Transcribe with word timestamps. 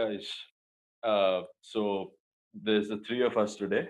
guys. 0.00 0.26
Uh, 1.02 1.42
so 1.60 2.12
there's 2.54 2.88
the 2.88 3.00
three 3.06 3.22
of 3.22 3.36
us 3.36 3.56
today. 3.56 3.88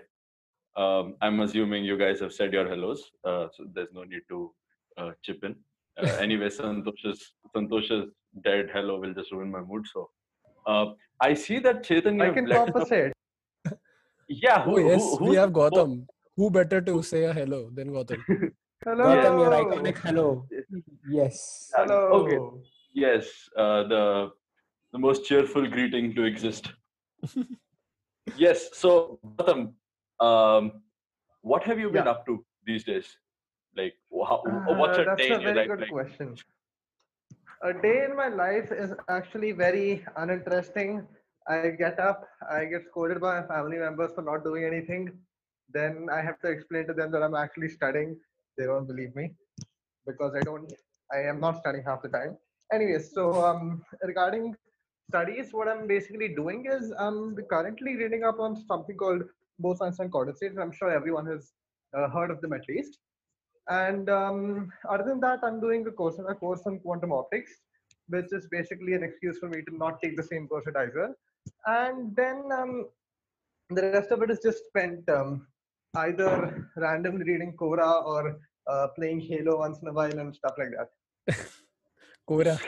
Um, 0.77 1.15
I'm 1.21 1.39
assuming 1.41 1.83
you 1.83 1.97
guys 1.97 2.19
have 2.21 2.33
said 2.33 2.53
your 2.53 2.67
hellos, 2.67 3.03
uh, 3.25 3.47
so 3.55 3.65
there's 3.73 3.91
no 3.93 4.03
need 4.03 4.21
to 4.29 4.53
uh, 4.97 5.11
chip 5.21 5.43
in. 5.43 5.55
Uh, 6.01 6.07
anyway, 6.25 6.49
Santosh's 6.49 7.33
Santosh's 7.55 8.05
dead 8.45 8.69
hello 8.73 8.99
will 8.99 9.13
just 9.13 9.31
ruin 9.31 9.51
my 9.51 9.61
mood. 9.61 9.85
So 9.93 10.09
uh, 10.65 10.85
I 11.19 11.33
see 11.33 11.59
that 11.59 11.83
Chetan. 11.83 12.21
I 12.21 12.29
can 12.33 12.45
left 12.45 12.69
up- 12.69 12.73
compensate. 12.73 13.13
Yeah. 14.33 14.63
Oh 14.65 14.77
yes, 14.77 15.03
who, 15.19 15.25
we 15.31 15.35
have 15.35 15.49
who- 15.49 15.55
Gautam. 15.59 16.05
Who 16.37 16.49
better 16.49 16.79
to 16.89 17.03
say 17.03 17.23
a 17.25 17.33
hello 17.33 17.69
than 17.77 17.89
Gautam? 17.95 18.21
Hello. 18.85 19.07
Your 19.39 19.51
iconic 19.55 19.97
hello. 19.97 20.45
Yes. 21.15 21.69
Hello. 21.75 21.97
Okay. 22.19 22.39
Yes, 22.93 23.27
uh, 23.55 23.83
the 23.89 24.31
the 24.93 24.99
most 24.99 25.25
cheerful 25.25 25.67
greeting 25.67 26.13
to 26.15 26.23
exist. 26.23 26.71
yes. 28.37 28.69
So, 28.73 29.19
Gautam, 29.25 29.73
um, 30.19 30.81
what 31.41 31.63
have 31.63 31.79
you 31.79 31.89
been 31.89 32.05
Yeah. 32.05 32.11
up 32.11 32.25
to 32.27 32.43
these 32.65 32.83
days? 32.83 33.17
Like, 33.75 33.93
how, 34.11 34.41
what's 34.79 34.97
Uh, 34.97 35.03
your 35.03 35.05
that's 35.05 35.21
day 35.21 35.31
a 35.31 35.35
in 35.35 35.41
your 35.41 35.53
very 35.53 35.59
life 35.61 35.67
good 35.69 35.79
like? 35.79 35.89
question. 35.89 36.35
A 37.63 37.73
day 37.73 38.03
in 38.05 38.15
my 38.15 38.27
life 38.27 38.71
is 38.71 38.93
actually 39.09 39.51
very 39.51 40.03
uninteresting. 40.17 41.07
I 41.47 41.69
get 41.69 41.99
up, 41.99 42.27
I 42.49 42.65
get 42.65 42.85
scolded 42.85 43.19
by 43.21 43.41
my 43.41 43.47
family 43.47 43.77
members 43.77 44.11
for 44.15 44.21
not 44.21 44.43
doing 44.43 44.63
anything. 44.65 45.11
Then 45.73 46.07
I 46.11 46.21
have 46.21 46.39
to 46.41 46.49
explain 46.49 46.87
to 46.87 46.93
them 46.93 47.11
that 47.11 47.23
I'm 47.23 47.35
actually 47.35 47.69
studying. 47.69 48.17
They 48.57 48.65
don't 48.65 48.87
believe 48.87 49.15
me 49.15 49.31
because 50.05 50.33
I 50.35 50.43
don't. 50.43 50.67
I 51.13 51.19
am 51.31 51.39
not 51.39 51.57
studying 51.57 51.83
half 51.85 52.01
the 52.01 52.09
time. 52.09 52.37
Anyways, 52.73 53.13
so 53.13 53.43
um, 53.43 53.83
regarding 54.03 54.55
studies, 55.09 55.49
what 55.51 55.67
I'm 55.67 55.87
basically 55.87 56.29
doing 56.35 56.65
is 56.71 56.93
I'm 56.97 57.35
currently 57.49 57.95
reading 57.95 58.23
up 58.23 58.39
on 58.39 58.55
something 58.55 58.95
called 58.95 59.23
Bose-Einstein 59.59 60.09
condensates. 60.09 60.57
I'm 60.59 60.71
sure 60.71 60.91
everyone 60.91 61.25
has 61.27 61.51
uh, 61.97 62.09
heard 62.09 62.31
of 62.31 62.41
them 62.41 62.53
at 62.53 62.67
least. 62.69 62.99
And 63.69 64.09
um, 64.09 64.71
other 64.89 65.03
than 65.03 65.19
that, 65.21 65.39
I'm 65.43 65.59
doing 65.59 65.85
a 65.87 65.91
course, 65.91 66.19
a 66.27 66.35
course 66.35 66.61
on 66.65 66.79
quantum 66.79 67.11
optics, 67.11 67.51
which 68.07 68.31
is 68.31 68.47
basically 68.51 68.93
an 68.93 69.03
excuse 69.03 69.37
for 69.37 69.49
me 69.49 69.61
to 69.61 69.77
not 69.77 70.01
take 70.01 70.17
the 70.17 70.23
same 70.23 70.47
course 70.47 70.65
at 70.67 70.73
IISER. 70.73 71.13
And 71.67 72.15
then 72.15 72.43
um, 72.51 72.87
the 73.69 73.83
rest 73.83 74.11
of 74.11 74.21
it 74.23 74.31
is 74.31 74.39
just 74.39 74.65
spent 74.65 75.07
um, 75.09 75.47
either 75.95 76.69
randomly 76.75 77.23
reading 77.25 77.53
Quora 77.53 78.03
or 78.05 78.39
uh, 78.67 78.87
playing 78.95 79.19
Halo 79.21 79.59
once 79.59 79.79
in 79.81 79.87
a 79.87 79.93
while 79.93 80.17
and 80.17 80.35
stuff 80.35 80.55
like 80.57 80.71
that. 80.77 81.37
Quora. 82.29 82.59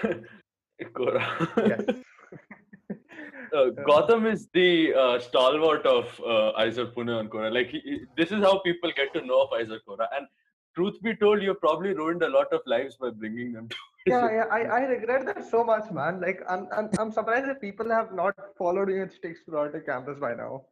Quora. 0.96 1.24
Yes. 1.58 2.04
uh, 2.92 3.66
Gautam 3.88 4.32
is 4.32 4.48
the 4.54 4.94
uh, 4.94 5.20
stalwart 5.20 5.86
of 5.86 6.06
uh, 6.22 6.52
IISER 6.60 6.94
Pune 6.94 7.20
and 7.20 7.30
Quora. 7.30 7.54
Like, 7.54 7.70
he, 7.70 7.80
he- 7.80 8.06
this 8.18 8.32
is 8.32 8.42
how 8.42 8.60
people 8.60 8.92
get 8.96 9.14
to 9.14 9.26
know 9.26 9.44
of 9.44 9.50
IISER 9.52 9.80
Quora. 9.88 10.08
And 10.16 10.28
truth 10.76 11.02
be 11.02 11.16
told, 11.16 11.42
you 11.42 11.54
probably 11.54 11.94
ruined 11.94 12.24
a 12.24 12.30
lot 12.30 12.52
of 12.52 12.62
lives 12.66 12.98
by 12.98 13.10
bringing 13.12 13.54
them 13.54 13.70
to 13.70 13.76
yeah, 14.06 14.30
yeah, 14.32 14.46
I, 14.52 14.62
I 14.64 14.80
regret 14.82 15.26
that 15.28 15.46
so 15.50 15.64
much, 15.64 15.90
man. 15.92 16.20
Like, 16.20 16.42
I'm, 16.50 16.68
I'm, 16.76 16.90
I'm 17.00 17.12
surprised 17.12 17.48
that 17.48 17.62
people 17.62 17.90
have 17.90 18.14
not 18.14 18.36
followed 18.58 18.90
you 18.90 19.04
at 19.04 19.14
Sticks 19.14 19.42
throughout 19.46 19.72
the 19.72 19.80
campus 19.80 20.20
by 20.20 20.34
now. 20.34 20.66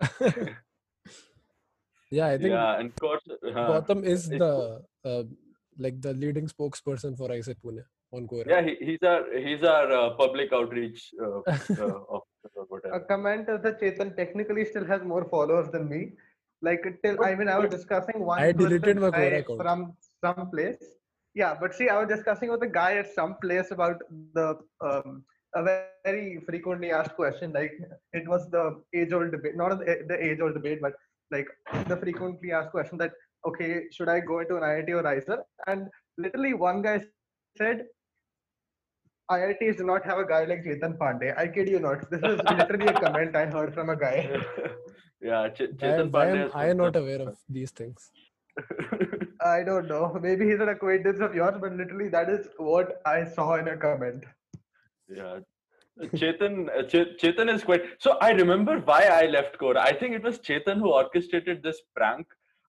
yeah, 2.10 2.26
I 2.26 2.36
think 2.38 2.50
yeah, 2.50 2.78
and 2.78 2.90
of 2.90 2.96
course, 2.98 3.22
uh, 3.30 3.48
Gautam 3.50 4.04
is 4.04 4.28
the 4.28 4.82
uh, 5.04 5.22
like 5.78 6.00
the 6.00 6.12
leading 6.12 6.48
spokesperson 6.48 7.16
for 7.16 7.28
IISER 7.28 7.54
Pune 7.64 7.82
on 8.12 8.26
Quora. 8.26 8.46
yeah, 8.46 8.62
he, 8.62 8.76
he's 8.86 9.02
our 9.02 9.38
he's 9.38 9.62
our 9.62 9.90
uh, 9.92 10.10
public 10.22 10.52
outreach 10.52 11.10
uh, 11.22 11.38
uh, 11.84 12.00
officer 12.16 12.64
or 12.68 12.80
A 12.92 13.00
comment 13.00 13.48
is 13.48 13.62
that 13.62 13.80
Chetan 13.80 14.16
technically 14.16 14.64
still 14.64 14.84
has 14.84 15.02
more 15.02 15.24
followers 15.24 15.68
than 15.70 15.88
me. 15.88 16.12
Like 16.62 16.84
till 17.02 17.22
I 17.24 17.34
mean 17.34 17.48
I 17.48 17.58
was 17.58 17.70
discussing 17.70 18.20
one 18.20 18.42
I 18.42 18.52
deleted 18.52 19.00
my 19.00 19.10
Quora 19.10 19.38
account. 19.40 19.60
from 19.60 19.92
some 20.24 20.50
place. 20.50 20.82
Yeah, 21.34 21.54
but 21.60 21.74
see, 21.74 21.88
I 21.88 21.98
was 21.98 22.08
discussing 22.08 22.50
with 22.50 22.62
a 22.62 22.66
guy 22.66 22.94
at 22.96 23.14
some 23.14 23.36
place 23.40 23.70
about 23.70 23.98
the 24.34 24.58
um, 24.80 25.24
a 25.54 25.62
very 26.04 26.40
frequently 26.48 26.90
asked 26.90 27.14
question. 27.14 27.52
Like 27.52 27.72
it 28.12 28.28
was 28.28 28.50
the 28.50 28.82
age-old 28.94 29.30
debate, 29.30 29.56
not 29.56 29.78
the 29.78 30.04
the 30.08 30.18
age-old 30.24 30.54
debate, 30.54 30.80
but 30.82 30.94
like 31.30 31.46
the 31.88 31.96
frequently 31.96 32.52
asked 32.52 32.72
question 32.72 32.98
that 32.98 33.12
okay, 33.46 33.84
should 33.92 34.08
I 34.08 34.20
go 34.20 34.40
into 34.40 34.56
an 34.56 34.62
IIT 34.62 34.90
or 34.90 35.02
IISER? 35.02 35.38
And 35.66 35.88
literally 36.18 36.54
one 36.54 36.82
guy 36.82 37.02
said, 37.56 37.86
IITs 39.30 39.76
do 39.78 39.84
not 39.84 40.04
have 40.04 40.18
a 40.18 40.26
guy 40.26 40.44
like 40.44 40.64
Chetan 40.64 40.96
Pandey. 40.98 41.36
I 41.38 41.46
kid 41.48 41.68
you 41.68 41.80
not. 41.80 42.10
This 42.10 42.20
is 42.20 42.40
literally 42.50 42.86
a 42.86 42.92
comment 43.00 43.36
I 43.36 43.46
heard 43.46 43.72
from 43.74 43.90
a 43.90 43.96
guy. 43.96 44.16
yeah, 45.20 45.48
Ch- 45.48 45.60
Why, 45.60 45.76
Chetan 45.82 46.10
why 46.10 46.26
Pandey. 46.26 46.44
am 46.44 46.50
I 46.54 46.66
put 46.68 46.76
not 46.78 46.96
aware 46.96 47.22
of 47.22 47.36
these 47.48 47.70
things? 47.70 48.10
I 49.44 49.62
don't 49.62 49.86
know. 49.88 50.18
Maybe 50.20 50.46
he's 50.50 50.60
an 50.60 50.68
acquaintance 50.68 51.20
of 51.20 51.34
yours, 51.34 51.54
but 51.60 51.72
literally 51.72 52.08
that 52.08 52.28
is 52.28 52.48
what 52.58 53.00
I 53.06 53.24
saw 53.24 53.54
in 53.56 53.68
a 53.68 53.76
comment. 53.76 54.24
Yeah. 55.08 55.38
Chetan, 56.14 56.68
uh, 56.76 56.82
Che- 56.88 57.14
Chetan 57.20 57.52
is 57.54 57.62
quite. 57.62 57.82
So 57.98 58.16
I 58.20 58.30
remember 58.32 58.78
why 58.80 59.02
I 59.04 59.26
left 59.26 59.58
Quora. 59.58 59.78
I 59.78 59.92
think 59.92 60.14
it 60.14 60.22
was 60.22 60.38
Chetan 60.38 60.78
who 60.78 60.92
orchestrated 60.92 61.62
this 61.62 61.80
prank, 61.94 62.26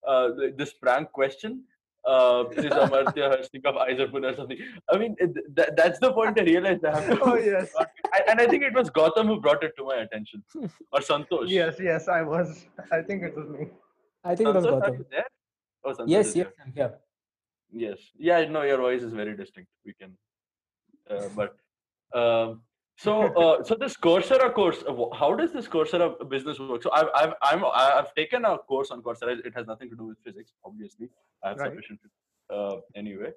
uh, 0.07 0.29
this 0.57 0.73
prank 0.73 1.11
question. 1.11 1.63
Uh, 2.07 2.45
is 2.57 2.65
Amartya 2.65 3.25
Harsnik 3.31 3.63
of 3.65 3.75
Isarpur 3.75 4.23
or 4.31 4.35
something? 4.35 4.57
I 4.91 4.97
mean, 4.97 5.15
it, 5.19 5.31
th- 5.55 5.69
that's 5.77 5.99
the 5.99 6.11
point 6.11 6.39
I 6.39 6.43
realized 6.43 6.83
I 6.83 6.99
have 6.99 7.19
to. 7.19 7.23
Oh, 7.31 7.35
yes. 7.35 7.71
I, 8.13 8.21
and 8.29 8.41
I 8.41 8.47
think 8.47 8.63
it 8.63 8.73
was 8.73 8.89
Gautam 8.89 9.27
who 9.27 9.39
brought 9.39 9.63
it 9.63 9.73
to 9.77 9.83
my 9.85 9.97
attention, 9.97 10.43
or 10.91 10.99
Santosh. 10.99 11.47
Yes, 11.47 11.75
yes, 11.79 12.07
I 12.07 12.23
was. 12.23 12.65
I 12.91 13.01
think 13.01 13.21
it 13.23 13.35
was 13.37 13.47
me. 13.49 13.67
I 14.23 14.35
think 14.35 14.49
it 14.49 14.55
was 14.55 14.65
Santosh, 14.65 14.81
are 14.87 14.91
Gautam. 14.91 15.05
there? 15.11 15.25
Oh, 15.85 15.91
Santosh 15.91 16.05
Yes, 16.07 16.25
yes, 16.27 16.33
here. 16.33 16.53
I'm 16.65 16.73
here. 16.73 16.93
Yes. 17.71 17.99
Yeah, 18.17 18.45
no, 18.45 18.63
your 18.63 18.77
voice 18.77 19.03
is 19.03 19.13
very 19.13 19.37
distinct. 19.37 19.69
We 19.85 19.93
can, 19.93 20.17
uh, 21.09 21.29
but 21.35 21.55
um, 22.19 22.61
so 23.03 23.13
uh, 23.43 23.63
so 23.63 23.75
this 23.75 23.95
Coursera 23.97 24.53
course, 24.53 24.83
uh, 24.87 24.93
how 25.21 25.33
does 25.35 25.51
this 25.51 25.67
Coursera 25.67 26.07
business 26.29 26.59
work? 26.59 26.83
So 26.83 26.91
I've 26.91 27.09
I've 27.15 27.33
I'm 27.41 27.63
I've 27.65 28.13
taken 28.15 28.45
a 28.45 28.57
course 28.57 28.91
on 28.91 29.01
Coursera. 29.01 29.37
It 29.45 29.53
has 29.55 29.67
nothing 29.67 29.89
to 29.89 29.95
do 29.95 30.05
with 30.11 30.17
physics, 30.23 30.51
obviously. 30.65 31.09
I 31.43 31.49
have 31.49 31.57
Right. 31.59 31.71
sufficient. 31.71 31.99
Uh, 32.53 32.75
anyway, 32.95 33.31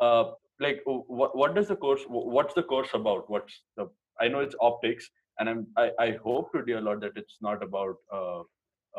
uh, 0.00 0.24
like 0.60 0.80
what 0.86 1.36
what 1.36 1.54
does 1.54 1.68
the 1.68 1.76
course? 1.76 2.02
What's 2.08 2.54
the 2.54 2.62
course 2.74 2.90
about? 2.94 3.28
What's 3.36 3.62
the? 3.76 3.88
I 4.20 4.28
know 4.28 4.40
it's 4.40 4.54
optics, 4.60 5.10
and 5.38 5.48
I'm 5.48 5.66
I, 5.76 5.90
I 6.06 6.08
hope 6.24 6.52
to 6.52 6.62
dear 6.64 6.80
Lord 6.80 7.00
that 7.02 7.12
it's 7.16 7.38
not 7.40 7.62
about 7.62 7.96
uh, 8.12 8.40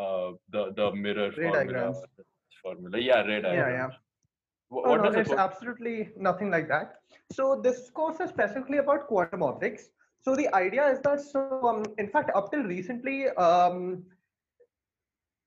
uh, 0.03 0.31
the 0.51 0.63
the 0.75 0.91
mirror 0.93 1.29
Ray 1.37 1.43
formula. 1.49 1.65
diagrams. 1.65 1.97
or 1.97 2.07
the 2.17 2.23
Formula, 2.61 2.99
yeah, 2.99 3.21
ray 3.27 3.35
Yeah, 3.37 3.41
diagrams. 3.41 3.93
yeah. 3.93 3.97
Wh- 4.73 4.83
Oh, 4.85 4.89
what 4.91 5.01
no, 5.03 5.19
it's 5.19 5.31
absolutely 5.43 6.09
nothing 6.27 6.51
like 6.51 6.67
that. 6.67 6.97
So 7.37 7.59
this 7.63 7.89
course 7.89 8.19
is 8.19 8.29
specifically 8.29 8.77
about 8.77 9.07
quantum 9.07 9.41
optics. 9.43 9.87
So 10.21 10.35
the 10.35 10.53
idea 10.53 10.87
is 10.87 10.99
that, 11.01 11.21
so 11.21 11.67
um, 11.67 11.83
in 11.97 12.07
fact, 12.07 12.31
up 12.35 12.51
till 12.51 12.63
recently, 12.63 13.29
um, 13.29 14.03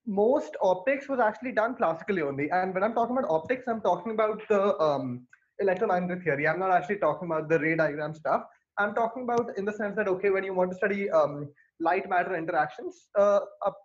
most 0.07 0.57
optics 0.61 1.09
was 1.09 1.21
actually 1.21 1.53
done 1.53 1.77
classically 1.77 2.23
only. 2.23 2.51
And 2.51 2.75
when 2.75 2.83
I'm 2.83 2.95
talking 2.95 3.17
about 3.17 3.31
optics, 3.31 3.65
I'm 3.69 3.81
talking 3.81 4.13
about 4.13 4.43
the 4.49 4.77
um, 4.79 5.27
electromagnetic 5.61 6.25
theory. 6.25 6.49
I'm 6.49 6.59
not 6.59 6.73
actually 6.73 6.99
talking 6.99 7.31
about 7.31 7.49
the 7.49 7.59
ray 7.59 7.77
diagram 7.77 8.15
stuff. 8.15 8.43
I'm 8.77 8.95
talking 8.95 9.23
about 9.23 9.57
in 9.57 9.65
the 9.65 9.73
sense 9.73 9.95
that, 9.97 10.09
okay, 10.09 10.31
when 10.31 10.43
you 10.43 10.53
want 10.53 10.73
to 10.73 10.77
study 10.77 11.09
um, 11.11 11.49
light 11.79 12.09
matter 12.09 12.37
interactions, 12.37 13.09
uh, 13.17 13.41
up 13.65 13.79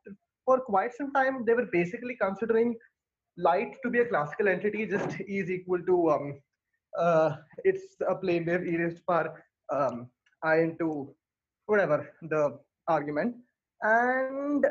for 0.44 0.60
quite 0.62 0.96
some 0.96 1.14
time, 1.14 1.46
they 1.46 1.54
were 1.54 1.68
basically 1.72 2.18
considering 2.20 2.76
light 3.38 3.76
to 3.84 3.92
be 3.92 4.00
a 4.00 4.06
classical 4.06 4.48
entity 4.48 4.88
just 4.88 5.20
E 5.22 5.40
is 5.40 5.52
equal 5.52 5.82
to 5.84 6.10
um, 6.10 6.40
uh, 6.98 7.36
it's 7.64 7.84
a 8.08 8.16
plane 8.16 8.46
wave 8.46 8.66
e 8.66 8.78
raised 8.78 8.98
to 8.98 9.04
power 9.08 9.44
um, 9.72 10.10
i 10.44 10.58
into 10.60 11.14
whatever 11.66 12.10
the 12.22 12.58
argument. 12.88 13.36
And 13.82 14.66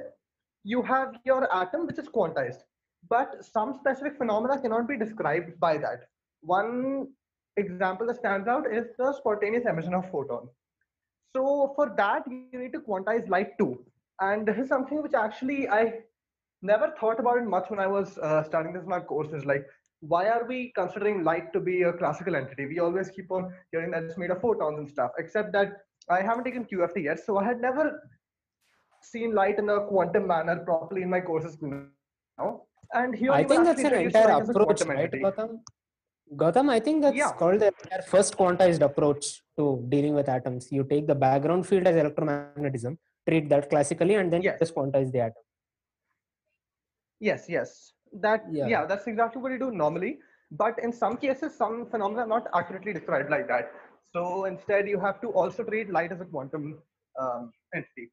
you 0.65 0.83
have 0.83 1.15
your 1.25 1.53
atom 1.55 1.87
which 1.87 1.99
is 1.99 2.09
quantized. 2.09 2.63
But 3.09 3.45
some 3.45 3.75
specific 3.75 4.19
phenomena 4.19 4.61
cannot 4.61 4.89
be 4.89 4.99
described 4.99 5.59
by 5.61 5.79
that. 5.79 6.09
One 6.41 7.09
example 7.57 8.07
that 8.07 8.17
stands 8.17 8.49
out 8.49 8.67
is 8.71 8.87
the 8.99 9.13
spontaneous 9.13 9.67
emission 9.67 9.95
of 9.95 10.11
photon. 10.11 10.49
So 11.35 11.73
for 11.77 11.95
that 11.97 12.25
you 12.27 12.59
need 12.59 12.73
to 12.73 12.81
quantize 12.81 13.29
light 13.29 13.57
too. 13.59 13.85
And 14.21 14.47
this 14.47 14.59
is 14.59 14.69
something 14.69 15.03
which 15.03 15.15
actually 15.15 15.69
i 15.69 16.01
never 16.63 16.93
thought 16.99 17.21
about 17.21 17.39
it 17.39 17.45
much 17.45 17.71
when 17.71 17.79
I 17.79 17.87
was 17.87 18.19
uh, 18.19 18.43
studying 18.43 18.75
this 18.75 18.85
my 18.87 19.01
courses. 19.01 19.45
Like, 19.45 19.67
why 20.01 20.29
are 20.29 20.45
we 20.47 20.73
considering 20.75 21.25
light 21.25 21.53
to 21.53 21.61
be 21.61 21.83
a 21.83 21.93
classical 21.93 22.37
entity? 22.37 22.67
We 22.67 22.79
always 22.79 23.11
keep 23.11 23.31
on 23.31 23.53
hearing 23.73 23.91
that 23.91 24.05
it's 24.05 24.17
made 24.17 24.31
of 24.31 24.41
photons 24.41 24.79
and 24.79 24.89
stuff, 24.89 25.11
except 25.19 25.53
that 25.53 25.73
I 26.09 26.23
haven't 26.23 26.45
taken 26.45 26.65
QFT 26.65 27.05
yet, 27.05 27.21
so 27.25 27.39
I 27.39 27.45
had 27.45 27.61
never 27.61 28.09
seen 29.03 29.35
light 29.35 29.59
in 29.59 29.69
a 29.69 29.87
quantum 29.87 30.27
manner 30.27 30.57
properly 30.65 31.03
in 31.03 31.11
my 31.11 31.21
courses 31.21 31.59
now. 31.61 32.63
And 32.95 33.15
here 33.15 33.33
I 33.33 33.45
think 33.45 33.65
that's 33.65 33.83
an 33.83 33.93
entire 33.93 34.29
light 34.29 34.43
as 34.43 34.49
a 34.49 34.53
approach, 34.53 34.81
right. 34.83 35.11
Gautam? 35.11 35.61
Gautam, 36.35 36.71
I 36.71 36.81
think 36.81 37.03
that's 37.03 37.17
Yeah. 37.17 37.33
called 37.33 37.61
the 37.61 37.73
their 37.91 38.03
first 38.03 38.37
quantized 38.37 38.83
approach 38.83 39.43
to 39.57 39.85
dealing 39.89 40.15
with 40.15 40.29
atoms. 40.29 40.71
You 40.71 40.85
take 40.85 41.07
the 41.07 41.15
background 41.15 41.67
field 41.67 41.87
as 41.87 41.97
electromagnetism, 41.97 42.97
treat 43.29 43.49
that 43.49 43.69
classically, 43.69 44.15
and 44.15 44.33
then 44.33 44.43
Yes. 44.43 44.59
just 44.59 44.75
quantize 44.75 45.11
the 45.11 45.21
atom. 45.21 45.43
Yes, 47.21 47.49
yes. 47.49 47.93
That 48.13 48.45
Yeah. 48.51 48.67
yeah. 48.69 48.85
that's 48.87 49.07
exactly 49.07 49.43
what 49.43 49.53
you 49.53 49.59
do 49.59 49.71
normally. 49.71 50.19
But 50.51 50.79
in 50.79 50.93
some 50.93 51.17
cases, 51.17 51.55
some 51.55 51.87
phenomena 51.91 52.23
are 52.23 52.27
not 52.27 52.47
accurately 52.55 52.93
described 52.93 53.31
like 53.31 53.49
that. 53.49 53.73
So 54.13 54.45
instead, 54.47 54.89
you 54.89 54.99
have 55.01 55.21
to 55.21 55.29
also 55.29 55.63
treat 55.65 55.91
light 55.91 56.13
as 56.13 56.21
a 56.21 56.25
quantum 56.25 56.79
um, 57.21 57.53
entity. 57.75 58.11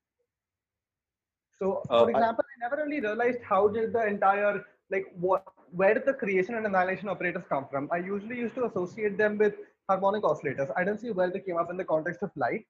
So, 1.59 1.81
Uh, 1.89 1.99
for 1.99 2.07
I- 2.07 2.11
example, 2.11 2.45
I, 2.53 2.59
never 2.69 2.77
really 2.83 2.99
realized 2.99 3.41
how 3.43 3.67
did 3.67 3.93
the 3.93 4.05
entire 4.05 4.65
like 4.89 5.05
what 5.25 5.43
where 5.71 5.93
did 5.93 6.05
the 6.05 6.13
creation 6.13 6.55
and 6.55 6.65
annihilation 6.65 7.09
operators 7.09 7.45
come 7.47 7.67
from? 7.69 7.89
I 7.91 7.97
usually 7.97 8.37
used 8.37 8.55
to 8.55 8.65
associate 8.65 9.17
them 9.17 9.37
with 9.37 9.55
harmonic 9.89 10.23
oscillators. 10.23 10.71
I 10.75 10.83
didn't 10.83 10.99
see 10.99 11.11
where 11.11 11.29
they 11.31 11.39
came 11.39 11.57
up 11.57 11.69
in 11.71 11.77
the 11.77 11.85
context 11.85 12.21
of 12.23 12.31
light. 12.35 12.65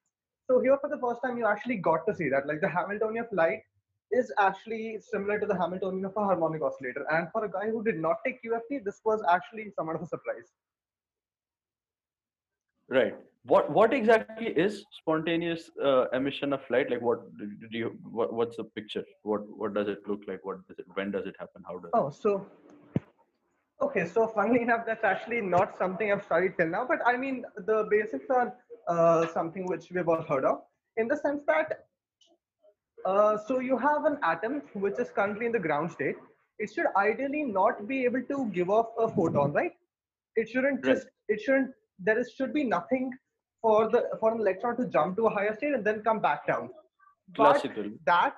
So 0.48 0.60
here, 0.62 0.78
for 0.78 0.90
the 0.90 0.98
first 1.00 1.22
time, 1.24 1.38
you 1.38 1.46
actually 1.46 1.78
got 1.78 2.06
to 2.08 2.14
see 2.16 2.30
that, 2.30 2.48
like 2.48 2.62
the 2.62 2.70
Hamiltonian 2.70 3.26
of 3.26 3.32
light 3.32 3.64
is 4.16 4.32
actually 4.40 5.00
similar 5.00 5.40
to 5.40 5.46
the 5.46 5.58
Hamiltonian 5.58 6.06
of 6.06 6.14
a 6.16 6.24
harmonic 6.24 6.62
oscillator. 6.62 7.06
And 7.12 7.28
for 7.32 7.46
a 7.46 7.52
guy 7.52 7.70
who 7.70 7.84
did 7.84 8.00
not 8.00 8.18
take 8.26 8.42
QFT, 8.44 8.84
this 8.84 9.02
was 9.04 9.22
actually 9.30 9.72
somewhat 9.76 9.98
of 9.98 10.04
a 10.04 10.08
surprise. 10.08 10.52
Right. 12.88 13.16
What 13.48 13.70
what 13.70 13.94
exactly 13.94 14.48
is 14.48 14.84
spontaneous 15.00 15.70
uh, 15.84 16.06
emission 16.14 16.54
of 16.54 16.62
light? 16.70 16.90
Like 16.90 17.02
what 17.02 17.20
do 17.38 17.78
you 17.78 17.98
what, 18.20 18.34
what's 18.34 18.58
the 18.58 18.64
picture? 18.64 19.04
What 19.24 19.42
what 19.48 19.74
does 19.76 19.88
it 19.88 20.08
look 20.08 20.22
like? 20.28 20.44
What 20.44 20.68
does 20.68 20.80
it 20.80 20.86
when 20.94 21.12
does 21.12 21.28
it 21.28 21.36
happen? 21.40 21.64
How 21.68 21.78
does 21.78 21.92
Oh, 21.94 22.10
so 22.10 22.46
okay. 23.82 24.06
So 24.08 24.28
funnily 24.28 24.62
enough, 24.62 24.86
that's 24.86 25.04
actually 25.04 25.42
not 25.42 25.78
something 25.78 26.12
I've 26.12 26.24
studied 26.24 26.54
till 26.58 26.70
now. 26.70 26.86
But 26.88 27.06
I 27.06 27.18
mean, 27.18 27.44
the 27.58 27.88
basics 27.92 28.30
are 28.30 28.56
uh, 28.88 29.28
something 29.28 29.68
which 29.68 29.92
we've 29.92 30.08
all 30.08 30.24
heard 30.24 30.46
of, 30.46 30.62
in 30.98 31.08
the 31.08 31.18
sense 31.18 31.44
that 31.48 31.86
uh, 33.06 33.38
so 33.48 33.60
you 33.60 33.78
have 33.78 34.06
an 34.06 34.18
atom 34.24 34.62
which 34.74 35.00
is 35.00 35.10
currently 35.10 35.46
in 35.46 35.52
the 35.52 35.60
ground 35.60 35.92
state. 35.92 36.16
It 36.60 36.72
should 36.74 36.88
ideally 36.98 37.44
not 37.44 37.88
be 37.88 38.06
able 38.06 38.24
to 38.24 38.46
give 38.54 38.70
off 38.70 38.88
a 38.98 39.08
photon, 39.10 39.54
right? 39.54 39.72
It 40.36 40.50
shouldn't 40.50 40.86
Right. 40.86 40.96
just. 40.96 41.08
It 41.28 41.42
shouldn't. 41.42 41.72
There 42.00 42.18
is 42.20 42.32
should 42.38 42.54
be 42.54 42.64
nothing 42.64 43.12
for 43.62 43.90
the 43.90 44.02
for 44.20 44.34
an 44.34 44.40
electron 44.40 44.78
to 44.78 44.86
jump 44.88 45.18
to 45.18 45.28
a 45.28 45.30
higher 45.30 45.56
state 45.56 45.74
and 45.74 45.86
then 45.86 46.02
come 46.04 46.20
back 46.20 46.48
down. 46.48 46.70
But 47.38 47.54
classical? 47.62 47.92
that 48.06 48.36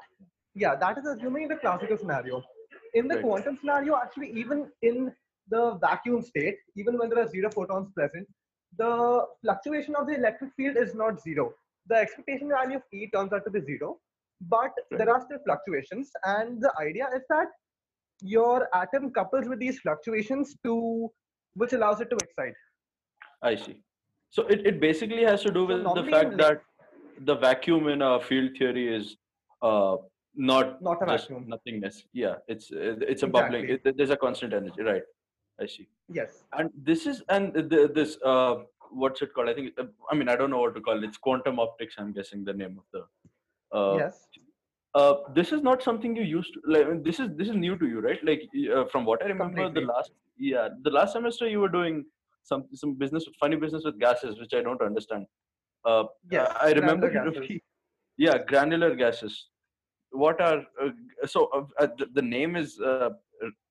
yeah 0.56 0.76
that 0.76 0.98
is 0.98 1.06
assuming 1.06 1.48
the 1.48 1.56
classical 1.58 1.98
scenario 1.98 2.44
in 2.94 3.08
the 3.08 3.16
Right. 3.16 3.24
quantum 3.24 3.58
scenario 3.58 3.96
actually 3.98 4.30
even 4.44 4.72
in 4.82 5.14
the 5.50 5.64
vacuum 5.82 6.22
state 6.22 6.58
even 6.76 6.98
when 6.98 7.10
there 7.10 7.20
are 7.24 7.28
zero 7.28 7.50
photons 7.56 7.92
present 7.98 8.28
the 8.78 9.26
fluctuation 9.42 9.96
of 9.96 10.08
the 10.08 10.16
electric 10.16 10.54
field 10.56 10.78
is 10.78 10.96
not 10.96 11.20
zero 11.22 11.54
the 11.88 11.96
expectation 11.96 12.50
value 12.50 12.78
of 12.78 12.84
e 12.94 13.10
turns 13.16 13.34
out 13.34 13.44
to 13.46 13.52
be 13.58 13.62
zero 13.70 13.92
but 14.42 14.72
there 14.92 15.10
are 15.10 15.22
still 15.22 15.40
fluctuations 15.46 16.12
and 16.26 16.62
the 16.62 16.72
idea 16.80 17.08
is 17.16 17.24
that 17.30 17.48
your 18.22 18.68
atom 18.74 19.12
couples 19.12 19.48
with 19.48 19.60
these 19.60 19.80
fluctuations 19.80 20.56
to 20.64 21.10
which 21.56 21.74
allows 21.74 22.02
it 22.02 22.10
to 22.10 22.18
excite 22.18 22.54
I 23.42 23.56
see. 23.56 23.78
So 24.30 24.44
it, 24.48 24.66
it 24.66 24.80
basically 24.80 25.24
has 25.24 25.44
to 25.44 25.52
do 25.52 25.68
So 25.68 25.94
with 25.94 26.06
the 26.06 26.12
fact 26.12 26.38
that 26.38 26.62
the 27.22 27.36
vacuum 27.36 27.88
in 27.88 28.02
a 28.02 28.20
field 28.20 28.58
theory 28.58 28.94
is 28.94 29.16
uh, 29.62 29.98
not 30.36 30.82
not 30.82 31.02
a 31.02 31.06
vacuum 31.06 31.46
nothingness. 31.48 32.04
Yeah, 32.14 32.36
it's 32.48 32.70
it's 32.72 33.24
a 33.24 33.28
bubbling. 33.28 33.70
It, 33.70 33.98
there's 33.98 34.10
a 34.10 34.18
constant 34.18 34.54
energy, 34.54 34.82
right? 34.82 35.04
I 35.60 35.66
see. 35.66 35.88
yes 36.08 36.44
And 36.54 36.70
this 36.84 37.08
is 37.08 37.24
and 37.30 37.54
the, 37.54 37.92
this 37.94 38.18
uh, 38.24 38.58
what's 38.92 39.22
it 39.22 39.34
called? 39.34 39.50
I 39.50 39.54
think 39.54 39.74
I 40.12 40.16
mean 40.16 40.30
I 40.30 40.36
don't 40.36 40.52
know 40.52 40.60
what 40.60 40.76
to 40.76 40.82
call 40.82 40.98
it. 40.98 41.04
It's 41.04 41.18
quantum 41.18 41.60
optics. 41.60 41.96
I'm 41.98 42.14
guessing 42.14 42.44
the 42.44 42.54
name 42.54 42.78
of 42.78 42.86
the. 42.94 43.06
Uh, 43.74 43.96
yes. 43.98 44.28
uh, 44.96 45.16
this 45.34 45.52
is 45.52 45.62
not 45.62 45.84
something 45.84 46.16
you 46.16 46.24
used 46.24 46.54
to 46.54 46.62
like 46.68 47.04
this 47.04 47.20
is 47.20 47.30
this 47.36 47.50
is 47.50 47.56
new 47.56 47.78
to 47.78 47.88
you 47.88 48.00
right? 48.00 48.24
Like 48.24 48.44
uh, 48.76 48.86
from 48.86 49.06
what 49.06 49.24
i 49.24 49.28
remember 49.28 49.64
Completely. 49.64 49.82
the 49.82 49.88
last 49.94 50.12
yeah 50.38 50.70
the 50.84 50.90
last 50.90 51.14
semester 51.14 51.48
you 51.48 51.60
were 51.60 51.70
doing 51.70 52.06
some 52.44 52.64
some 52.74 52.94
business 52.94 53.26
funny 53.40 53.58
business 53.58 53.84
with 53.84 54.00
gases 54.00 54.40
which 54.40 54.54
i 54.54 54.62
don't 54.62 54.82
understand. 54.82 55.26
Uh 55.86 56.04
yes 56.32 56.52
i 56.62 56.72
remember 56.72 57.10
granular 57.10 57.42
gases. 57.42 57.62
yeah 58.18 58.38
granular 58.38 58.96
gases. 58.96 59.48
What 60.12 60.40
are 60.40 60.60
uh, 60.82 60.90
so 61.26 61.50
uh, 61.54 61.66
uh, 61.84 61.88
the, 61.98 62.08
the 62.14 62.22
name 62.22 62.56
is 62.56 62.80
uh, 62.80 63.10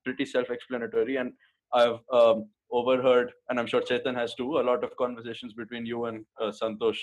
pretty 0.04 0.26
self-explanatory 0.26 1.16
and 1.16 1.32
i've 1.72 1.98
um, 2.12 2.48
overheard 2.70 3.32
and 3.48 3.58
i'm 3.58 3.66
sure 3.66 3.80
chetan 3.80 4.14
has 4.14 4.34
too 4.34 4.58
a 4.58 4.64
lot 4.68 4.84
of 4.84 4.96
conversations 4.96 5.54
between 5.54 5.86
you 5.86 6.04
and 6.06 6.24
uh, 6.40 6.50
santosh 6.58 7.00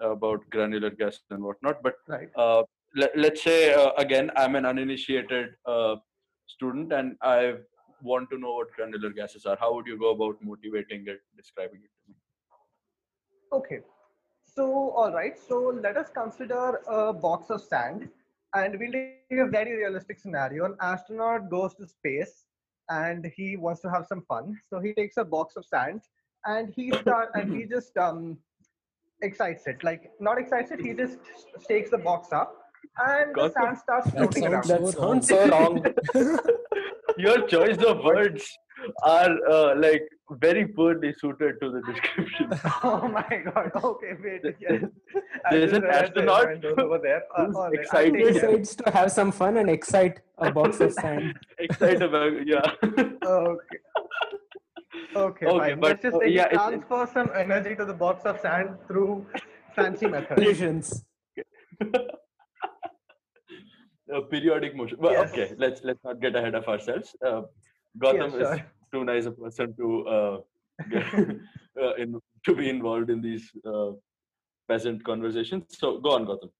about 0.00 0.48
granular 0.50 0.90
gas 0.90 1.20
and 1.30 1.42
whatnot 1.42 1.82
but 1.82 1.94
right 2.08 2.28
uh, 2.36 2.62
let, 2.96 3.16
let's 3.16 3.42
say 3.42 3.74
uh, 3.74 3.90
again 3.98 4.30
i'm 4.36 4.56
an 4.56 4.66
uninitiated 4.66 5.54
uh, 5.66 5.96
student 6.46 6.92
and 6.92 7.16
i 7.22 7.54
want 8.02 8.28
to 8.30 8.38
know 8.38 8.54
what 8.54 8.72
granular 8.72 9.10
gases 9.10 9.46
are 9.46 9.56
how 9.60 9.72
would 9.74 9.86
you 9.86 9.98
go 9.98 10.10
about 10.10 10.36
motivating 10.42 11.04
it 11.06 11.20
describing 11.36 11.80
it 11.82 11.90
to 12.00 12.10
me 12.10 12.16
Okay. 13.52 13.80
So, 14.44 14.90
all 14.90 15.12
right. 15.12 15.38
So, 15.38 15.78
let 15.82 15.96
us 15.96 16.08
consider 16.14 16.80
a 16.88 17.12
box 17.12 17.50
of 17.50 17.60
sand 17.60 18.08
and 18.54 18.78
we'll 18.78 18.92
take 18.92 19.38
a 19.38 19.46
very 19.46 19.76
realistic 19.76 20.18
scenario. 20.18 20.64
An 20.64 20.76
astronaut 20.80 21.50
goes 21.50 21.74
to 21.74 21.86
space 21.86 22.46
and 22.88 23.30
he 23.36 23.56
wants 23.56 23.80
to 23.82 23.90
have 23.90 24.06
some 24.06 24.22
fun. 24.22 24.58
So, 24.68 24.80
he 24.80 24.94
takes 24.94 25.16
a 25.18 25.24
box 25.24 25.56
of 25.56 25.66
sand 25.66 26.02
and 26.46 26.72
he 26.74 26.92
start 27.00 27.30
and 27.34 27.54
he 27.54 27.66
just 27.66 27.96
um 27.96 28.38
excites 29.22 29.66
it. 29.66 29.82
Like, 29.82 30.10
not 30.20 30.38
excites 30.38 30.70
it, 30.70 30.80
he 30.80 30.92
just 30.92 31.18
stakes 31.60 31.90
the 31.90 31.98
box 31.98 32.32
up 32.32 32.62
and 32.98 33.34
the 33.34 33.50
sand 33.50 33.78
starts 33.78 34.10
floating 34.10 34.46
around. 34.46 34.64
That 34.66 34.88
sounds 34.88 35.28
so 35.28 35.48
wrong. 35.48 35.84
your 37.18 37.46
choice 37.46 37.78
of 37.78 38.04
words 38.04 38.58
are 39.04 39.30
uh, 39.48 39.76
like 39.76 40.02
very 40.40 40.66
poorly 40.66 41.14
suited 41.18 41.54
to 41.60 41.70
the 41.70 41.82
description 41.82 42.48
oh 42.82 43.06
my 43.08 43.42
god. 43.44 43.70
Okay, 43.74 44.12
wait. 44.22 44.42
Yes. 44.58 44.84
There's 45.50 45.72
an 45.72 45.84
astronaut 45.84 46.64
over 46.78 46.98
there. 47.02 47.22
Uh, 47.36 47.46
who's 47.46 47.56
all 47.56 47.70
right, 47.70 47.74
excited. 47.74 48.14
He 48.14 48.32
decides 48.32 48.74
to 48.76 48.90
have 48.90 49.12
some 49.12 49.30
fun 49.30 49.56
and 49.58 49.68
excite 49.68 50.20
a 50.38 50.50
box 50.50 50.80
of 50.80 50.92
sand. 50.92 51.38
excited 51.58 52.02
about 52.02 52.32
yeah 52.46 52.62
Okay. 53.24 53.78
Okay, 55.14 55.46
Okay, 55.46 55.58
fine. 55.58 55.80
but, 55.80 55.88
Let's 55.88 56.02
just 56.02 56.16
uh, 56.16 56.24
yeah, 56.24 56.48
transfer 56.48 57.08
some 57.12 57.30
energy 57.34 57.74
to 57.76 57.84
the 57.84 57.94
box 57.94 58.24
of 58.24 58.40
sand 58.40 58.76
through 58.86 59.26
fancy 59.74 60.06
methods. 60.06 60.40
Collisions. 60.40 61.04
a 64.12 64.20
periodic 64.20 64.76
motion 64.76 64.98
well 65.00 65.12
Yes. 65.12 65.30
okay 65.30 65.54
let's 65.56 65.82
let's 65.84 66.02
not 66.04 66.20
get 66.20 66.36
ahead 66.36 66.54
of 66.54 66.68
ourselves 66.68 67.16
uh, 67.26 67.42
Gautam 67.98 68.32
Yeah, 68.38 68.54
is 68.54 68.60
too 68.92 69.04
nice 69.04 69.24
a 69.26 69.30
person 69.32 69.74
to 69.76 70.06
uh, 70.08 70.36
get, 70.90 71.04
uh, 71.82 71.94
in, 71.94 72.20
to 72.44 72.54
be 72.54 72.68
involved 72.68 73.10
in 73.10 73.20
these 73.20 73.50
uh, 73.66 73.92
peasant 74.68 75.04
conversations. 75.04 75.64
So 75.78 75.98
go 75.98 76.10
on, 76.12 76.26
Gautam. 76.26 76.50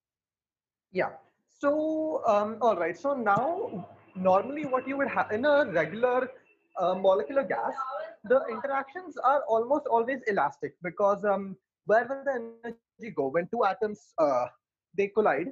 Yeah. 0.93 1.11
So, 1.49 2.23
um, 2.27 2.59
all 2.61 2.77
right. 2.77 2.97
So 2.97 3.15
now, 3.15 3.87
normally 4.15 4.65
what 4.67 4.87
you 4.87 4.97
would 4.97 5.09
have 5.09 5.31
in 5.31 5.45
a 5.45 5.65
regular 5.71 6.31
uh, 6.79 6.95
molecular 6.95 7.45
gas, 7.45 7.73
the 8.25 8.41
interactions 8.51 9.17
are 9.17 9.43
almost 9.49 9.87
always 9.87 10.21
elastic 10.27 10.75
because 10.83 11.25
um, 11.25 11.57
where 11.87 12.07
will 12.09 12.23
the 12.25 12.53
energy 12.65 13.15
go 13.17 13.29
when 13.29 13.49
two 13.49 13.65
atoms 13.65 14.15
uh, 14.19 14.47
they 14.97 15.09
collide? 15.09 15.49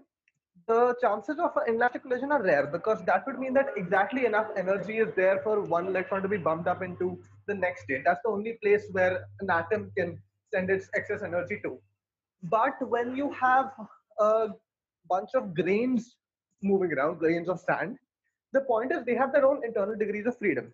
The 0.69 0.95
chances 1.01 1.39
of 1.39 1.57
an 1.57 1.65
inelastic 1.69 2.03
collision 2.03 2.31
are 2.31 2.43
rare 2.43 2.67
because 2.67 3.03
that 3.07 3.27
would 3.27 3.39
mean 3.39 3.55
that 3.55 3.71
exactly 3.77 4.27
enough 4.27 4.47
energy 4.57 4.99
is 4.99 5.09
there 5.17 5.41
for 5.43 5.63
one 5.63 5.89
electron 5.89 6.23
to 6.23 6.29
be 6.29 6.37
bumped 6.37 6.69
up 6.69 6.83
into 6.83 7.19
the 7.49 7.55
next 7.55 7.85
state. 7.85 8.03
That's 8.05 8.21
the 8.25 8.31
only 8.31 8.59
place 8.63 8.85
where 8.93 9.25
an 9.41 9.51
atom 9.51 9.91
can 9.97 10.21
send 10.53 10.71
its 10.71 10.89
excess 10.95 11.23
energy 11.23 11.61
to. 11.65 11.79
But 12.43 12.75
when 12.89 13.17
you 13.17 13.33
have 13.33 13.73
a 14.19 14.49
bunch 15.09 15.31
of 15.35 15.55
grains 15.55 16.17
moving 16.63 16.93
around, 16.93 17.19
grains 17.19 17.49
of 17.49 17.59
sand, 17.59 17.97
the 18.53 18.61
point 18.63 18.93
is 18.93 19.05
they 19.05 19.15
have 19.15 19.33
their 19.33 19.47
own 19.47 19.63
internal 19.65 19.97
degrees 19.97 20.27
of 20.27 20.39
freedom. 20.39 20.73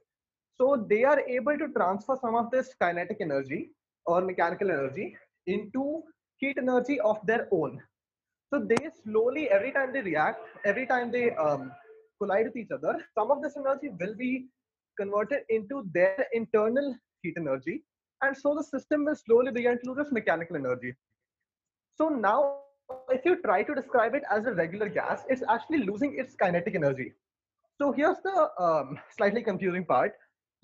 So 0.61 0.87
they 0.89 1.05
are 1.05 1.21
able 1.21 1.59
to 1.59 1.69
transfer 1.69 2.17
some 2.21 2.35
of 2.35 2.51
this 2.51 2.75
kinetic 2.81 3.19
energy 3.21 3.71
or 4.07 4.21
mechanical 4.23 4.71
energy 4.71 5.17
into 5.47 6.03
heat 6.39 6.57
energy 6.59 6.99
of 7.01 7.19
their 7.27 7.49
own. 7.51 7.81
So 8.53 8.61
they 8.61 8.89
slowly, 9.05 9.51
every 9.51 9.73
time 9.73 9.93
they 9.93 10.03
react, 10.03 10.41
every 10.65 10.87
time 10.87 11.11
they 11.11 11.35
um, 11.35 11.73
collide 12.21 12.47
with 12.47 12.57
each 12.57 12.71
other, 12.71 13.05
some 13.15 13.31
of 13.31 13.43
this 13.43 13.57
energy 13.57 13.91
will 14.01 14.15
be 14.15 14.47
converted 14.99 15.41
into 15.51 15.85
their 15.93 16.27
internal 16.33 16.95
heat 17.23 17.35
energy. 17.37 17.83
And 18.23 18.37
so 18.37 18.55
the 18.55 18.63
system 18.63 19.05
will 19.05 19.17
slowly 19.17 19.53
begin 19.53 19.79
to 19.85 19.93
lose 19.93 20.11
mechanical 20.11 20.57
energy. 20.57 20.95
So 21.97 22.09
now, 22.09 22.61
if 23.11 23.25
you 23.25 23.43
try 23.43 23.63
to 23.63 23.75
describe 23.75 24.15
it 24.15 24.23
as 24.31 24.47
a 24.47 24.53
regular 24.53 24.89
gas, 24.89 25.25
it's 25.29 25.43
actually 25.49 25.79
losing 25.79 26.19
its 26.19 26.35
kinetic 26.35 26.75
energy. 26.75 27.13
So 27.79 27.93
here's 27.93 28.19
the 28.23 28.49
um, 28.59 28.99
slightly 29.17 29.43
confusing 29.43 29.85
part. 29.85 30.13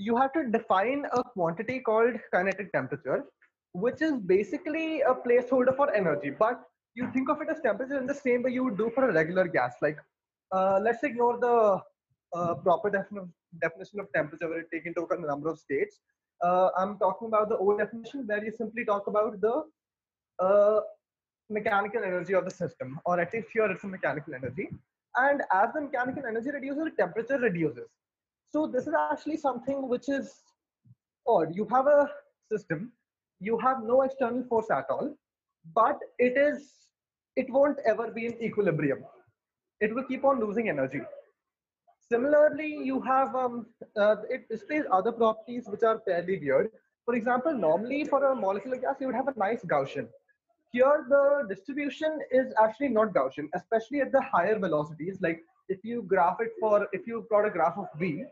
You 0.07 0.17
have 0.17 0.33
to 0.33 0.43
define 0.51 1.07
a 1.13 1.23
quantity 1.23 1.81
called 1.81 2.15
kinetic 2.35 2.73
temperature, 2.73 3.25
which 3.73 4.03
is 4.03 4.15
basically 4.35 5.03
a 5.03 5.15
placeholder 5.15 5.75
for 5.77 5.95
energy. 5.95 6.31
But 6.31 6.63
you 6.95 7.11
think 7.13 7.29
of 7.31 7.41
it 7.43 7.49
as 7.51 7.61
temperature 7.61 7.99
in 7.99 8.07
the 8.07 8.15
same 8.15 8.43
way 8.43 8.51
you 8.53 8.65
would 8.65 8.79
do 8.79 8.91
for 8.95 9.09
a 9.09 9.13
regular 9.13 9.47
gas. 9.49 9.75
Like, 9.81 9.99
uh, 10.53 10.79
let's 10.83 11.03
ignore 11.03 11.39
the 11.39 11.81
uh, 12.39 12.55
proper 12.55 12.91
definition 12.91 13.33
definition 13.61 14.01
of 14.01 14.07
temperature 14.15 14.49
where 14.49 14.61
you 14.61 14.67
take 14.73 14.87
into 14.87 15.03
account 15.03 15.23
the 15.23 15.29
number 15.29 15.49
of 15.51 15.59
states. 15.59 16.01
Uh, 16.43 16.69
I'm 16.77 16.99
talking 16.99 17.29
about 17.29 17.49
the 17.51 17.57
old 17.57 17.79
definition 17.79 18.27
where 18.27 18.45
you 18.45 18.51
simply 18.51 18.85
talk 18.85 19.07
about 19.07 19.41
the 19.41 19.65
uh, 20.39 20.81
mechanical 21.51 22.03
energy 22.03 22.35
of 22.35 22.47
the 22.47 22.51
system, 22.51 22.99
or 23.05 23.21
at 23.21 23.33
least 23.35 23.49
here 23.53 23.71
it's 23.71 23.85
a 23.85 23.87
mechanical 23.87 24.35
energy. 24.35 24.69
And 25.17 25.43
as 25.53 25.75
the 25.75 25.83
mechanical 25.83 26.25
energy 26.27 26.51
reduces, 26.51 26.85
the 26.85 26.91
temperature 27.03 27.39
reduces. 27.39 27.89
So 28.53 28.67
this 28.67 28.87
is 28.87 28.95
actually 28.95 29.39
something 29.39 29.89
which 29.89 30.11
is 30.11 30.31
odd. 31.27 31.55
You 31.57 31.67
have 31.71 31.87
a 31.87 32.11
system, 32.51 32.93
you 33.41 33.57
have 33.59 33.83
no 33.83 34.03
external 34.03 34.45
force 34.45 34.71
at 34.71 34.85
all, 34.91 35.17
but 35.75 35.99
it 36.19 36.37
is 36.37 36.69
it 37.35 37.51
won't 37.51 37.79
ever 37.87 38.11
be 38.11 38.27
in 38.27 38.43
equilibrium. 38.43 39.05
It 39.81 39.95
will 39.95 40.05
keep 40.05 40.25
on 40.25 40.39
losing 40.39 40.69
energy. 40.69 41.01
Similarly, 42.11 42.67
you 42.67 43.01
have 43.01 43.35
um, 43.35 43.67
uh, 43.97 44.17
it 44.29 44.47
displays 44.51 44.85
other 44.93 45.13
properties 45.13 45.65
which 45.67 45.83
are 45.83 45.99
fairly 46.01 46.39
weird. 46.39 46.71
For 47.07 47.15
example, 47.15 47.55
normally 47.55 48.05
for 48.05 48.23
a 48.33 48.37
molecular 48.37 48.77
gas, 48.77 48.97
you 49.01 49.07
would 49.07 49.17
have 49.17 49.29
a 49.29 49.39
nice 49.39 49.65
Gaussian. 49.65 50.09
Here, 50.73 51.07
the 51.09 51.47
distribution 51.49 52.19
is 52.31 52.53
actually 52.63 52.89
not 52.89 53.15
Gaussian, 53.15 53.49
especially 53.55 54.03
at 54.03 54.13
the 54.13 54.21
higher 54.21 54.59
velocities. 54.59 55.23
Like 55.23 55.41
if 55.71 55.83
you 55.85 56.03
graph 56.03 56.37
it 56.41 56.53
for, 56.61 56.87
if 56.93 57.07
you 57.07 57.27
plot 57.31 57.47
a 57.47 57.51
graph 57.51 57.79
of 57.79 57.87
V 57.99 58.25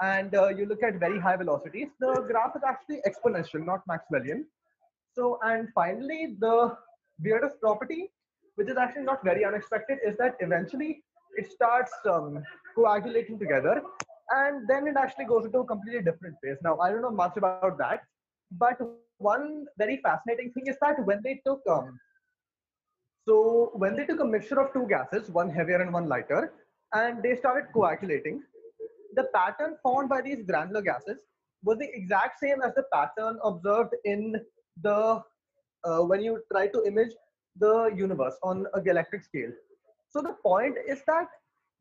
and 0.00 0.34
uh, 0.34 0.48
you 0.48 0.66
look 0.66 0.82
at 0.82 0.98
very 0.98 1.18
high 1.18 1.36
velocities, 1.36 1.88
the 2.00 2.24
graph 2.28 2.56
is 2.56 2.62
actually 2.66 3.00
exponential, 3.06 3.64
not 3.64 3.82
Maxwellian. 3.88 4.44
So, 5.14 5.38
and 5.42 5.68
finally, 5.74 6.36
the 6.40 6.76
weirdest 7.22 7.60
property, 7.60 8.10
which 8.56 8.68
is 8.68 8.76
actually 8.76 9.04
not 9.04 9.22
very 9.24 9.44
unexpected, 9.44 9.98
is 10.04 10.16
that 10.16 10.36
eventually 10.40 11.02
it 11.36 11.50
starts 11.50 11.92
um, 12.10 12.42
coagulating 12.74 13.38
together 13.38 13.82
and 14.30 14.66
then 14.68 14.86
it 14.86 14.96
actually 14.96 15.26
goes 15.26 15.44
into 15.44 15.58
a 15.58 15.66
completely 15.66 16.02
different 16.02 16.36
phase. 16.42 16.56
Now, 16.62 16.78
I 16.78 16.90
don't 16.90 17.02
know 17.02 17.10
much 17.10 17.36
about 17.36 17.78
that, 17.78 18.00
but 18.52 18.78
one 19.18 19.66
very 19.78 20.00
fascinating 20.02 20.52
thing 20.52 20.66
is 20.66 20.76
that 20.80 21.04
when 21.04 21.20
they 21.22 21.40
took, 21.46 21.60
um, 21.70 21.98
so 23.28 23.70
when 23.74 23.94
they 23.96 24.04
took 24.04 24.20
a 24.20 24.24
mixture 24.24 24.60
of 24.60 24.72
two 24.72 24.86
gases, 24.88 25.30
one 25.30 25.50
heavier 25.50 25.80
and 25.80 25.92
one 25.92 26.08
lighter, 26.08 26.52
and 26.94 27.22
they 27.22 27.36
started 27.36 27.72
coagulating, 27.72 28.42
the 29.14 29.24
pattern 29.34 29.76
found 29.82 30.08
by 30.08 30.20
these 30.20 30.42
granular 30.42 30.82
gases 30.82 31.20
was 31.62 31.78
the 31.78 31.88
exact 31.94 32.40
same 32.40 32.60
as 32.62 32.74
the 32.74 32.84
pattern 32.92 33.38
observed 33.44 33.94
in 34.04 34.40
the 34.82 35.22
uh, 35.84 36.00
when 36.00 36.22
you 36.22 36.40
try 36.52 36.66
to 36.68 36.84
image 36.84 37.12
the 37.58 37.90
universe 37.94 38.36
on 38.42 38.66
a 38.74 38.80
galactic 38.80 39.22
scale. 39.22 39.50
So 40.08 40.22
the 40.22 40.34
point 40.42 40.76
is 40.88 41.02
that 41.06 41.28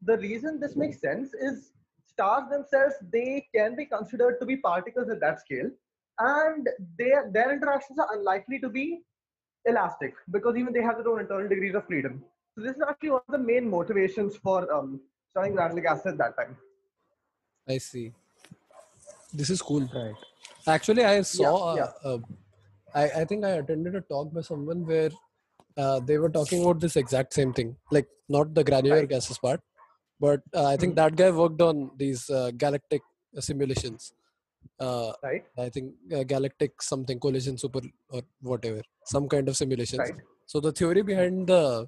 the 0.01 0.17
reason 0.17 0.59
this 0.59 0.75
makes 0.75 0.99
sense 0.99 1.33
is 1.33 1.71
stars 2.05 2.49
themselves 2.49 2.95
they 3.11 3.47
can 3.55 3.75
be 3.75 3.85
considered 3.85 4.39
to 4.39 4.45
be 4.45 4.57
particles 4.57 5.09
at 5.09 5.19
that 5.19 5.39
scale, 5.39 5.69
and 6.19 6.67
their 6.97 7.29
their 7.31 7.53
interactions 7.53 7.99
are 7.99 8.09
unlikely 8.17 8.59
to 8.59 8.69
be 8.69 9.01
elastic 9.65 10.13
because 10.31 10.57
even 10.57 10.73
they 10.73 10.81
have 10.81 10.97
their 10.97 11.09
own 11.09 11.19
internal 11.19 11.47
degrees 11.47 11.75
of 11.75 11.85
freedom. 11.85 12.23
So 12.55 12.63
this 12.63 12.75
is 12.75 12.83
actually 12.87 13.11
one 13.11 13.21
of 13.27 13.31
the 13.31 13.45
main 13.53 13.69
motivations 13.69 14.35
for 14.35 14.71
um, 14.73 14.99
studying 15.29 15.55
granular 15.55 15.81
gases 15.81 16.07
at 16.07 16.17
that 16.17 16.35
time. 16.37 16.57
I 17.67 17.77
see. 17.79 18.13
This 19.33 19.49
is 19.49 19.61
cool. 19.61 19.87
Right. 19.93 20.15
Actually, 20.67 21.03
I 21.03 21.21
saw. 21.21 21.75
yeah. 21.75 21.91
Uh, 22.03 22.15
uh, 22.15 22.17
I 22.93 23.03
I 23.21 23.25
think 23.25 23.45
I 23.45 23.51
attended 23.61 23.95
a 23.95 24.01
talk 24.01 24.33
by 24.33 24.41
someone 24.41 24.85
where 24.85 25.11
uh, 25.77 25.99
they 25.99 26.17
were 26.17 26.29
talking 26.29 26.63
about 26.63 26.79
this 26.81 26.95
exact 26.97 27.33
same 27.33 27.53
thing, 27.53 27.77
like 27.91 28.09
not 28.29 28.53
the 28.53 28.63
granular 28.63 28.97
Right. 29.01 29.09
gases 29.13 29.37
part, 29.37 29.61
but 30.19 30.41
uh, 30.53 30.65
I 30.67 30.77
think 30.77 30.93
Mhm. 30.93 30.97
that 31.01 31.15
guy 31.21 31.31
worked 31.31 31.61
on 31.61 31.91
these 32.03 32.29
uh, 32.29 32.51
galactic 32.65 33.01
simulations. 33.39 34.13
Uh, 34.79 35.13
Right. 35.23 35.45
I 35.57 35.69
think 35.69 35.95
uh, 36.17 36.23
galactic 36.23 36.81
something 36.81 37.19
collision 37.19 37.57
super 37.57 37.81
or 38.09 38.21
whatever, 38.41 38.81
some 39.05 39.27
kind 39.29 39.47
of 39.49 39.57
simulations. 39.57 39.99
Right. 39.99 40.15
So 40.47 40.59
the 40.59 40.71
theory 40.71 41.01
behind 41.01 41.47
the 41.47 41.87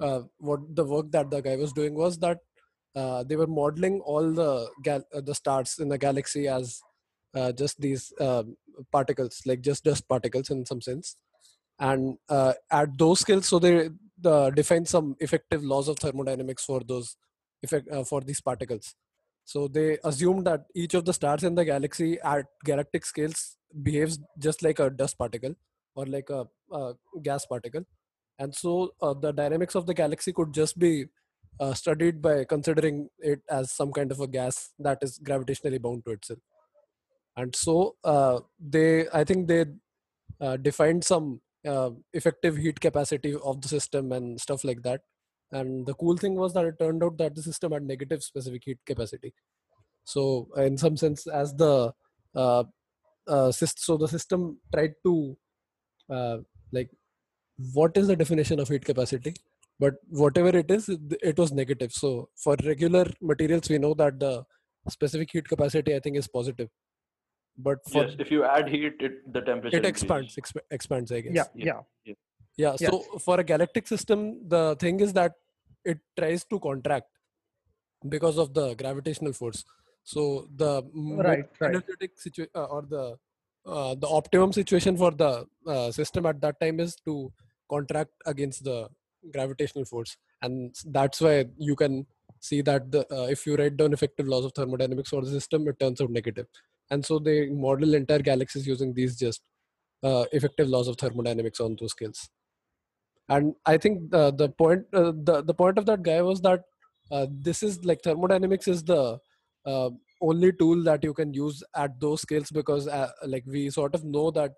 uh, 0.00 0.22
what 0.38 0.60
the 0.76 0.84
work 0.84 1.10
that 1.12 1.30
the 1.30 1.40
guy 1.40 1.56
was 1.56 1.72
doing 1.72 1.94
was 1.94 2.18
that 2.18 2.40
uh, 2.96 3.22
they 3.24 3.36
were 3.36 3.46
modeling 3.46 4.00
all 4.00 4.32
the 4.32 4.68
gal- 4.82 5.06
uh, 5.14 5.20
the 5.20 5.34
stars 5.34 5.78
in 5.78 5.88
the 5.88 5.98
galaxy 5.98 6.48
as 6.48 6.80
uh, 7.34 7.52
just 7.52 7.80
these 7.80 8.12
um, 8.20 8.56
particles, 8.92 9.42
like 9.46 9.60
just 9.60 9.84
dust 9.84 10.08
particles 10.08 10.50
in 10.50 10.64
some 10.66 10.80
sense, 10.80 11.16
and 11.78 12.16
uh, 12.28 12.54
at 12.70 12.96
those 12.98 13.20
scales, 13.20 13.46
so 13.46 13.58
they 13.58 13.90
the 14.18 14.50
define 14.50 14.86
some 14.86 15.14
effective 15.20 15.62
laws 15.62 15.88
of 15.88 15.98
thermodynamics 15.98 16.64
for 16.64 16.80
those 16.80 17.16
effect 17.62 17.90
uh, 17.90 18.04
for 18.04 18.22
these 18.22 18.40
particles. 18.40 18.94
So 19.44 19.68
they 19.68 19.98
assumed 20.04 20.46
that 20.46 20.64
each 20.74 20.94
of 20.94 21.04
the 21.04 21.12
stars 21.12 21.44
in 21.44 21.54
the 21.54 21.64
galaxy 21.64 22.18
at 22.20 22.46
galactic 22.64 23.04
scales 23.06 23.56
behaves 23.82 24.18
just 24.38 24.62
like 24.62 24.80
a 24.80 24.90
dust 24.90 25.18
particle 25.18 25.54
or 25.94 26.06
like 26.06 26.30
a, 26.30 26.46
a 26.72 26.94
gas 27.22 27.46
particle, 27.46 27.84
and 28.38 28.54
so 28.54 28.92
uh, 29.02 29.14
the 29.14 29.32
dynamics 29.32 29.74
of 29.74 29.86
the 29.86 29.94
galaxy 29.94 30.32
could 30.32 30.54
just 30.54 30.78
be 30.78 31.06
uh, 31.60 31.74
studied 31.74 32.20
by 32.20 32.44
considering 32.44 33.08
it 33.18 33.40
as 33.50 33.72
some 33.72 33.92
kind 33.92 34.12
of 34.12 34.20
a 34.20 34.26
gas 34.26 34.70
that 34.78 34.98
is 35.02 35.18
gravitationally 35.22 35.80
bound 35.80 36.04
to 36.04 36.12
itself. 36.12 36.38
And 37.36 37.54
so 37.54 37.96
uh, 38.04 38.40
they, 38.58 39.08
I 39.12 39.24
think 39.24 39.48
they 39.48 39.66
uh, 40.40 40.56
defined 40.56 41.04
some 41.04 41.40
uh, 41.66 41.90
effective 42.12 42.56
heat 42.56 42.80
capacity 42.80 43.34
of 43.44 43.60
the 43.60 43.68
system 43.68 44.12
and 44.12 44.40
stuff 44.40 44.64
like 44.64 44.82
that. 44.82 45.02
And 45.52 45.86
the 45.86 45.94
cool 45.94 46.16
thing 46.16 46.34
was 46.34 46.54
that 46.54 46.64
it 46.64 46.78
turned 46.78 47.02
out 47.04 47.18
that 47.18 47.34
the 47.34 47.42
system 47.42 47.72
had 47.72 47.82
negative 47.84 48.22
specific 48.22 48.62
heat 48.64 48.78
capacity. 48.84 49.32
So 50.04 50.48
in 50.56 50.76
some 50.76 50.96
sense, 50.96 51.26
as 51.26 51.54
the 51.54 51.92
uh, 52.34 52.64
uh, 53.26 53.50
so 53.50 53.96
the 53.96 54.08
system 54.08 54.58
tried 54.72 54.92
to 55.04 55.36
like 56.72 56.90
what 57.72 57.96
is 57.96 58.06
the 58.06 58.16
definition 58.16 58.60
of 58.60 58.68
heat 58.68 58.84
capacity 58.84 59.34
but 59.78 59.94
whatever 60.08 60.52
it 60.62 60.70
is 60.70 60.88
it 60.88 61.00
it 61.30 61.38
was 61.38 61.52
negative 61.52 61.92
so 61.92 62.10
for 62.44 62.56
regular 62.64 63.04
materials 63.20 63.68
we 63.68 63.78
know 63.78 63.94
that 63.94 64.18
the 64.20 64.32
specific 64.96 65.30
heat 65.32 65.48
capacity 65.54 65.94
i 65.96 66.00
think 66.00 66.16
is 66.16 66.28
positive 66.28 66.68
but 67.58 67.78
for 67.92 68.04
yes, 68.04 68.16
if 68.18 68.30
you 68.30 68.44
add 68.44 68.68
heat, 68.68 68.96
it 69.00 69.32
the 69.32 69.40
temperature 69.40 69.78
it 69.78 69.86
expands 69.86 70.36
exp- 70.36 70.66
expands 70.70 71.12
i 71.12 71.20
guess 71.20 71.34
Yeah. 71.34 71.44
Yeah. 71.54 71.80
Yeah. 72.04 72.14
yeah 72.56 72.76
Yes. 72.78 72.90
so 72.90 73.00
for 73.26 73.40
a 73.40 73.44
galactic 73.44 73.86
system 73.88 74.48
the 74.48 74.76
thing 74.84 75.00
is 75.00 75.12
that 75.14 75.34
it 75.84 75.98
tries 76.18 76.44
to 76.44 76.58
contract 76.60 77.08
because 78.08 78.38
of 78.38 78.52
the 78.54 78.74
gravitational 78.74 79.32
force 79.32 79.64
so 80.04 80.48
the 80.62 80.82
Right. 81.28 81.48
Right. 81.60 81.70
energetic 81.74 82.18
situation 82.18 82.50
uh, 82.54 82.64
or 82.66 82.82
the 82.82 83.04
uh, 83.66 83.94
the 83.96 84.06
optimum 84.06 84.52
situation 84.52 84.96
for 84.96 85.10
the 85.10 85.46
uh, 85.66 85.90
system 85.90 86.24
at 86.26 86.40
that 86.40 86.60
time 86.60 86.78
is 86.78 86.94
to 87.04 87.32
contract 87.68 88.12
against 88.26 88.62
the 88.64 88.88
gravitational 89.32 89.84
force. 89.84 90.16
And 90.42 90.74
that's 90.86 91.20
why 91.20 91.46
you 91.58 91.76
can 91.76 92.06
see 92.40 92.60
that 92.62 92.90
the 92.92 93.00
uh, 93.12 93.26
if 93.26 93.46
you 93.46 93.56
write 93.56 93.76
down 93.76 93.92
effective 93.92 94.28
laws 94.28 94.44
of 94.44 94.52
thermodynamics 94.54 95.10
for 95.10 95.22
the 95.22 95.30
system 95.30 95.66
it 95.68 95.78
turns 95.80 96.00
out 96.00 96.10
negative. 96.10 96.46
And 96.90 97.04
so 97.04 97.18
they 97.18 97.48
model 97.48 97.94
entire 97.94 98.20
galaxies 98.20 98.66
using 98.66 98.94
these 98.94 99.16
just 99.18 99.42
uh, 100.02 100.24
effective 100.32 100.68
laws 100.68 100.88
of 100.88 100.96
thermodynamics 100.96 101.60
on 101.60 101.76
those 101.80 101.92
scales. 101.92 102.28
And 103.28 103.54
i 103.66 103.76
think 103.76 104.10
the 104.10 104.32
the 104.32 104.48
point 104.50 104.84
uh, 104.92 105.12
the 105.28 105.42
the 105.42 105.54
point 105.54 105.78
of 105.78 105.86
that 105.86 106.02
guy 106.02 106.22
was 106.22 106.40
that 106.42 106.62
uh, 107.10 107.26
this 107.30 107.62
is 107.62 107.84
like 107.84 108.02
thermodynamics 108.02 108.68
is 108.68 108.84
the 108.84 109.18
uh, 109.64 109.90
only 110.20 110.52
tool 110.52 110.82
that 110.84 111.02
you 111.04 111.12
can 111.12 111.34
use 111.34 111.62
at 111.74 111.98
those 112.00 112.22
scales 112.22 112.50
because 112.50 112.88
uh, 112.88 113.10
like 113.26 113.44
we 113.46 113.68
sort 113.70 113.94
of 113.94 114.04
know 114.04 114.30
that 114.30 114.52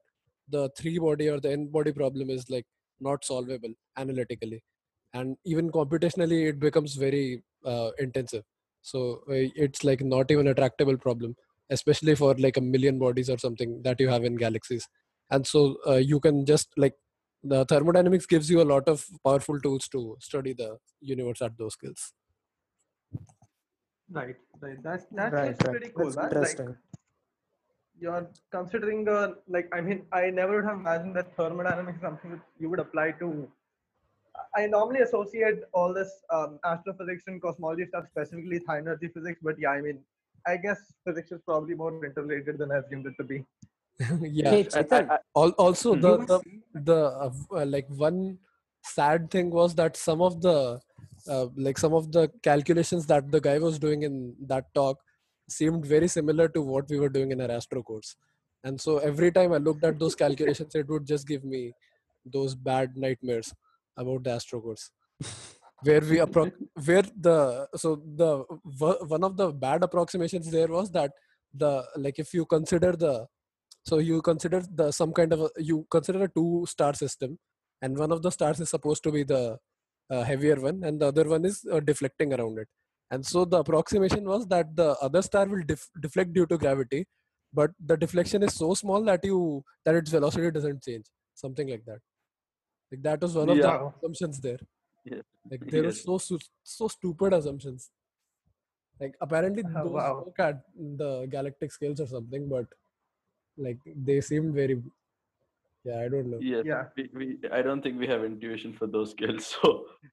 the 0.49 0.71
three 0.79 0.99
body 0.99 1.29
or 1.29 1.41
the 1.41 1.51
n 1.51 1.67
body 1.67 1.93
problem 1.93 2.31
is 2.31 2.49
like 2.49 2.67
not 3.01 3.25
solvable 3.25 3.73
analytically 3.97 4.63
and 5.15 5.37
even 5.45 5.71
computationally 5.71 6.49
it 6.49 6.59
becomes 6.61 6.95
very 6.95 7.43
uh, 7.65 7.91
intensive 7.99 8.45
so 8.83 9.23
uh, 9.29 9.45
it's 9.65 9.85
like 9.85 10.01
not 10.03 10.31
even 10.31 10.49
a 10.49 10.55
tractable 10.55 10.97
problem 10.97 11.35
especially 11.71 12.15
for 12.15 12.35
like 12.37 12.57
a 12.57 12.61
million 12.61 12.99
bodies 12.99 13.29
or 13.31 13.39
something 13.39 13.83
that 13.83 14.01
you 14.01 14.09
have 14.09 14.25
in 14.25 14.37
galaxies 14.37 14.89
and 15.31 15.47
so 15.47 15.77
uh, 15.87 15.95
you 15.97 16.21
can 16.21 16.45
just 16.47 16.69
like 16.77 16.95
the 17.43 17.65
thermodynamics 17.67 18.27
gives 18.27 18.51
you 18.51 18.61
a 18.61 18.71
lot 18.73 18.89
of 18.89 19.07
powerful 19.25 19.61
tools 19.61 19.89
to 19.89 20.17
study 20.21 20.53
the 20.53 20.79
universe 21.01 21.41
at 21.43 21.57
those 21.59 21.75
scales 21.75 22.13
Right. 24.11 24.37
Right. 24.61 24.83
That's 24.83 25.07
that's 25.13 25.33
right, 25.33 25.51
just 25.51 25.63
right. 25.65 25.71
pretty 25.71 25.91
cool. 25.91 26.13
That's 26.13 26.17
man. 26.17 26.25
Like, 26.25 26.33
interesting. 26.33 26.77
You're 28.01 28.27
considering 28.57 29.09
uh, 29.09 29.29
like 29.57 29.69
i 29.77 29.81
mean 29.81 30.03
i 30.13 30.31
never 30.41 30.57
would 30.57 30.69
have 30.71 30.79
imagined 30.85 31.15
that 31.17 31.35
thermodynamics 31.37 31.97
is 31.97 32.03
something 32.09 32.31
that 32.35 32.45
you 32.61 32.69
would 32.71 32.81
apply 32.87 33.11
to 33.23 33.29
i 34.61 34.67
normally 34.67 35.01
associate 35.01 35.61
all 35.73 35.93
this 36.01 36.13
um, 36.37 36.59
astrophysics 36.65 37.25
and 37.27 37.43
cosmology 37.43 37.87
stuff 37.87 38.05
specifically 38.13 38.57
with 38.59 38.67
high 38.67 38.79
energy 38.79 39.09
physics 39.17 39.41
but 39.43 39.59
yeah 39.67 39.71
i 39.71 39.81
mean 39.89 39.99
I 40.47 40.57
guess 40.57 40.79
physics 41.05 41.33
is 41.33 41.41
probably 41.45 41.75
more 41.75 41.93
interrelated 42.07 42.59
than 42.59 42.71
I 42.73 42.77
assumed 42.79 43.07
it 43.07 43.15
to 43.19 43.25
be. 43.25 43.45
yeah 44.41 44.51
Hey, 44.51 44.61
I- 44.61 44.83
Chetan, 44.83 45.11
I- 45.11 45.19
Al- 45.41 45.57
also 45.65 45.95
Mhm. 45.95 46.01
the 46.05 46.13
the, 46.31 46.39
the 46.91 46.99
uh, 47.25 47.31
uh, 47.61 47.67
like 47.67 47.89
one 47.89 48.39
sad 48.83 49.31
thing 49.31 49.51
was 49.51 49.75
that 49.81 49.97
some 49.97 50.23
of 50.29 50.41
the 50.41 50.81
uh, 51.29 51.47
like 51.67 51.77
some 51.85 51.93
of 51.93 52.11
the 52.13 52.23
calculations 52.49 53.05
that 53.13 53.31
the 53.31 53.41
guy 53.49 53.59
was 53.59 53.79
doing 53.79 54.05
in 54.09 54.17
that 54.53 54.73
talk 54.81 55.03
seemed 55.49 55.85
very 55.87 56.09
similar 56.09 56.49
to 56.49 56.63
what 56.63 56.89
we 56.89 56.99
were 56.99 57.09
doing 57.09 57.33
in 57.33 57.41
our 57.41 57.51
astro 57.51 57.83
course. 57.83 58.17
And 58.65 58.81
so 58.81 58.99
every 58.99 59.31
time 59.31 59.53
i 59.53 59.59
looked 59.59 59.85
at 59.85 59.99
those 59.99 60.15
calculations 60.15 60.75
it 60.75 60.89
would 60.89 61.07
just 61.07 61.27
give 61.27 61.45
me 61.45 61.73
those 62.25 62.55
bad 62.55 62.97
nightmares 62.97 63.53
about 63.97 64.25
the 64.25 64.31
astro 64.31 64.61
course. 64.61 64.91
Where 65.83 66.01
we 66.01 66.17
appro- 66.17 66.53
where 66.85 67.05
the 67.17 67.69
so 67.77 68.03
the 68.17 68.39
one 69.07 69.23
of 69.23 69.37
the 69.37 69.53
bad 69.53 69.85
approximations 69.85 70.51
there 70.51 70.67
was 70.67 70.91
that 70.91 71.13
the 71.55 71.85
like 71.97 72.19
if 72.19 72.35
you 72.35 72.45
consider 72.47 72.93
the 72.93 73.27
so 73.87 73.99
you 73.99 74.21
consider 74.21 74.63
the 74.75 74.91
some 74.91 75.13
kind 75.13 75.33
of 75.33 75.41
a, 75.43 75.51
you 75.59 75.87
consider 75.91 76.25
a 76.25 76.29
two 76.29 76.65
star 76.69 76.95
system 76.95 77.39
and 77.81 77.97
one 77.97 78.11
of 78.11 78.23
the 78.23 78.31
stars 78.31 78.61
is 78.61 78.69
supposed 78.69 79.03
to 79.05 79.13
be 79.13 79.23
the 79.23 79.57
uh, 80.11 80.23
heavier 80.25 80.57
one 80.57 80.83
and 80.83 81.01
the 81.01 81.07
other 81.07 81.29
one 81.29 81.45
is 81.45 81.65
uh, 81.73 81.81
deflecting 81.81 82.33
around 82.33 82.59
it 82.59 82.69
and 83.11 83.25
so 83.25 83.45
the 83.45 83.59
approximation 83.65 84.25
was 84.33 84.47
that 84.49 84.75
the 84.81 84.89
other 85.07 85.23
star 85.23 85.47
will 85.47 85.63
def- 85.73 85.91
deflect 86.07 86.33
due 86.33 86.47
to 86.47 86.59
gravity 86.59 87.07
but 87.53 87.71
the 87.91 87.97
deflection 87.97 88.43
is 88.43 88.55
so 88.55 88.75
small 88.75 89.03
that 89.11 89.25
you 89.25 89.39
that 89.85 89.95
its 90.01 90.11
velocity 90.11 90.51
doesn't 90.51 90.83
change 90.89 91.07
something 91.35 91.69
like 91.75 91.85
that 91.91 92.01
like 92.93 93.03
that 93.09 93.21
was 93.27 93.35
one 93.35 93.49
of 93.55 93.57
the 93.65 93.71
assumptions 93.87 94.41
there 94.49 94.61
Yeah. 95.13 95.23
like 95.51 95.63
there 95.73 95.85
were 95.89 95.95
Yes. 95.95 96.05
so 96.27 96.39
so 96.77 96.89
stupid 96.97 97.33
assumptions 97.39 97.91
like 99.01 99.15
apparently 99.27 99.63
Oh, 99.69 99.73
those 99.85 99.93
wow. 99.99 100.13
work 100.27 100.41
at 100.49 100.61
the 101.03 101.11
galactic 101.35 101.73
scales 101.79 102.01
or 102.05 102.09
something 102.15 102.49
but 102.55 102.67
like 103.67 103.79
they 104.09 104.21
seemed 104.31 104.55
very 104.63 104.77
yeah 105.85 106.01
i 106.05 106.09
don't 106.13 106.29
know 106.31 106.39
Yes, 106.41 106.65
Yeah. 106.71 106.85
we, 106.97 107.05
we, 107.19 107.27
I 107.59 107.63
don't 107.67 107.83
think 107.83 107.99
we 108.03 108.07
have 108.13 108.25
intuition 108.25 108.73
for 108.79 108.87
those 108.87 109.11
skills. 109.15 109.45
So 109.63 109.69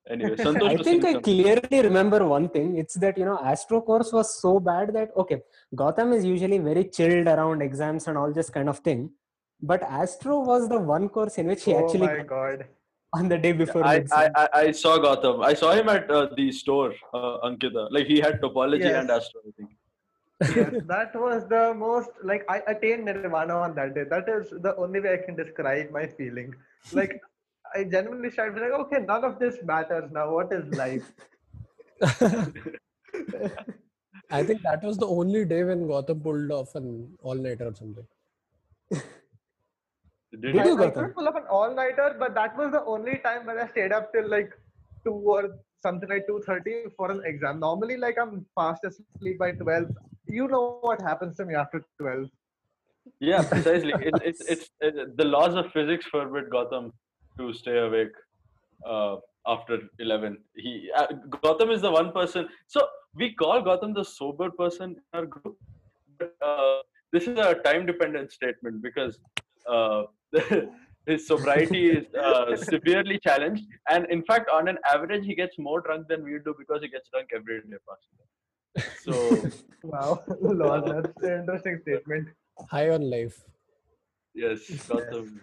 anyway, 0.10 0.36
Santosh 0.45 0.69
I 0.79 0.84
think 0.88 1.03
I 1.05 1.13
something. 1.13 1.22
clearly 1.27 1.79
remember 1.88 2.19
one 2.25 2.48
thing. 2.55 2.77
It's 2.81 2.95
that 3.03 3.17
you 3.17 3.25
know 3.29 3.38
Astro 3.51 3.81
course 3.81 4.12
was 4.17 4.29
so 4.41 4.51
bad 4.60 4.93
that 4.98 5.10
okay, 5.24 5.38
Gautam 5.81 6.13
is 6.17 6.24
usually 6.34 6.60
very 6.69 6.84
chilled 6.98 7.27
around 7.36 7.62
exams 7.67 8.07
and 8.07 8.17
all 8.17 8.31
this 8.39 8.50
kind 8.57 8.69
of 8.74 8.79
thing, 8.88 9.01
but 9.62 9.81
Astro 9.84 10.39
was 10.51 10.69
the 10.74 10.79
one 10.79 11.10
course 11.10 11.38
in 11.43 11.48
which 11.53 11.63
he 11.65 11.74
oh 11.74 11.79
actually 11.84 12.07
my 12.07 12.19
god. 12.36 12.65
on 13.13 13.27
the 13.34 13.38
day 13.38 13.53
before. 13.63 13.84
I, 13.93 14.00
the 14.00 14.15
I. 14.22 14.29
I, 14.43 14.48
I 14.63 14.72
saw 14.84 14.98
Gautam. 15.07 15.43
I 15.51 15.53
saw 15.63 15.72
him 15.79 15.89
at 15.89 16.10
uh, 16.12 16.27
the 16.38 16.51
store, 16.51 16.93
uh, 17.13 17.50
Ankita. 17.50 17.88
Like 17.98 18.07
he 18.13 18.19
had 18.27 18.39
topology 18.45 18.91
and 19.00 19.10
Yes. 19.10 19.17
astro. 19.19 19.41
I 19.50 19.51
think. 19.57 19.69
Yes, 20.47 20.73
that 20.87 21.15
was 21.15 21.47
the 21.47 21.73
most 21.75 22.09
like 22.23 22.45
I 22.49 22.61
attained 22.67 23.05
nirvana 23.05 23.55
on 23.57 23.75
that 23.75 23.95
day. 23.95 24.03
That 24.03 24.27
is 24.29 24.49
the 24.51 24.75
only 24.77 24.99
way 24.99 25.13
I 25.13 25.17
can 25.25 25.35
describe 25.35 25.91
my 25.91 26.07
feeling. 26.07 26.53
Like 26.91 27.19
I 27.75 27.83
genuinely 27.83 28.31
started 28.31 28.61
like, 28.61 28.71
okay, 28.85 28.99
none 29.05 29.23
of 29.23 29.39
this 29.39 29.57
matters 29.63 30.11
now. 30.11 30.31
What 30.31 30.51
is 30.53 30.65
life? 30.75 31.11
i 34.37 34.43
think 34.43 34.61
that 34.65 34.83
was 34.87 34.97
the 35.03 35.07
only 35.17 35.41
day 35.53 35.61
when 35.69 35.81
gautam 35.91 36.21
pulled 36.27 36.51
off 36.59 36.75
an 36.81 36.87
all-nighter 37.23 37.67
or 37.71 37.75
something 37.81 38.07
Did 40.31 40.41
Did 40.41 40.55
he? 40.55 40.59
I, 40.59 40.65
you 40.65 40.75
I 40.77 40.89
Gautam? 40.89 40.91
could 40.91 41.13
pull 41.15 41.27
up 41.27 41.35
an 41.35 41.43
all-nighter, 41.49 42.15
but 42.19 42.33
that 42.35 42.55
was 42.57 42.71
the 42.71 42.83
only 42.85 43.17
time 43.19 43.45
when 43.45 43.57
I 43.57 43.67
stayed 43.69 43.91
up 43.91 44.11
till 44.13 44.29
like 44.29 44.51
two 45.05 45.13
or 45.13 45.55
something 45.81 46.09
like 46.09 46.27
two 46.27 46.41
thirty 46.45 46.83
for 46.97 47.11
an 47.11 47.21
exam. 47.25 47.59
Normally, 47.59 47.97
like 47.97 48.17
I'm 48.19 48.45
fast 48.55 48.83
asleep 48.83 49.39
by 49.39 49.51
twelve. 49.53 49.89
You 50.27 50.48
know 50.48 50.79
what 50.82 51.01
happens 51.01 51.38
to 51.38 51.46
me 51.46 51.55
after 51.55 51.84
twelve. 52.00 52.29
Yeah, 53.20 53.44
precisely. 53.50 53.94
it, 54.00 54.14
it's 54.24 54.42
it's 54.42 54.70
it, 54.81 55.18
the 55.18 55.25
laws 55.25 55.55
of 55.55 55.72
physics 55.72 56.05
forbid 56.05 56.50
Gautam 56.50 56.92
to 57.38 57.53
stay 57.53 57.77
awake 57.77 58.16
uh, 58.85 59.18
after 59.46 59.79
eleven. 60.00 60.38
He 60.55 60.90
uh, 60.96 61.07
Gautam 61.29 61.72
is 61.72 61.81
the 61.81 61.92
one 61.92 62.11
person. 62.11 62.48
So 62.68 62.88
we 63.14 63.33
call 63.33 63.61
Gautam 63.61 63.94
the 63.94 64.03
sober 64.03 64.50
person 64.50 64.92
in 64.92 65.20
our 65.20 65.25
group. 65.25 65.57
But, 66.18 66.33
uh, 66.42 66.81
this 67.11 67.27
is 67.27 67.38
a 67.38 67.55
time-dependent 67.55 68.31
statement 68.31 68.81
because 68.81 69.20
uh, 69.70 70.03
his 71.05 71.25
sobriety 71.27 71.92
is 71.92 72.14
uh, 72.16 72.55
severely 72.57 73.20
challenged, 73.20 73.64
and 73.90 74.05
in 74.09 74.24
fact, 74.24 74.50
on 74.50 74.68
an 74.68 74.77
average, 74.92 75.25
he 75.25 75.35
gets 75.35 75.57
more 75.57 75.81
drunk 75.81 76.07
than 76.07 76.24
we 76.24 76.40
do 76.44 76.55
because 76.57 76.81
he 76.81 76.90
gets 76.90 77.09
drunk 77.09 77.29
every 77.33 77.61
day. 77.61 77.77
Pastor. 77.88 78.25
So 79.03 79.50
Wow, 79.83 80.24
Lord, 80.42 80.83
that's 80.85 81.24
an 81.24 81.42
interesting 81.42 81.79
statement. 81.81 82.29
high 82.70 82.90
on 82.90 83.09
life 83.09 83.44
Yes, 84.33 84.59
Gautam. 84.90 85.40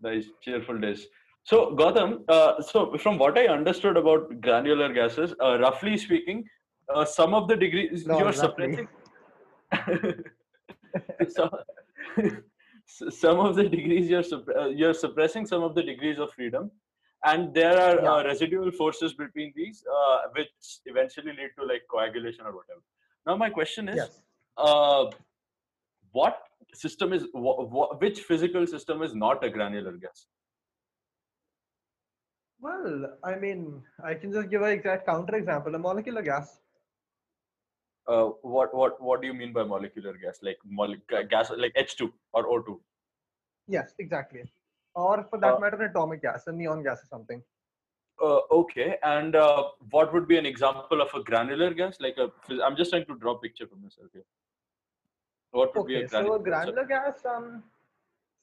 nice, 0.00 0.26
cheerful 0.42 0.78
days. 0.78 1.06
So, 1.44 1.74
Gautam, 1.76 2.24
uh, 2.28 2.62
so 2.62 2.96
from 2.98 3.18
what 3.18 3.36
I 3.36 3.48
understood 3.48 3.96
about 3.96 4.40
granular 4.40 4.92
gases, 4.92 5.34
uh, 5.42 5.58
roughly 5.58 5.96
speaking, 5.98 6.44
uh, 6.94 7.04
some 7.04 7.34
of 7.34 7.48
the 7.48 7.56
degrees 7.56 8.06
No, 8.06 8.18
you're 8.18 8.32
suppressing. 8.32 8.88
so, 11.28 11.50
some 13.10 13.40
of 13.40 13.56
the 13.56 13.68
degrees 13.68 14.08
you're 14.08 14.22
supp- 14.22 14.56
uh, 14.56 14.68
you're 14.68 14.94
suppressing 14.94 15.46
some 15.46 15.62
of 15.62 15.74
the 15.74 15.82
degrees 15.82 16.18
of 16.18 16.32
freedom, 16.32 16.70
and 17.24 17.54
there 17.54 17.78
are 17.80 17.98
uh, 18.04 18.24
residual 18.24 18.70
forces 18.72 19.14
between 19.14 19.52
these, 19.54 19.84
uh, 19.96 20.18
which 20.36 20.50
eventually 20.86 21.32
lead 21.32 21.50
to 21.58 21.64
like 21.64 21.82
coagulation 21.90 22.44
or 22.46 22.52
whatever. 22.56 22.80
Now, 23.26 23.36
my 23.36 23.50
question 23.50 23.88
is, 23.88 23.96
Yes. 23.96 24.20
uh, 24.56 25.10
what 26.12 26.42
system 26.74 27.12
is 27.12 27.24
wh- 27.34 27.66
wh- 27.74 28.00
which 28.00 28.20
physical 28.22 28.66
system 28.66 29.02
is 29.02 29.14
not 29.14 29.44
a 29.44 29.50
granular 29.50 29.92
gas 29.92 30.26
Well, 32.60 33.18
I 33.24 33.34
mean, 33.36 33.82
I 34.02 34.14
can 34.14 34.32
just 34.32 34.48
give 34.50 34.62
an 34.62 34.70
exact 34.72 35.06
counter 35.06 35.36
example 35.36 35.74
A 35.74 35.78
molecular 35.78 36.22
gas. 36.22 36.58
uh, 38.08 38.26
what 38.52 38.74
what 38.74 39.00
what 39.08 39.20
do 39.22 39.26
you 39.28 39.34
mean 39.40 39.52
by 39.56 39.62
molecular 39.72 40.12
gas 40.22 40.38
like 40.42 40.58
mole- 40.78 40.96
ga- 41.10 41.22
gas 41.34 41.50
like 41.64 41.74
h2 41.82 42.12
or 42.32 42.42
o2 42.54 42.80
Yes, 43.68 43.94
exactly. 43.98 44.42
Or 44.94 45.24
for 45.24 45.38
that 45.40 45.48
Uh, 45.54 45.60
matter, 45.60 45.76
an 45.82 45.90
atomic 45.90 46.22
gas, 46.22 46.46
a 46.46 46.52
neon 46.52 46.82
gas 46.82 47.02
or 47.02 47.06
something. 47.06 47.42
uh, 48.22 48.40
okay 48.50 48.96
and 49.02 49.34
uh, 49.36 49.64
what 49.90 50.12
would 50.12 50.26
be 50.28 50.38
an 50.38 50.46
example 50.46 51.00
of 51.00 51.12
a 51.14 51.22
granular 51.22 51.72
gas 51.74 51.96
like 52.00 52.16
a 52.18 52.26
i'm 52.64 52.76
just 52.76 52.90
trying 52.90 53.06
to 53.06 53.16
draw 53.16 53.32
a 53.34 53.38
picture 53.46 53.66
for 53.66 53.76
myself 53.76 54.08
here 54.12 54.24
what 55.52 55.74
would 55.74 55.86
be 55.86 55.94
Okay, 55.94 56.00
a 56.00 56.06
so 56.08 56.08
granular, 56.08 56.36
a 56.36 56.38
granular 56.40 56.84
gas, 56.84 57.24
um, 57.24 57.62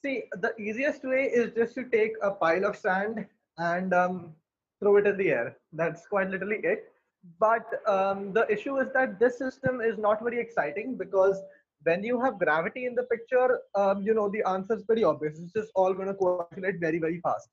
see, 0.02 0.24
the 0.40 0.54
easiest 0.58 1.04
way 1.04 1.24
is 1.24 1.52
just 1.54 1.74
to 1.74 1.84
take 1.88 2.12
a 2.22 2.30
pile 2.30 2.64
of 2.64 2.76
sand 2.76 3.26
and 3.58 3.92
um, 3.94 4.34
throw 4.80 4.96
it 4.96 5.06
in 5.06 5.16
the 5.16 5.30
air. 5.30 5.56
That's 5.72 6.06
quite 6.06 6.30
literally 6.30 6.58
it. 6.62 6.92
But 7.38 7.66
um, 7.88 8.32
the 8.32 8.46
issue 8.50 8.78
is 8.78 8.88
that 8.94 9.18
this 9.20 9.38
system 9.38 9.80
is 9.80 9.98
not 9.98 10.22
very 10.22 10.40
exciting 10.40 10.96
because 10.96 11.42
when 11.82 12.02
you 12.04 12.20
have 12.20 12.38
gravity 12.38 12.86
in 12.86 12.94
the 12.94 13.04
picture, 13.04 13.60
um, 13.74 14.02
you 14.02 14.14
know, 14.14 14.28
the 14.28 14.42
answer 14.48 14.74
is 14.74 14.82
pretty 14.84 15.04
obvious. 15.04 15.38
It's 15.38 15.52
just 15.52 15.70
all 15.74 15.94
going 15.94 16.08
to 16.08 16.14
coagulate 16.14 16.80
very, 16.80 16.98
very 16.98 17.20
fast. 17.20 17.48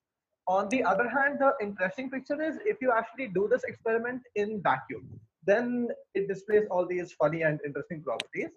On 0.48 0.68
the 0.70 0.84
other 0.84 1.08
hand, 1.10 1.40
the 1.40 1.54
interesting 1.62 2.10
picture 2.10 2.42
is 2.42 2.58
if 2.66 2.78
you 2.82 2.92
actually 2.92 3.28
do 3.28 3.48
this 3.52 3.64
experiment 3.64 4.22
in 4.36 4.62
vacuum, 4.62 5.08
then 5.46 5.90
it 6.14 6.28
displays 6.28 6.64
all 6.72 6.86
these 6.86 7.14
funny 7.14 7.42
and 7.44 7.60
interesting 7.66 8.02
properties 8.04 8.50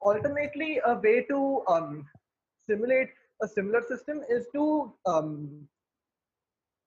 alternately 0.00 0.80
a 0.84 0.94
way 0.94 1.24
to 1.24 1.62
um, 1.68 2.06
simulate 2.68 3.08
a 3.42 3.48
similar 3.48 3.82
system 3.88 4.20
is 4.28 4.46
to 4.54 4.92
um, 5.06 5.66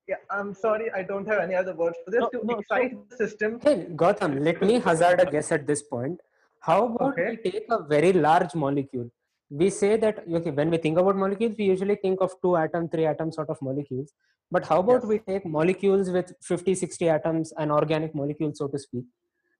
yeah 0.08 0.16
i'm 0.32 0.54
sorry 0.54 0.92
i 0.92 1.02
don't 1.04 1.28
have 1.28 1.40
any 1.40 1.56
other 1.56 1.74
words 1.74 1.98
for 2.06 2.12
this 2.12 2.22
No, 2.22 2.30
to 2.30 2.46
no, 2.46 2.62
so- 2.70 2.90
the 3.10 3.18
system 3.18 3.60
Hey, 3.62 3.88
Gautam, 3.96 4.40
let 4.44 4.62
me 4.62 4.80
hazard 4.80 5.20
a 5.22 5.26
guess 5.30 5.52
at 5.52 5.68
this 5.68 5.82
point. 5.82 6.20
How 6.62 6.86
about 6.86 7.14
Okay. 7.14 7.30
we 7.44 7.52
take 7.52 7.66
a 7.70 7.84
very 7.84 8.14
large 8.14 8.56
molecule? 8.56 9.10
We 9.50 9.70
say 9.70 9.98
that 9.98 10.20
okay, 10.40 10.52
when 10.52 10.70
we 10.70 10.78
think 10.78 10.98
about 10.98 11.16
molecules, 11.16 11.56
we 11.58 11.66
usually 11.66 11.96
think 11.96 12.22
of 12.22 12.34
two 12.42 12.56
atom, 12.58 12.90
three 12.90 13.06
atom 13.06 13.32
sort 13.32 13.50
of 13.50 13.62
molecules. 13.62 14.12
But 14.52 14.66
how 14.66 14.80
about 14.80 15.02
Yes. 15.04 15.10
we 15.12 15.20
take 15.20 15.46
molecules 15.46 16.10
with 16.10 16.34
50, 16.42 16.76
60 16.76 17.10
atoms, 17.10 17.54
an 17.58 17.72
organic 17.72 18.14
molecule, 18.14 18.52
so 18.54 18.68
to 18.68 18.80
speak? 18.80 19.06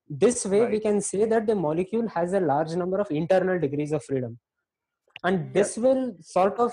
This 0.08 0.44
way, 0.44 0.66
we 0.66 0.80
can 0.80 1.00
say 1.00 1.24
that 1.24 1.46
the 1.46 1.54
molecule 1.54 2.08
has 2.08 2.32
a 2.32 2.40
large 2.40 2.74
number 2.74 2.98
of 3.00 3.10
internal 3.10 3.58
degrees 3.58 3.92
of 3.92 4.02
freedom. 4.04 4.38
And 5.22 5.52
this 5.54 5.76
will 5.76 6.16
sort 6.20 6.58
of, 6.58 6.72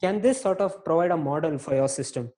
can 0.00 0.20
this 0.20 0.40
sort 0.40 0.60
of 0.60 0.84
provide 0.84 1.12
a 1.12 1.16
model 1.16 1.58
for 1.58 1.74
your 1.74 1.88
system? 1.88 2.32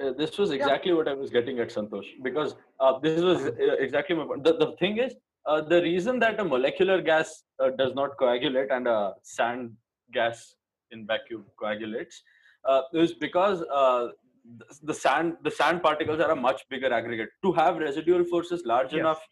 Uh, 0.00 0.12
this 0.12 0.36
was 0.38 0.50
exactly 0.50 0.92
what 0.92 1.08
I 1.08 1.14
was 1.14 1.30
getting 1.30 1.58
at, 1.60 1.68
Santosh, 1.70 2.08
because 2.22 2.56
uh, 2.80 2.98
this 2.98 3.22
was 3.22 3.46
uh, 3.46 3.52
exactly 3.78 4.16
my 4.16 4.24
point. 4.24 4.44
The, 4.44 4.54
the 4.54 4.72
thing 4.80 4.98
is, 4.98 5.14
uh, 5.46 5.60
the 5.60 5.80
reason 5.82 6.18
that 6.18 6.40
a 6.40 6.44
molecular 6.44 7.00
gas 7.00 7.44
uh, 7.60 7.70
does 7.70 7.94
not 7.94 8.16
coagulate 8.18 8.70
and 8.70 8.88
a 8.88 9.14
sand 9.22 9.72
gas 10.12 10.54
in 10.90 11.06
vacuum 11.06 11.44
coagulates 11.58 12.22
uh, 12.68 12.82
is 12.92 13.14
because 13.14 13.62
uh, 13.72 14.08
the, 14.58 14.64
the 14.82 14.94
sand 14.94 15.36
the 15.42 15.50
sand 15.50 15.82
particles 15.82 16.20
are 16.20 16.30
a 16.30 16.36
much 16.36 16.62
bigger 16.70 16.92
aggregate. 16.92 17.28
To 17.44 17.52
have 17.52 17.76
residual 17.76 18.24
forces 18.24 18.62
large 18.64 18.92
Yes. 18.92 19.00
enough 19.00 19.22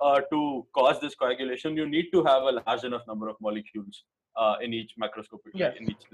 uh, 0.00 0.20
to 0.32 0.66
cause 0.74 1.00
this 1.00 1.14
coagulation, 1.14 1.76
you 1.76 1.88
need 1.88 2.10
to 2.12 2.24
have 2.24 2.42
a 2.42 2.62
large 2.66 2.84
enough 2.84 3.02
number 3.06 3.28
of 3.28 3.36
molecules 3.40 4.04
uh, 4.36 4.56
in 4.60 4.72
each 4.72 4.92
macroscopic, 5.00 5.52
Yes. 5.54 5.76
in 5.78 5.90
each 5.90 6.04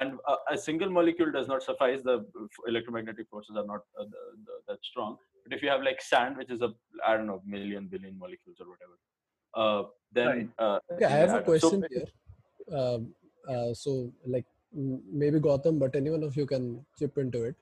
and 0.00 0.18
a 0.50 0.56
single 0.56 0.90
molecule 0.90 1.30
does 1.30 1.46
not 1.46 1.62
suffice. 1.62 2.00
The 2.02 2.24
electromagnetic 2.66 3.28
forces 3.28 3.56
are 3.56 3.66
not 3.66 3.80
uh, 3.98 4.04
the, 4.04 4.22
the, 4.46 4.52
that 4.68 4.78
strong. 4.82 5.18
But 5.50 5.56
if 5.56 5.62
you 5.62 5.68
have 5.68 5.82
like 5.82 6.00
sand, 6.00 6.36
which 6.36 6.50
is 6.50 6.62
a 6.62 6.72
I 7.04 7.16
don't 7.16 7.26
know 7.26 7.42
million 7.44 7.88
billion 7.88 8.16
molecules 8.18 8.58
or 8.60 8.66
whatever, 8.68 8.96
uh, 9.54 9.88
then 10.12 10.52
uh, 10.58 10.78
Okay, 10.92 11.04
I 11.04 11.10
have 11.10 11.30
a 11.30 11.32
add 11.32 11.38
up. 11.40 11.44
So- 11.44 11.44
question 11.44 11.84
here. 11.90 12.06
Um, 12.72 13.14
uh, 13.48 13.74
so, 13.74 14.12
like, 14.24 14.44
maybe 14.72 15.40
Gautam, 15.40 15.80
but 15.80 15.96
anyone 15.96 16.22
of 16.22 16.36
you 16.36 16.46
can 16.46 16.86
chip 16.96 17.18
into 17.18 17.42
it. 17.42 17.56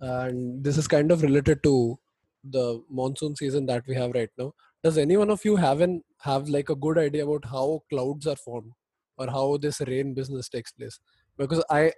And 0.00 0.62
this 0.62 0.76
is 0.76 0.86
kind 0.86 1.10
of 1.10 1.22
related 1.22 1.62
to 1.62 1.98
the 2.44 2.82
monsoon 2.90 3.34
season 3.36 3.64
that 3.66 3.86
we 3.86 3.94
have 3.94 4.10
right 4.10 4.28
now. 4.36 4.52
Does 4.82 4.98
any 4.98 5.16
one 5.16 5.30
of 5.30 5.44
you 5.44 5.56
have 5.56 5.80
an 5.80 6.02
have 6.20 6.48
like 6.48 6.68
a 6.68 6.74
good 6.74 6.98
idea 6.98 7.24
about 7.24 7.44
how 7.46 7.82
clouds 7.88 8.26
are 8.26 8.36
formed 8.36 8.72
or 9.16 9.28
how 9.28 9.56
this 9.56 9.80
rain 9.86 10.12
business 10.12 10.48
takes 10.48 10.72
place? 10.72 10.98
Because 11.38 11.64
I 11.70 11.92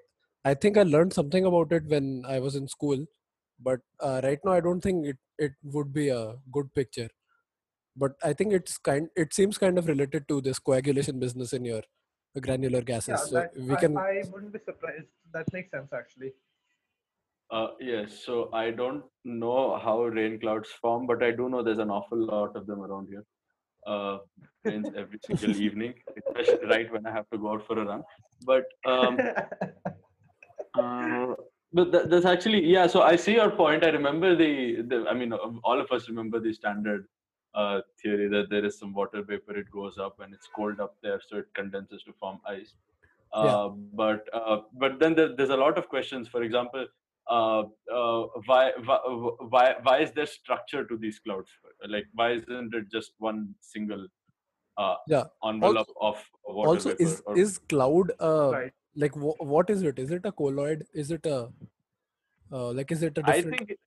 I 0.45 0.55
think 0.55 0.77
I 0.77 0.83
learned 0.83 1.15
something 1.15 1.47
about 1.47 1.73
it 1.73 1.87
when 1.87 2.25
I 2.29 2.39
was 2.39 2.55
in 2.57 2.69
school, 2.69 3.07
but 3.61 3.81
uh, 4.01 4.21
right 4.23 4.39
now 4.45 4.53
I 4.53 4.61
don't 4.61 4.81
think 4.81 5.07
it 5.07 5.17
it 5.39 5.53
would 5.63 5.93
be 5.93 6.09
a 6.09 6.35
good 6.53 6.73
picture. 6.75 7.09
But 7.97 8.13
I 8.25 8.33
think 8.33 8.53
it's 8.53 8.79
kind 8.79 9.09
it 9.17 9.33
seems 9.33 9.59
kind 9.59 9.79
of 9.79 9.89
related 9.89 10.29
to 10.29 10.41
this 10.41 10.59
coagulation 10.59 11.21
business 11.21 11.53
in 11.53 11.65
your 11.65 11.83
granular 12.41 12.83
gases. 12.83 13.09
Yeah, 13.09 13.17
so 13.17 13.35
that, 13.37 13.57
we 13.57 13.77
can 13.77 13.97
I, 13.97 14.01
I 14.01 14.23
wouldn't 14.33 14.53
be 14.53 14.59
surprised. 14.65 15.07
That 15.33 15.53
makes 15.53 15.71
sense 15.71 15.93
actually. 15.93 16.33
Uh, 17.51 17.69
yes, 17.79 18.25
so 18.25 18.51
I 18.53 18.71
don't 18.71 19.05
know 19.25 19.79
how 19.79 20.05
rain 20.05 20.41
clouds 20.41 20.71
form, 20.81 21.07
but 21.07 21.23
I 21.23 21.31
do 21.31 21.49
know 21.49 21.63
there's 21.63 21.79
an 21.79 21.91
awful 21.91 22.19
lot 22.19 22.57
of 22.57 22.67
them 22.67 22.81
around 22.81 23.09
here. 23.09 23.25
Uh, 23.87 24.19
rains 24.65 24.89
every 24.97 25.19
single 25.25 25.55
evening, 25.63 25.95
especially 26.17 26.67
right 26.67 26.91
when 26.93 27.07
I 27.07 27.13
have 27.13 27.29
to 27.31 27.39
go 27.39 27.53
out 27.53 27.67
for 27.67 27.79
a 27.79 27.85
run. 27.85 28.03
But 28.45 28.65
um, 28.87 29.19
uh, 30.79 31.24
but 31.75 31.93
th- 31.93 32.05
that's 32.09 32.25
actually 32.27 32.65
yeah. 32.65 32.87
So 32.87 33.03
I 33.03 33.17
see 33.17 33.35
your 33.35 33.51
point. 33.51 33.85
I 33.85 33.91
remember 33.91 34.35
the, 34.37 34.83
the 34.83 35.07
I 35.09 35.15
mean, 35.15 35.33
all 35.33 35.81
of 35.81 35.91
us 35.93 36.09
remember 36.09 36.41
the 36.41 36.53
standard 36.53 37.07
uh, 37.55 37.81
theory 38.03 38.29
that 38.29 38.51
there 38.51 38.65
is 38.65 38.79
some 38.79 38.95
water 38.95 39.23
vapor, 39.23 39.57
it 39.59 39.71
goes 39.71 39.99
up 39.99 40.21
and 40.21 40.35
it's 40.35 40.49
cold 40.57 40.81
up 40.81 40.97
there, 41.03 41.21
so 41.29 41.39
it 41.39 41.47
condenses 41.55 42.03
to 42.05 42.13
form 42.25 42.41
ice. 42.47 42.75
Uh, 43.33 43.45
Yeah. 43.45 43.69
But 44.03 44.29
uh, 44.33 44.59
but 44.85 44.99
then 45.01 45.15
there, 45.15 45.35
there's 45.37 45.51
a 45.51 45.57
lot 45.57 45.79
of 45.79 45.89
questions. 45.89 46.29
For 46.29 46.43
example, 46.43 46.87
uh, 47.29 47.63
uh, 48.01 48.23
why, 48.47 48.73
why 48.85 48.99
why 49.55 49.67
why 49.83 49.99
is 50.07 50.13
there 50.13 50.27
structure 50.27 50.85
to 50.85 50.97
these 50.97 51.19
clouds? 51.19 51.51
Like 51.97 52.07
why 52.15 52.33
isn't 52.33 52.75
it 52.75 52.91
just 52.99 53.13
one 53.19 53.55
single 53.61 54.07
uh, 54.77 54.97
Yeah. 55.09 55.25
envelope 55.45 55.89
of 56.01 56.23
water 56.45 56.69
also 56.69 56.91
vapor? 56.91 57.03
is 57.09 57.23
or- 57.27 57.37
is 57.47 57.59
cloud 57.75 58.13
uh 58.21 58.51
right. 58.53 58.73
Like 58.97 59.13
wh- 59.15 59.41
what 59.41 59.71
is 59.71 59.83
it? 59.83 59.99
Is 59.99 60.11
it 60.11 60.25
a 60.25 60.33
colloid? 60.33 60.85
Is 60.93 61.11
it 61.11 61.27
a 61.27 61.49
uh, 62.53 62.71
like 62.73 62.91
is 62.93 63.03
it 63.03 63.17
a 63.19 63.23
I 63.27 63.33
different? 63.37 63.59
think 63.59 63.79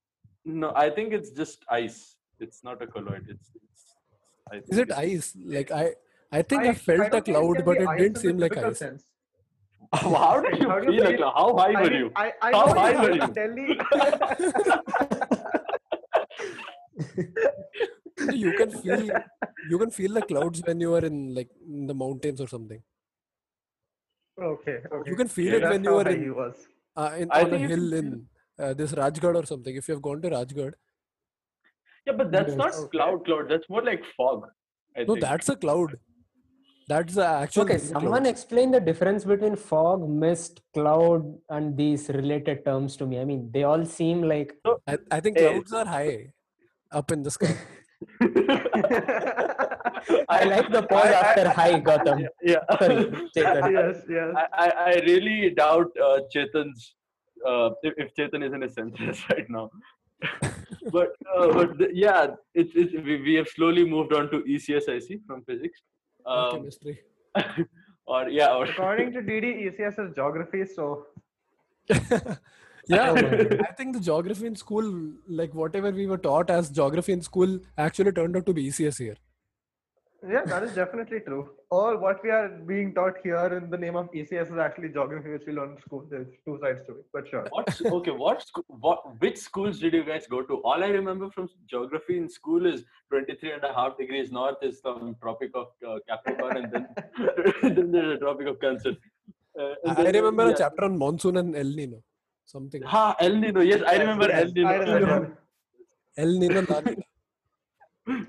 no, 0.45 0.71
I 0.75 0.89
think 0.89 1.13
it's 1.13 1.31
just 1.31 1.63
ice. 1.69 2.15
It's 2.39 2.63
not 2.63 2.81
a 2.81 2.87
colloid. 2.87 3.25
It's, 3.29 3.51
it's 3.55 3.95
I 4.51 4.55
is 4.57 4.77
it 4.77 4.89
it's- 4.89 4.97
ice? 4.99 5.33
Like 5.45 5.71
I 5.71 5.93
I 6.31 6.41
think 6.41 6.63
I, 6.63 6.69
I 6.69 6.73
felt 6.73 6.99
a 7.07 7.09
don't 7.09 7.25
think 7.25 7.27
it 7.29 7.33
cloud, 7.33 7.65
but 7.65 7.77
it 7.81 7.97
didn't 7.97 8.17
seem 8.17 8.37
like 8.37 8.57
ice. 8.57 8.77
sense. 8.79 9.03
How 9.93 10.41
did 10.41 10.59
you 10.59 10.69
How 10.69 10.81
feel? 10.81 11.03
Like, 11.03 11.13
it? 11.13 11.21
how 11.21 11.55
high 11.57 11.71
I 11.71 11.81
were 11.81 11.89
mean, 11.89 11.99
you? 11.99 12.11
I, 12.15 12.33
I 12.41 12.51
How 12.51 12.73
high 12.73 13.01
were 13.01 13.11
you? 13.13 13.27
Delhi. 13.33 13.79
you 18.33 18.53
can 18.57 18.71
feel 18.81 19.01
you 19.69 19.77
can 19.77 19.91
feel 19.91 20.13
the 20.13 20.21
clouds 20.21 20.61
when 20.65 20.79
you 20.81 20.93
are 20.95 21.05
in 21.05 21.33
like 21.35 21.49
in 21.65 21.87
the 21.87 21.93
mountains 21.93 22.41
or 22.41 22.47
something. 22.47 22.81
Okay, 24.41 24.79
okay. 24.93 25.11
You 25.11 25.15
can 25.15 25.27
feel 25.27 25.53
Yeah, 25.53 25.59
it 25.59 25.69
when 25.69 25.83
you 25.83 25.89
how 25.91 25.97
are 25.99 26.09
in 26.09 26.23
he 26.23 26.29
was. 26.29 26.67
uh, 26.95 27.13
in 27.17 27.31
on 27.31 27.53
a 27.53 27.57
think 27.57 27.61
you 27.61 27.67
can 27.69 27.79
hill 27.79 27.93
in 27.93 28.27
uh, 28.59 28.73
this 28.73 28.91
Rajgarh 28.93 29.35
or 29.43 29.45
something. 29.45 29.75
If 29.75 29.87
you 29.87 29.93
have 29.95 30.01
gone 30.01 30.21
to 30.21 30.29
Rajgarh, 30.29 30.73
Yeah, 32.05 32.13
but 32.13 32.31
that's 32.31 32.55
not 32.55 32.67
Yes. 32.73 32.85
cloud. 32.91 33.25
Cloud. 33.25 33.49
That's 33.49 33.69
more 33.69 33.83
like 33.83 34.03
fog. 34.15 34.45
I 34.95 34.99
no, 35.01 35.13
think. 35.15 35.21
that's 35.21 35.49
a 35.49 35.55
cloud. 35.55 35.97
That's 36.89 37.15
the 37.15 37.25
actual. 37.25 37.63
Okay, 37.63 37.77
someone 37.77 38.11
clouds. 38.23 38.29
explain 38.29 38.71
the 38.71 38.79
difference 38.79 39.25
between 39.25 39.55
fog, 39.57 40.07
mist, 40.09 40.61
cloud, 40.73 41.25
and 41.49 41.75
these 41.75 42.07
related 42.09 42.63
terms 42.65 42.95
to 42.97 43.05
me. 43.05 43.19
I 43.19 43.25
mean, 43.25 43.49
they 43.53 43.63
all 43.63 43.83
seem 43.85 44.21
like 44.21 44.53
I, 44.87 44.97
I 45.11 45.19
think 45.19 45.37
Hey. 45.37 45.49
clouds 45.49 45.73
are 45.73 45.85
high 45.85 46.31
up 46.91 47.11
in 47.11 47.23
the 47.23 47.31
sky. 47.31 47.55
I 50.29 50.43
like 50.43 50.71
the 50.71 50.83
pause 50.89 51.05
I- 51.05 51.11
I- 51.13 51.21
after 51.21 51.49
high, 51.49 51.79
Gautam. 51.79 52.25
yeah. 52.43 52.59
Sorry, 52.79 53.05
Chetan. 53.35 53.71
yes, 53.77 54.03
yes. 54.09 54.35
I, 54.35 54.45
I, 54.53 54.67
I 54.91 54.93
really 55.05 55.49
doubt 55.51 55.87
uh, 56.03 56.19
Chetan's 56.33 56.95
uh, 57.45 57.69
if, 57.83 57.93
if 57.97 58.15
Chetan 58.15 58.43
is 58.45 58.53
in 58.53 58.61
his 58.61 58.73
senses 58.73 59.23
right 59.31 59.49
now. 59.49 59.69
but 60.91 61.09
uh, 61.35 61.47
but 61.53 61.77
the, 61.77 61.89
yeah, 61.93 62.27
it's, 62.55 62.71
it's 62.75 62.93
we, 62.93 63.21
we 63.21 63.33
have 63.35 63.47
slowly 63.47 63.85
moved 63.85 64.13
on 64.13 64.29
to 64.31 64.41
ECSIC 64.41 65.21
from 65.27 65.43
physics. 65.43 65.81
Um, 66.25 66.51
chemistry. 66.57 66.99
or 68.05 68.29
yeah, 68.29 68.53
or, 68.53 68.65
According 68.65 69.13
to 69.13 69.19
DD, 69.21 69.45
ECS 69.67 70.09
is 70.09 70.15
geography, 70.15 70.65
so 70.65 71.05
yeah, 72.87 73.11
my 73.13 73.21
God. 73.21 73.61
I 73.69 73.73
think 73.73 73.93
the 73.93 73.99
geography 73.99 74.45
in 74.47 74.55
school, 74.55 75.11
like 75.27 75.53
whatever 75.53 75.91
we 75.91 76.07
were 76.07 76.17
taught 76.17 76.49
as 76.49 76.69
geography 76.69 77.13
in 77.13 77.21
school, 77.21 77.59
actually 77.77 78.11
turned 78.11 78.35
out 78.37 78.45
to 78.45 78.53
be 78.53 78.67
ECS 78.69 78.97
here. 78.99 79.17
yeah, 80.27 80.43
that 80.45 80.63
is 80.63 80.73
definitely 80.73 81.19
true. 81.25 81.49
All 81.69 81.97
what 81.97 82.23
we 82.23 82.29
are 82.31 82.47
being 82.69 82.93
taught 82.93 83.17
here 83.23 83.49
in 83.57 83.69
the 83.69 83.77
name 83.77 83.95
of 83.95 84.09
ECS 84.11 84.51
is 84.53 84.57
actually 84.57 84.89
geography, 84.89 85.29
which 85.33 85.43
we 85.45 85.53
learn 85.53 85.71
in 85.75 85.81
school. 85.81 86.07
There's 86.09 86.27
two 86.45 86.57
sides 86.61 86.79
to 86.87 86.93
it, 86.93 87.05
but 87.13 87.27
sure. 87.27 87.45
what 87.51 87.81
okay 87.97 88.11
what 88.23 88.41
scho- 88.47 88.65
what 88.85 89.03
which 89.21 89.37
schools 89.37 89.79
did 89.79 89.93
you 89.93 90.03
guys 90.09 90.25
go 90.35 90.41
to 90.41 90.55
all 90.69 90.83
i 90.87 90.87
remember 90.87 91.29
from 91.35 91.47
geography 91.73 92.17
in 92.21 92.27
school 92.37 92.65
is 92.71 92.83
23 93.11 93.51
and 93.57 93.63
a 93.69 93.73
half 93.79 93.97
degrees 94.01 94.31
north 94.31 94.63
is 94.69 94.79
some 94.87 95.15
tropic 95.21 95.51
of 95.61 95.67
uh, 95.87 95.97
capricorn 96.09 96.57
and 96.57 96.71
then 96.73 96.87
then 97.75 97.91
there's 97.91 98.15
a 98.17 98.19
tropic 98.25 98.47
of 98.47 98.59
cancer 98.65 98.93
uh, 99.59 99.73
I 99.85 99.93
then- 100.03 100.15
remember 100.15 100.45
yeah. 100.47 100.53
a 100.53 100.57
chapter 100.57 100.83
on 100.85 100.97
monsoon 100.97 101.37
and 101.37 101.55
El 101.55 101.71
Nino. 101.81 102.01
Something. 102.53 102.81
ha 102.93 103.05
el 103.25 103.33
nino 103.43 103.61
yes 103.69 103.81
i 103.93 103.97
remember 104.01 104.27
el 104.41 104.49
nino 104.57 104.69
I 104.73 104.77
remember. 104.83 105.37
El 106.23 106.31
Nino, 106.41 106.61
La 106.69 106.77
Nina. 106.85 107.03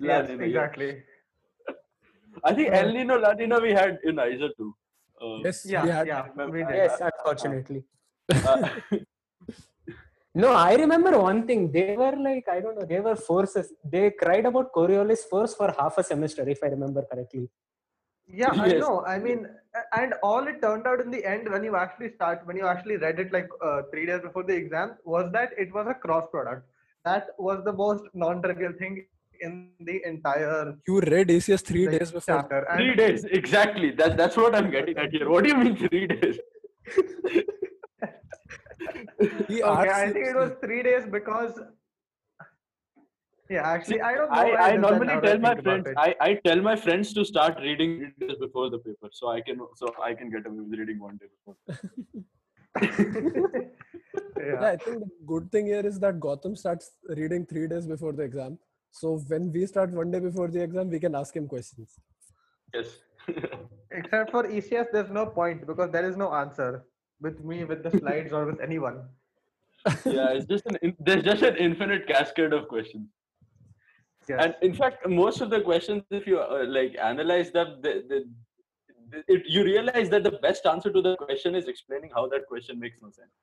Yes, 0.09 0.31
exactly. 0.47 0.89
i 2.49 2.53
think 2.57 2.69
el 2.81 2.89
nino 2.97 3.15
la 3.25 3.31
nina 3.41 3.59
we 3.67 3.71
had 3.79 3.95
in 4.11 4.17
IISER 4.25 4.51
too 4.59 4.71
uh, 5.27 5.37
Yes, 5.45 5.59
Yeah, 5.75 5.85
we 5.85 5.91
had. 5.99 6.07
yeah, 6.11 6.25
we 6.55 6.61
did. 6.65 6.77
Yes, 6.81 6.99
unfortunately. 7.11 7.81
uh, 8.51 8.69
No, 10.43 10.51
I 10.53 10.75
remember 10.83 11.13
one 11.19 11.41
thing. 11.49 11.63
They 11.77 11.97
were 12.01 12.15
like, 12.27 12.47
I 12.57 12.61
don't 12.65 12.77
know, 12.79 12.85
they 12.93 13.01
were 13.07 13.17
forces. 13.17 13.73
They 13.95 14.11
cried 14.23 14.47
about 14.51 14.67
Coriolis 14.77 15.23
force 15.31 15.55
for 15.61 15.69
half 15.79 15.97
a 15.99 16.05
semester, 16.05 16.49
if 16.49 16.61
I 16.63 16.69
remember 16.69 17.03
correctly. 17.11 17.49
Yeah, 18.41 18.53
I 18.67 18.69
know. 18.83 19.05
I 19.05 19.19
mean, 19.19 19.41
a- 19.47 19.68
and 19.93 20.15
all 20.23 20.47
it 20.47 20.61
turned 20.63 20.87
out 20.87 21.01
in 21.01 21.11
the 21.11 21.25
end 21.25 21.49
when 21.51 21.65
you 21.65 21.77
actually 21.77 22.13
start, 22.15 22.41
when 22.47 22.57
you 22.57 22.67
actually 22.67 22.97
read 22.97 23.19
it 23.19 23.33
like 23.33 23.49
uh, 23.65 23.83
three 23.93 24.07
days 24.07 24.21
before 24.23 24.43
the 24.43 24.55
exam, 24.55 24.97
was 25.05 25.31
that 25.33 25.51
it 25.59 25.73
was 25.73 25.87
a 25.89 25.95
cross 25.95 26.27
product. 26.31 26.67
That 27.05 27.29
was 27.39 27.65
the 27.65 27.73
most 27.73 28.05
non-trivial 28.15 28.73
thing 28.79 29.07
in 29.41 29.71
the 29.81 30.01
entire 30.05 30.77
You 30.87 31.01
read 31.01 31.29
ECS 31.29 31.63
three 31.65 31.87
like, 31.89 31.99
days 31.99 32.11
before. 32.11 32.35
chapter. 32.37 32.67
three 32.77 32.89
And 32.89 32.97
days 32.99 33.25
exactly 33.25 33.91
that 33.93 34.17
that's 34.17 34.37
what 34.37 34.55
i'm 34.55 34.71
getting 34.71 34.97
at 34.99 35.13
here 35.13 35.31
what 35.31 35.45
do 35.45 35.51
you 35.51 35.57
mean 35.57 35.77
three 35.77 36.07
days 36.09 36.39
okay, 39.21 39.63
I 39.63 40.11
think 40.13 40.27
it 40.27 40.37
was 40.37 40.53
three 40.63 40.83
days 40.83 41.05
because. 41.11 41.59
Yeah, 43.51 43.67
actually, 43.67 44.03
I 44.03 44.15
don't 44.15 44.31
know. 44.31 44.37
I, 44.37 44.45
why 44.45 44.51
I 44.51 44.69
it 44.69 44.75
is 44.77 44.83
that 44.83 44.91
normally 44.91 45.21
tell 45.27 45.39
my 45.39 45.55
friends. 45.55 45.89
I, 45.97 46.15
I 46.21 46.35
tell 46.35 46.61
my 46.61 46.77
friends 46.77 47.15
to 47.15 47.25
start 47.25 47.59
reading 47.61 48.13
three 48.19 48.29
days 48.29 48.37
before 48.39 48.69
the 48.69 48.79
paper 48.79 49.09
so 49.11 49.29
I 49.29 49.41
can 49.41 49.59
so 49.75 49.95
I 50.03 50.13
can 50.15 50.31
get 50.31 50.47
away 50.47 50.61
with 50.61 50.79
reading 50.79 50.99
one 51.01 51.19
day 51.19 51.27
before. 51.37 51.57
Yeah, 54.39 54.45
yeah. 54.47 54.69
I 54.69 54.77
think 54.77 55.01
the 55.01 55.11
good 55.27 55.51
thing 55.51 55.67
here 55.67 55.85
is 55.85 55.99
that 56.01 56.21
Gautam 56.21 56.57
starts 56.57 56.93
reading 57.09 57.45
three 57.45 57.67
days 57.67 57.87
before 57.87 58.13
the 58.13 58.23
exam. 58.23 58.59
So 58.91 59.19
when 59.27 59.53
we 59.53 59.67
start 59.67 59.91
one 59.91 60.11
day 60.11 60.21
before 60.21 60.49
the 60.49 60.63
exam, 60.63 60.91
we 60.91 61.01
can 61.01 61.15
ask 61.15 61.35
him 61.35 61.49
questions. 61.49 61.99
Yes. 62.73 62.99
Except 63.91 64.31
for 64.31 64.45
ECS, 64.45 64.87
there's 64.93 65.11
no 65.11 65.27
point 65.27 65.67
because 65.67 65.91
there 65.91 66.09
is 66.09 66.17
no 66.17 66.33
answer 66.33 66.85
with 67.21 67.43
me, 67.45 67.65
with 67.65 67.83
the 67.83 67.91
slides, 67.99 68.33
or 68.33 68.47
with 68.47 68.61
anyone. 68.61 69.03
yeah, 70.05 70.31
it's 70.31 70.47
just 70.47 70.67
an 70.67 70.97
there's 71.01 71.25
just 71.25 71.43
an 71.43 71.57
infinite 71.57 72.07
cascade 72.07 72.53
of 72.53 72.69
questions. 72.69 73.09
Yes. 74.29 74.41
And 74.45 74.55
in 74.63 74.75
fact, 74.75 75.09
most 75.09 75.41
of 75.41 75.51
the 75.51 75.61
questions, 75.61 76.03
if 76.11 76.27
you 76.27 76.39
uh, 76.39 76.65
like 76.67 76.97
analyze 77.03 77.51
them, 77.51 77.81
the, 77.81 78.05
the, 78.09 78.25
the, 79.11 79.25
it, 79.27 79.43
you 79.47 79.65
realize 79.65 80.11
that 80.11 80.23
the 80.23 80.33
best 80.43 80.67
answer 80.67 80.93
to 80.93 81.01
the 81.01 81.17
question 81.17 81.55
is 81.55 81.67
explaining 81.67 82.11
how 82.15 82.27
that 82.29 82.47
question 82.47 82.79
makes 82.79 82.99
no 83.03 83.11
sense. 83.11 83.35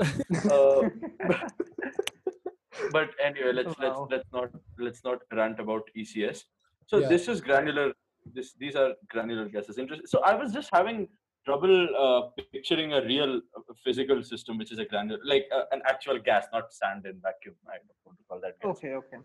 Uh, 0.50 0.88
but 2.92 3.10
anyway, 3.22 3.52
let's 3.52 3.78
let's 3.78 4.00
let's 4.10 4.28
not 4.32 4.50
let's 4.78 5.04
not 5.04 5.18
rant 5.32 5.60
about 5.60 5.82
ECS. 5.96 6.44
So 6.86 6.98
Yeah. 6.98 7.08
this 7.08 7.28
is 7.28 7.40
granular. 7.40 7.92
This 8.34 8.54
these 8.54 8.74
are 8.74 8.94
granular 9.08 9.48
gases. 9.48 9.78
Interesting. 9.78 10.06
So 10.06 10.20
I 10.24 10.34
was 10.34 10.52
just 10.52 10.70
having 10.72 11.08
trouble 11.44 11.88
uh, 12.04 12.42
picturing 12.52 12.94
a 12.94 13.02
real 13.04 13.36
uh, 13.56 13.60
physical 13.84 14.22
system, 14.22 14.58
which 14.58 14.72
is 14.72 14.78
a 14.78 14.86
granular, 14.86 15.20
like 15.24 15.46
uh, 15.54 15.64
an 15.72 15.82
actual 15.86 16.18
gas, 16.18 16.46
not 16.52 16.72
sand 16.72 17.04
in 17.06 17.20
vacuum. 17.20 17.54
I 17.68 17.76
don't 17.86 18.02
want 18.06 18.18
to 18.18 18.24
call 18.28 18.40
that. 18.40 18.58
gas. 18.60 18.76
Okay, 18.76 18.94
okay. 18.94 19.18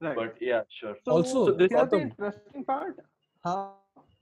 Right. 0.00 0.16
But 0.16 0.36
yeah, 0.40 0.62
sure. 0.68 0.96
so, 1.04 1.12
Also, 1.12 1.46
So 1.46 1.52
this- 1.52 1.72
is 1.72 1.90
the 1.90 2.00
interesting 2.00 2.64
part. 2.64 2.98
Huh? 3.44 3.70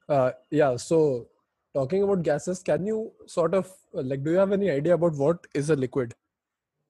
Uh, 0.09 0.33
yeah. 0.51 0.77
So, 0.77 1.29
talking 1.75 2.03
about 2.03 2.23
gases, 2.23 2.63
can 2.63 2.87
you 2.87 3.13
sort 3.27 3.55
of 3.55 3.67
uh, 3.95 4.03
like, 4.03 4.25
do 4.25 4.33
you 4.33 4.39
have 4.39 4.53
any 4.53 4.71
idea 4.71 4.95
about 4.95 5.15
what 5.15 5.47
is 5.55 5.71
a 5.71 5.77
liquid? 5.77 6.15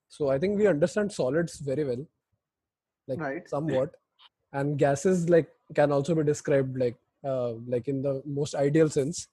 So, 0.09 0.29
I 0.31 0.39
think 0.39 0.59
we 0.59 0.67
understand 0.67 1.13
solids 1.13 1.59
very 1.59 1.85
well, 1.85 2.07
like 3.07 3.21
Right. 3.21 3.49
somewhat, 3.49 3.97
and 4.53 4.79
gases 4.79 5.29
like 5.29 5.51
can 5.75 5.93
also 5.93 6.15
be 6.15 6.23
described 6.23 6.79
like, 6.79 6.97
uh, 7.25 7.53
like 7.75 7.89
in 7.89 8.01
the 8.03 8.23
most 8.25 8.55
ideal 8.55 8.89
sense, 8.89 9.29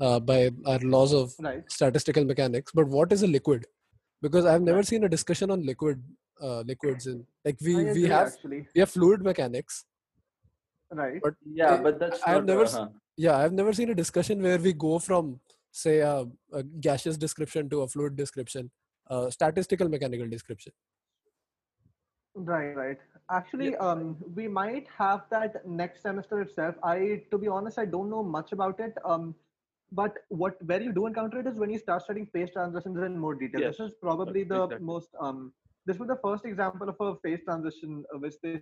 uh, 0.00 0.20
by 0.20 0.50
our 0.66 0.78
laws 0.80 1.12
of 1.12 1.34
Right. 1.40 1.64
statistical 1.70 2.24
mechanics. 2.24 2.70
But 2.72 2.86
what 2.88 3.12
is 3.12 3.22
a 3.24 3.26
liquid? 3.26 3.66
Because 4.22 4.46
I've 4.46 4.62
never 4.62 4.82
seen 4.84 5.02
a 5.04 5.08
discussion 5.08 5.50
on 5.50 5.64
liquid, 5.66 6.02
uh, 6.40 6.60
liquids 6.60 7.06
in 7.06 7.26
like 7.44 7.56
we 7.60 7.74
we 7.76 7.90
agree, 7.90 8.04
have 8.04 8.26
actually. 8.28 8.68
we 8.74 8.80
have 8.80 8.90
fluid 8.90 9.22
mechanics, 9.22 9.84
Right. 10.90 11.20
but 11.22 11.34
Yeah, 11.44 11.74
I- 11.74 11.82
but 11.82 11.98
that's 11.98 12.22
I 12.26 12.30
have 12.32 12.44
never 12.46 12.64
uh-huh. 12.64 12.88
yeah 13.16 13.36
i've 13.38 13.52
never 13.52 13.72
seen 13.72 13.90
a 13.90 13.94
discussion 13.94 14.42
where 14.42 14.58
we 14.58 14.72
go 14.72 14.98
from 14.98 15.40
say 15.70 15.98
a, 16.00 16.26
a 16.52 16.62
gaseous 16.86 17.16
description 17.16 17.68
to 17.70 17.82
a 17.82 17.88
fluid 17.88 18.16
description 18.16 18.70
a 19.10 19.30
statistical 19.30 19.88
mechanical 19.88 20.28
description 20.28 20.72
Right, 22.36 22.72
right. 22.76 22.98
Actually, 23.30 23.76
um, 23.76 24.16
we 24.34 24.48
might 24.48 24.88
have 24.98 25.22
that 25.30 25.64
next 25.66 26.02
semester 26.02 26.40
itself. 26.40 26.74
I, 26.82 27.22
to 27.30 27.38
be 27.38 27.46
honest, 27.46 27.78
I 27.78 27.84
don't 27.84 28.10
know 28.10 28.22
much 28.24 28.50
about 28.52 28.80
it. 28.80 28.94
Um, 29.04 29.34
but 29.92 30.18
what 30.28 30.56
where 30.66 30.82
you 30.82 30.92
do 30.92 31.06
encounter 31.06 31.38
it 31.38 31.46
is 31.46 31.56
when 31.58 31.70
you 31.70 31.78
start 31.78 32.02
studying 32.02 32.26
phase 32.26 32.50
transitions 32.52 32.98
in 32.98 33.16
more 33.18 33.34
detail. 33.36 33.60
Yes, 33.60 33.76
This 33.76 33.90
is 33.90 33.94
probably 34.00 34.42
the 34.42 34.62
exactly. 34.64 34.84
most 34.84 35.10
um, 35.20 35.52
this 35.86 35.98
was 35.98 36.08
the 36.08 36.18
first 36.22 36.44
example 36.44 36.88
of 36.88 36.96
a 37.00 37.16
phase 37.20 37.40
transition 37.44 38.04
uh, 38.14 38.18
which 38.18 38.34
they 38.42 38.60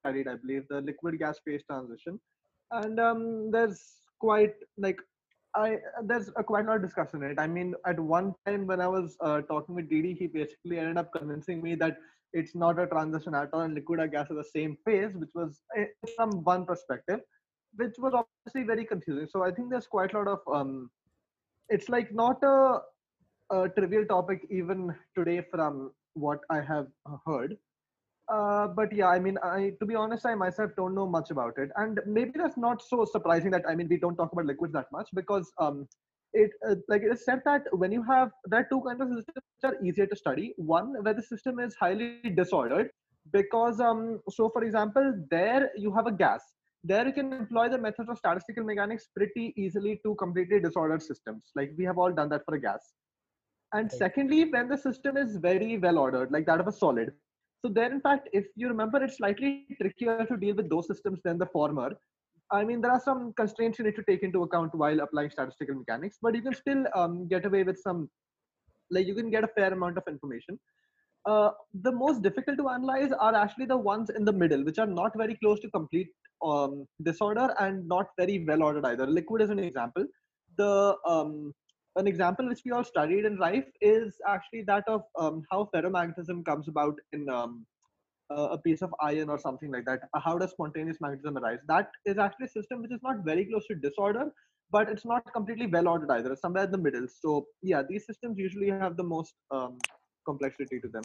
studied, 0.00 0.28
I 0.28 0.36
believe, 0.36 0.64
the 0.68 0.80
liquid 0.80 1.18
gas 1.18 1.38
phase 1.44 1.62
transition. 1.70 2.20
And 2.70 2.98
um, 2.98 3.50
there's 3.50 3.80
quite 4.20 4.54
like 4.78 4.98
I 5.54 5.78
there's 6.02 6.30
a 6.36 6.42
quite 6.42 6.64
a 6.64 6.68
lot 6.68 6.76
of 6.76 6.82
discussion 6.82 7.22
in 7.22 7.30
it. 7.30 7.38
I 7.38 7.46
mean, 7.46 7.74
at 7.86 8.00
one 8.00 8.34
time 8.46 8.66
when 8.66 8.80
I 8.80 8.88
was 8.88 9.16
uh, 9.20 9.42
talking 9.42 9.74
with 9.74 9.88
Didi, 9.88 10.14
he 10.14 10.26
basically 10.26 10.78
ended 10.78 10.98
up 10.98 11.10
convincing 11.16 11.62
me 11.62 11.74
that 11.76 11.98
it's 12.32 12.54
not 12.54 12.80
a 12.80 12.86
transition 12.86 13.34
at 13.34 13.50
all, 13.52 13.60
and 13.60 13.74
liquid 13.74 14.00
and 14.00 14.10
gas 14.10 14.30
are 14.30 14.34
the 14.34 14.44
same 14.44 14.76
phase, 14.84 15.14
which 15.14 15.30
was 15.34 15.60
eh, 15.76 15.86
from 16.16 16.42
one 16.42 16.66
perspective, 16.66 17.20
which 17.76 17.94
was 17.98 18.12
obviously 18.14 18.64
very 18.64 18.84
confusing. 18.84 19.28
So 19.30 19.44
I 19.44 19.52
think 19.52 19.70
there's 19.70 19.86
quite 19.86 20.12
a 20.14 20.18
lot 20.18 20.28
of 20.28 20.40
um, 20.52 20.90
it's 21.68 21.88
like 21.88 22.12
not 22.12 22.42
a, 22.42 22.80
a 23.50 23.68
trivial 23.68 24.04
topic 24.06 24.40
even 24.50 24.94
today 25.16 25.42
from 25.50 25.92
what 26.14 26.40
I 26.50 26.60
have 26.60 26.86
heard. 27.26 27.56
Uh, 28.32 28.68
but 28.68 28.94
yeah, 28.94 29.08
I 29.08 29.18
mean, 29.18 29.36
I 29.42 29.72
to 29.80 29.86
be 29.86 29.94
honest, 29.94 30.24
I 30.24 30.34
myself 30.34 30.70
don't 30.76 30.94
know 30.94 31.06
much 31.06 31.30
about 31.30 31.58
it, 31.58 31.68
and 31.76 32.00
maybe 32.06 32.32
that's 32.36 32.56
not 32.56 32.80
so 32.82 33.04
surprising 33.04 33.50
that 33.50 33.64
I 33.68 33.74
mean 33.74 33.88
we 33.88 33.98
don't 33.98 34.16
talk 34.16 34.32
about 34.32 34.46
liquids 34.46 34.72
that 34.72 34.86
much 34.92 35.08
because 35.14 35.52
um, 35.58 35.86
it 36.32 36.50
uh, 36.68 36.76
like 36.88 37.02
it 37.02 37.12
is 37.12 37.24
said 37.24 37.42
that 37.44 37.62
when 37.72 37.92
you 37.92 38.02
have 38.02 38.30
there 38.46 38.60
are 38.60 38.68
two 38.70 38.80
kinds 38.86 39.02
of 39.02 39.08
systems 39.08 39.44
which 39.60 39.72
are 39.72 39.84
easier 39.84 40.06
to 40.06 40.16
study. 40.16 40.54
One 40.56 40.94
where 41.02 41.12
the 41.12 41.22
system 41.22 41.60
is 41.60 41.74
highly 41.78 42.20
disordered 42.34 42.90
because 43.32 43.78
um, 43.80 44.20
so 44.30 44.48
for 44.48 44.64
example, 44.64 45.14
there 45.30 45.70
you 45.76 45.94
have 45.94 46.06
a 46.06 46.12
gas. 46.12 46.42
There 46.82 47.06
you 47.06 47.12
can 47.12 47.32
employ 47.32 47.68
the 47.68 47.78
methods 47.78 48.08
of 48.08 48.18
statistical 48.18 48.64
mechanics 48.64 49.08
pretty 49.16 49.54
easily 49.56 50.00
to 50.04 50.14
completely 50.16 50.60
disordered 50.60 51.02
systems. 51.02 51.50
Like 51.54 51.72
we 51.76 51.84
have 51.84 51.98
all 51.98 52.12
done 52.12 52.28
that 52.30 52.44
for 52.46 52.54
a 52.54 52.60
gas. 52.60 52.92
And 53.74 53.90
secondly, 53.90 54.44
when 54.50 54.68
the 54.68 54.78
system 54.78 55.16
is 55.16 55.36
very 55.36 55.78
well 55.78 55.98
ordered, 55.98 56.30
like 56.30 56.46
that 56.46 56.60
of 56.60 56.68
a 56.68 56.72
solid, 56.72 57.12
so 57.64 57.70
there, 57.72 57.90
in 57.90 58.00
fact, 58.00 58.28
if 58.32 58.46
you 58.56 58.68
remember, 58.68 59.02
it's 59.02 59.16
slightly 59.16 59.66
trickier 59.80 60.26
to 60.26 60.36
deal 60.36 60.54
with 60.54 60.68
those 60.68 60.86
systems 60.86 61.20
than 61.24 61.38
the 61.38 61.46
former. 61.46 61.92
I 62.52 62.62
mean, 62.62 62.82
there 62.82 62.92
are 62.92 63.00
some 63.00 63.32
constraints 63.38 63.78
you 63.78 63.86
need 63.86 63.96
to 63.96 64.04
take 64.08 64.22
into 64.22 64.42
account 64.42 64.74
while 64.74 65.00
applying 65.00 65.30
statistical 65.30 65.74
mechanics, 65.76 66.18
but 66.20 66.34
you 66.34 66.42
can 66.42 66.54
still 66.54 66.84
um, 66.94 67.26
get 67.26 67.46
away 67.46 67.62
with 67.62 67.78
some, 67.78 68.10
like 68.90 69.06
you 69.06 69.14
can 69.14 69.30
get 69.30 69.44
a 69.44 69.48
fair 69.48 69.72
amount 69.72 69.96
of 69.96 70.04
information. 70.06 70.60
Uh, 71.26 71.50
the 71.82 71.90
most 71.90 72.22
difficult 72.22 72.58
to 72.58 72.68
analyze 72.68 73.12
are 73.18 73.34
actually 73.34 73.64
the 73.64 73.76
ones 73.76 74.10
in 74.10 74.26
the 74.26 74.32
middle, 74.32 74.62
which 74.62 74.78
are 74.78 74.86
not 74.86 75.12
very 75.16 75.34
close 75.36 75.58
to 75.60 75.70
complete 75.70 76.10
um, 76.44 76.86
disorder 77.02 77.54
and 77.58 77.88
not 77.88 78.08
very 78.18 78.44
well 78.46 78.62
ordered 78.62 78.84
either. 78.84 79.06
Liquid 79.06 79.40
is 79.40 79.48
an 79.48 79.58
example. 79.58 80.04
The 80.58 80.96
um, 81.06 81.54
an 81.96 82.06
example 82.06 82.48
which 82.48 82.62
we 82.64 82.72
all 82.72 82.84
studied 82.84 83.24
in 83.24 83.36
Reif 83.36 83.64
is 83.80 84.16
actually 84.26 84.62
that 84.62 84.84
of 84.88 85.02
um, 85.18 85.42
how 85.50 85.68
ferromagnetism 85.74 86.44
comes 86.44 86.68
about 86.68 86.94
in 87.12 87.28
um, 87.28 87.64
uh, 88.30 88.48
a 88.52 88.58
piece 88.58 88.82
of 88.82 88.94
iron 89.00 89.28
or 89.28 89.38
something 89.38 89.70
like 89.70 89.84
that. 89.84 90.00
Uh, 90.14 90.20
How 90.20 90.38
does 90.38 90.50
spontaneous 90.50 90.98
magnetism 91.00 91.38
arise? 91.38 91.58
That 91.68 91.90
is 92.04 92.18
actually 92.18 92.46
a 92.46 92.50
system 92.50 92.82
which 92.82 92.92
is 92.92 93.00
not 93.02 93.24
very 93.24 93.44
close 93.44 93.66
to 93.68 93.74
disorder, 93.74 94.32
but 94.70 94.88
it's 94.88 95.04
not 95.04 95.32
completely 95.32 95.66
well 95.66 95.88
ordered 95.88 96.10
either. 96.10 96.32
It's 96.32 96.40
somewhere 96.40 96.64
in 96.64 96.72
the 96.72 96.78
middle. 96.78 97.06
So 97.08 97.46
yeah, 97.62 97.82
these 97.88 98.06
systems 98.06 98.38
usually 98.38 98.70
have 98.70 98.96
the 98.96 99.04
most 99.04 99.34
um, 99.50 99.78
complexity 100.26 100.80
to 100.80 100.88
them. 100.88 101.02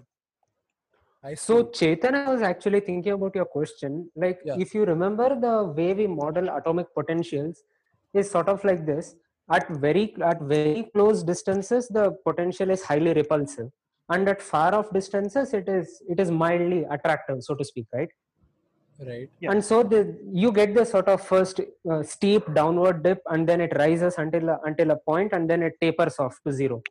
i 1.23 1.33
So 1.35 1.69
see. 1.73 1.95
Chetan, 1.95 2.15
I 2.15 2.31
was 2.31 2.41
actually 2.41 2.79
thinking 2.79 3.13
about 3.13 3.35
your 3.35 3.45
question. 3.45 4.09
Like, 4.15 4.39
Yeah. 4.45 4.55
if 4.57 4.73
you 4.73 4.85
remember 4.85 5.27
the 5.39 5.65
way 5.65 5.93
we 5.93 6.07
model 6.07 6.49
atomic 6.49 6.87
potentials, 6.95 7.63
is 8.13 8.31
sort 8.31 8.49
of 8.49 8.63
like 8.63 8.85
this. 8.85 9.15
At 9.51 9.67
very 9.69 10.15
at 10.21 10.41
very 10.41 10.83
close 10.93 11.23
distances, 11.23 11.87
the 11.87 12.11
potential 12.25 12.69
is 12.69 12.83
highly 12.83 13.13
repulsive, 13.13 13.69
and 14.09 14.29
at 14.29 14.41
far 14.41 14.75
off 14.75 14.91
distances, 14.93 15.53
it 15.53 15.67
is 15.67 16.01
it 16.07 16.19
is 16.19 16.29
mildly 16.29 16.83
attractive, 16.95 17.43
so 17.43 17.55
to 17.55 17.65
speak, 17.65 17.87
right? 17.93 18.09
right 19.07 19.29
Yeah. 19.39 19.51
And 19.51 19.65
so 19.65 19.81
the 19.81 20.01
you 20.43 20.51
get 20.51 20.75
the 20.75 20.85
sort 20.85 21.07
of 21.07 21.25
first 21.25 21.61
uh, 21.91 22.03
steep 22.03 22.53
downward 22.53 23.01
dip, 23.03 23.21
and 23.27 23.49
then 23.49 23.61
it 23.61 23.73
rises 23.75 24.19
until 24.19 24.49
a, 24.49 24.59
until 24.65 24.91
a 24.91 24.97
point, 24.97 25.33
and 25.33 25.49
then 25.49 25.63
it 25.63 25.73
tapers 25.81 26.19
off 26.19 26.37
to 26.45 26.53
zero. 26.59 26.81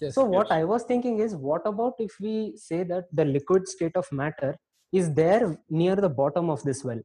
yes 0.00 0.14
So 0.14 0.24
what 0.24 0.46
Yes. 0.50 0.56
I 0.58 0.64
was 0.64 0.84
thinking 0.84 1.18
is, 1.26 1.34
what 1.34 1.66
about 1.66 1.94
if 2.06 2.14
we 2.20 2.34
say 2.56 2.84
that 2.92 3.06
the 3.12 3.24
liquid 3.24 3.66
state 3.74 3.96
of 3.96 4.06
matter 4.12 4.52
is 4.92 5.12
there 5.14 5.58
near 5.68 5.96
the 5.96 6.08
bottom 6.20 6.50
of 6.50 6.62
this 6.62 6.84
well? 6.84 7.00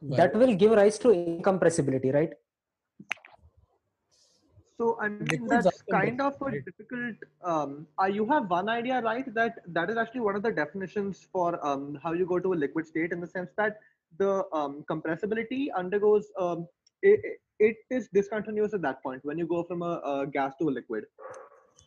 Well, 0.00 0.16
That 0.18 0.34
will 0.34 0.54
give 0.54 0.72
rise 0.72 0.98
to 1.00 1.08
incompressibility, 1.08 2.12
right? 2.12 2.32
So 4.80 4.98
I 5.00 5.08
mean 5.08 5.46
that's 5.46 5.82
kind 5.90 6.20
of 6.20 6.34
a 6.42 6.50
difficult. 6.50 7.16
Um, 7.44 7.86
uh, 8.00 8.06
you 8.06 8.26
have 8.26 8.50
one 8.50 8.68
idea, 8.68 9.00
right? 9.00 9.32
That 9.34 9.58
that 9.68 9.90
is 9.90 9.96
actually 9.96 10.22
one 10.22 10.34
of 10.34 10.42
the 10.42 10.50
definitions 10.50 11.26
for 11.32 11.64
um, 11.64 11.98
how 12.02 12.12
you 12.12 12.26
go 12.26 12.40
to 12.40 12.52
a 12.52 12.58
liquid 12.64 12.86
state, 12.86 13.12
in 13.12 13.20
the 13.20 13.26
sense 13.26 13.50
that 13.56 13.78
the 14.18 14.44
um, 14.52 14.84
compressibility 14.90 15.68
undergoes. 15.76 16.26
Um, 16.38 16.66
it, 17.02 17.38
it 17.60 17.76
is 17.90 18.08
discontinuous 18.12 18.74
at 18.74 18.82
that 18.82 19.02
point 19.02 19.24
when 19.24 19.38
you 19.38 19.46
go 19.46 19.62
from 19.62 19.82
a, 19.82 20.00
a 20.04 20.26
gas 20.26 20.54
to 20.60 20.68
a 20.68 20.72
liquid. 20.72 21.04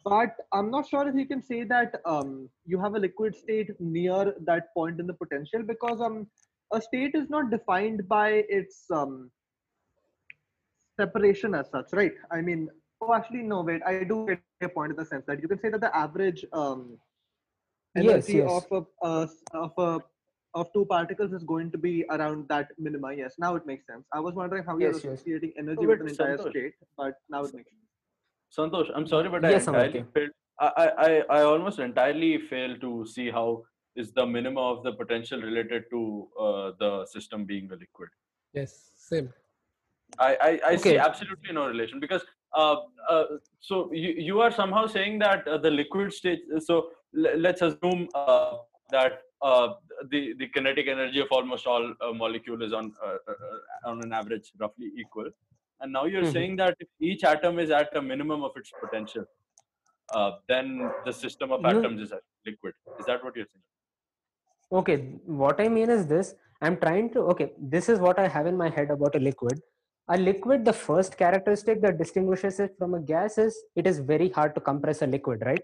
But 0.06 0.36
I'm 0.54 0.71
not 0.71 0.88
sure 0.88 1.08
if 1.10 1.15
you 1.15 1.26
can 1.26 1.41
say 1.41 1.63
that 1.65 1.95
um, 2.06 2.50
you 2.65 2.80
have 2.80 2.95
a 2.95 3.00
liquid 3.00 3.36
state 3.36 3.71
near 3.80 4.34
that 4.45 4.73
point 4.73 5.02
in 5.02 5.08
the 5.08 5.13
potential 5.13 5.63
because 5.63 6.00
um, 6.00 6.28
a 6.71 6.82
state 6.82 7.15
is 7.15 7.30
not 7.30 7.50
defined 7.50 8.08
by 8.08 8.45
its 8.47 8.86
um, 8.91 9.30
separation 11.08 11.56
as 11.56 11.70
such, 11.70 11.88
right? 11.94 12.14
I 12.32 12.42
mean, 12.42 12.70
oh, 13.02 13.14
actually, 13.14 13.44
no, 13.44 13.62
wait, 13.62 13.82
I 13.86 14.04
do 14.04 14.26
get 14.28 14.42
your 14.62 14.70
point 14.70 14.92
in 14.92 14.98
the 14.98 15.06
sense 15.06 15.24
that 15.28 15.42
you 15.42 15.48
can 15.48 15.60
say 15.62 15.70
that 15.70 15.82
the 15.82 15.96
average 15.96 16.46
um, 16.54 16.98
energy 17.96 18.34
yes. 18.38 18.66
of 18.72 18.86
a 19.02 19.06
uh, 19.06 19.28
of 19.54 19.72
a 19.78 20.00
of 20.54 20.72
two 20.74 20.86
particles 20.86 21.34
is 21.34 21.44
going 21.44 21.70
to 21.72 21.78
be 21.78 22.04
around 22.10 22.48
that 22.50 22.70
minima. 22.80 23.14
Yes, 23.14 23.36
now 23.38 23.56
it 23.56 23.66
makes 23.66 23.86
sense. 23.86 24.06
I 24.12 24.20
was 24.20 24.34
wondering 24.34 24.64
how 24.64 24.78
you're 24.78 24.92
Yes, 24.94 25.04
yes. 25.04 25.14
associating 25.20 25.54
energy 25.58 25.84
Oh, 25.86 25.88
with 25.88 26.02
an 26.02 26.08
entire 26.10 26.38
Santosh- 26.38 26.50
state, 26.52 26.74
but 26.98 27.14
now 27.30 27.44
it 27.44 27.54
makes 27.54 27.70
sense. 27.70 27.84
Santosh, 28.58 28.90
I'm 28.96 29.06
sorry, 29.06 29.30
but 29.30 29.44
Yes, 29.44 29.68
I 29.68 29.72
entirely 29.74 30.00
Amartya. 30.02 30.14
failed. 30.14 30.32
I, 30.60 30.70
I, 30.84 30.86
I 31.08 31.40
I 31.40 31.42
almost 31.54 31.80
entirely 31.88 32.30
fail 32.52 32.78
to 32.86 32.92
see 33.16 33.30
how 33.30 33.48
is 34.04 34.12
the 34.20 34.26
minimum 34.36 34.64
of 34.70 34.84
the 34.86 34.94
potential 35.02 35.42
related 35.50 35.84
to 35.92 36.00
uh, 36.46 36.72
the 36.80 36.92
system 37.16 37.46
being 37.52 37.70
a 37.76 37.78
liquid. 37.84 38.10
yes 38.58 38.72
same 39.10 39.28
I, 40.20 40.38
I, 40.41 40.60
I 40.72 40.76
see 40.76 40.98
absolutely 40.98 41.54
no 41.54 41.67
relation 41.67 42.00
because 42.00 42.24
uh, 42.56 42.78
uh, 43.10 43.24
so 43.60 43.91
you, 43.93 44.10
you 44.17 44.41
are 44.41 44.52
somehow 44.52 44.88
saying 44.88 45.20
that 45.20 45.48
uh, 45.48 45.58
the 45.58 45.70
liquid 45.70 46.13
state. 46.13 46.39
So 46.60 46.89
l- 47.15 47.38
let's 47.38 47.62
assume 47.62 48.08
uh, 48.15 48.54
that 48.91 49.22
uh, 49.41 49.74
the 50.10 50.34
the 50.39 50.48
kinetic 50.48 50.88
energy 50.88 51.20
of 51.20 51.28
almost 51.32 51.67
all 51.67 51.93
uh, 52.02 52.12
molecule 52.13 52.63
is 52.63 52.74
on 52.74 52.93
uh, 53.06 53.17
uh, 53.32 53.89
on 53.89 54.02
an 54.04 54.12
average 54.13 54.52
roughly 54.60 54.91
equal, 54.98 55.30
and 55.82 55.91
now 55.91 56.06
you're 56.06 56.24
Mhm. 56.24 56.32
saying 56.38 56.56
that 56.63 56.76
if 56.80 56.88
each 57.00 57.24
atom 57.24 57.60
is 57.60 57.70
at 57.70 57.96
a 57.96 58.02
minimum 58.02 58.43
of 58.43 58.52
its 58.56 58.72
potential, 58.82 59.26
uh, 60.15 60.32
then 60.48 60.89
the 61.06 61.13
system 61.13 61.52
of 61.52 61.62
No. 61.62 61.70
atoms 61.70 62.02
is 62.02 62.13
liquid. 62.46 62.74
Is 63.00 63.06
that 63.06 63.24
what 63.24 63.36
you're 63.36 63.46
saying? 63.54 63.63
okay 64.78 64.96
what 65.41 65.60
i 65.63 65.67
mean 65.74 65.89
is 65.89 66.02
this 66.08 66.30
i'm 66.62 66.76
trying 66.80 67.06
to 67.12 67.22
okay 67.34 67.46
this 67.74 67.86
is 67.91 68.00
what 68.06 68.17
i 68.20 68.28
have 68.28 68.48
in 68.50 68.58
my 68.62 68.67
head 68.78 68.89
about 68.96 69.13
a 69.15 69.20
liquid 69.28 69.62
a 70.10 70.17
liquid 70.17 70.63
the 70.63 70.74
first 70.74 71.17
characteristic 71.17 71.82
that 71.82 71.98
distinguishes 71.98 72.60
it 72.60 72.76
from 72.78 72.93
a 72.93 73.00
gas 73.00 73.38
is 73.38 73.58
it 73.76 73.86
is 73.86 74.00
very 74.00 74.30
hard 74.30 74.56
to 74.56 74.62
compress 74.62 75.02
a 75.02 75.08
liquid 75.08 75.43
right? 75.46 75.62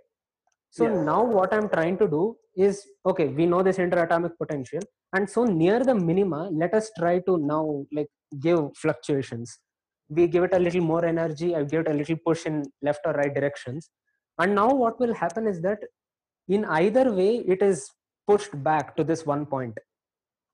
So 0.70 0.88
Yes. 0.88 1.06
now 1.06 1.24
what 1.24 1.54
i'm 1.54 1.70
trying 1.70 1.98
to 2.00 2.08
do 2.08 2.36
is 2.56 2.86
okay 3.06 3.28
we 3.28 3.46
know 3.46 3.64
this 3.64 3.78
interatomic 3.78 4.32
potential 4.38 4.80
and 5.14 5.30
so 5.30 5.44
near 5.44 5.80
the 5.84 5.96
minima 5.96 6.50
let 6.52 6.74
us 6.74 6.92
try 6.98 7.20
to 7.20 7.38
now 7.38 7.86
like 7.92 8.10
give 8.42 8.76
fluctuations. 8.76 9.60
We 10.10 10.28
give 10.28 10.44
it 10.44 10.54
a 10.54 10.60
little 10.60 10.82
more 10.82 11.06
energy 11.06 11.56
i 11.56 11.64
give 11.64 11.82
it 11.82 11.88
a 11.88 11.94
little 11.94 12.18
push 12.26 12.46
in 12.46 12.64
left 12.82 13.02
or 13.06 13.14
right 13.14 13.34
directions. 13.34 13.90
And 14.40 14.56
now 14.56 14.74
what 14.74 15.00
will 15.00 15.14
happen 15.14 15.48
is 15.48 15.62
that 15.62 15.80
in 16.48 16.66
either 16.66 17.12
way 17.14 17.38
it 17.38 17.62
is 17.62 17.90
pushed 18.28 18.62
back 18.64 18.96
to 18.98 19.04
this 19.04 19.26
one 19.26 19.46
point. 19.46 19.78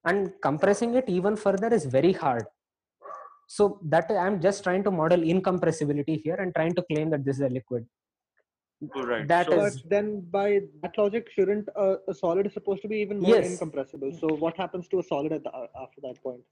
And 0.05 0.33
compressing 0.41 0.95
it 0.95 1.05
even 1.07 1.35
further 1.35 1.73
is 1.73 1.85
very 1.85 2.13
hard 2.13 2.45
so 3.55 3.63
that 3.93 4.09
i'm 4.23 4.39
just 4.47 4.63
trying 4.65 4.83
to 4.87 4.91
model 4.99 5.21
incompressibility 5.33 6.15
here 6.25 6.35
and 6.41 6.53
trying 6.57 6.73
to 6.79 6.83
claim 6.91 7.09
that 7.13 7.23
this 7.25 7.37
is 7.37 7.41
a 7.51 7.53
liquid 7.59 7.85
right. 8.95 9.27
That 9.27 9.47
so, 9.47 9.55
is- 9.65 9.81
But 9.81 9.89
then, 9.89 10.21
by 10.33 10.61
that 10.83 10.97
logic, 10.97 11.25
shouldn't 11.35 11.67
a, 11.75 11.97
a 12.07 12.13
solid 12.13 12.45
is 12.49 12.53
supposed 12.53 12.81
to 12.83 12.87
be 12.87 12.97
even 13.05 13.19
more 13.19 13.31
Yes. 13.35 13.49
incompressible? 13.51 14.13
So, 14.21 14.27
what 14.43 14.55
happens 14.55 14.87
to 14.93 14.99
a 14.99 15.03
solid 15.03 15.33
at 15.37 15.43
the, 15.43 15.51
after 15.81 15.99
that 16.05 16.21
point? 16.27 16.43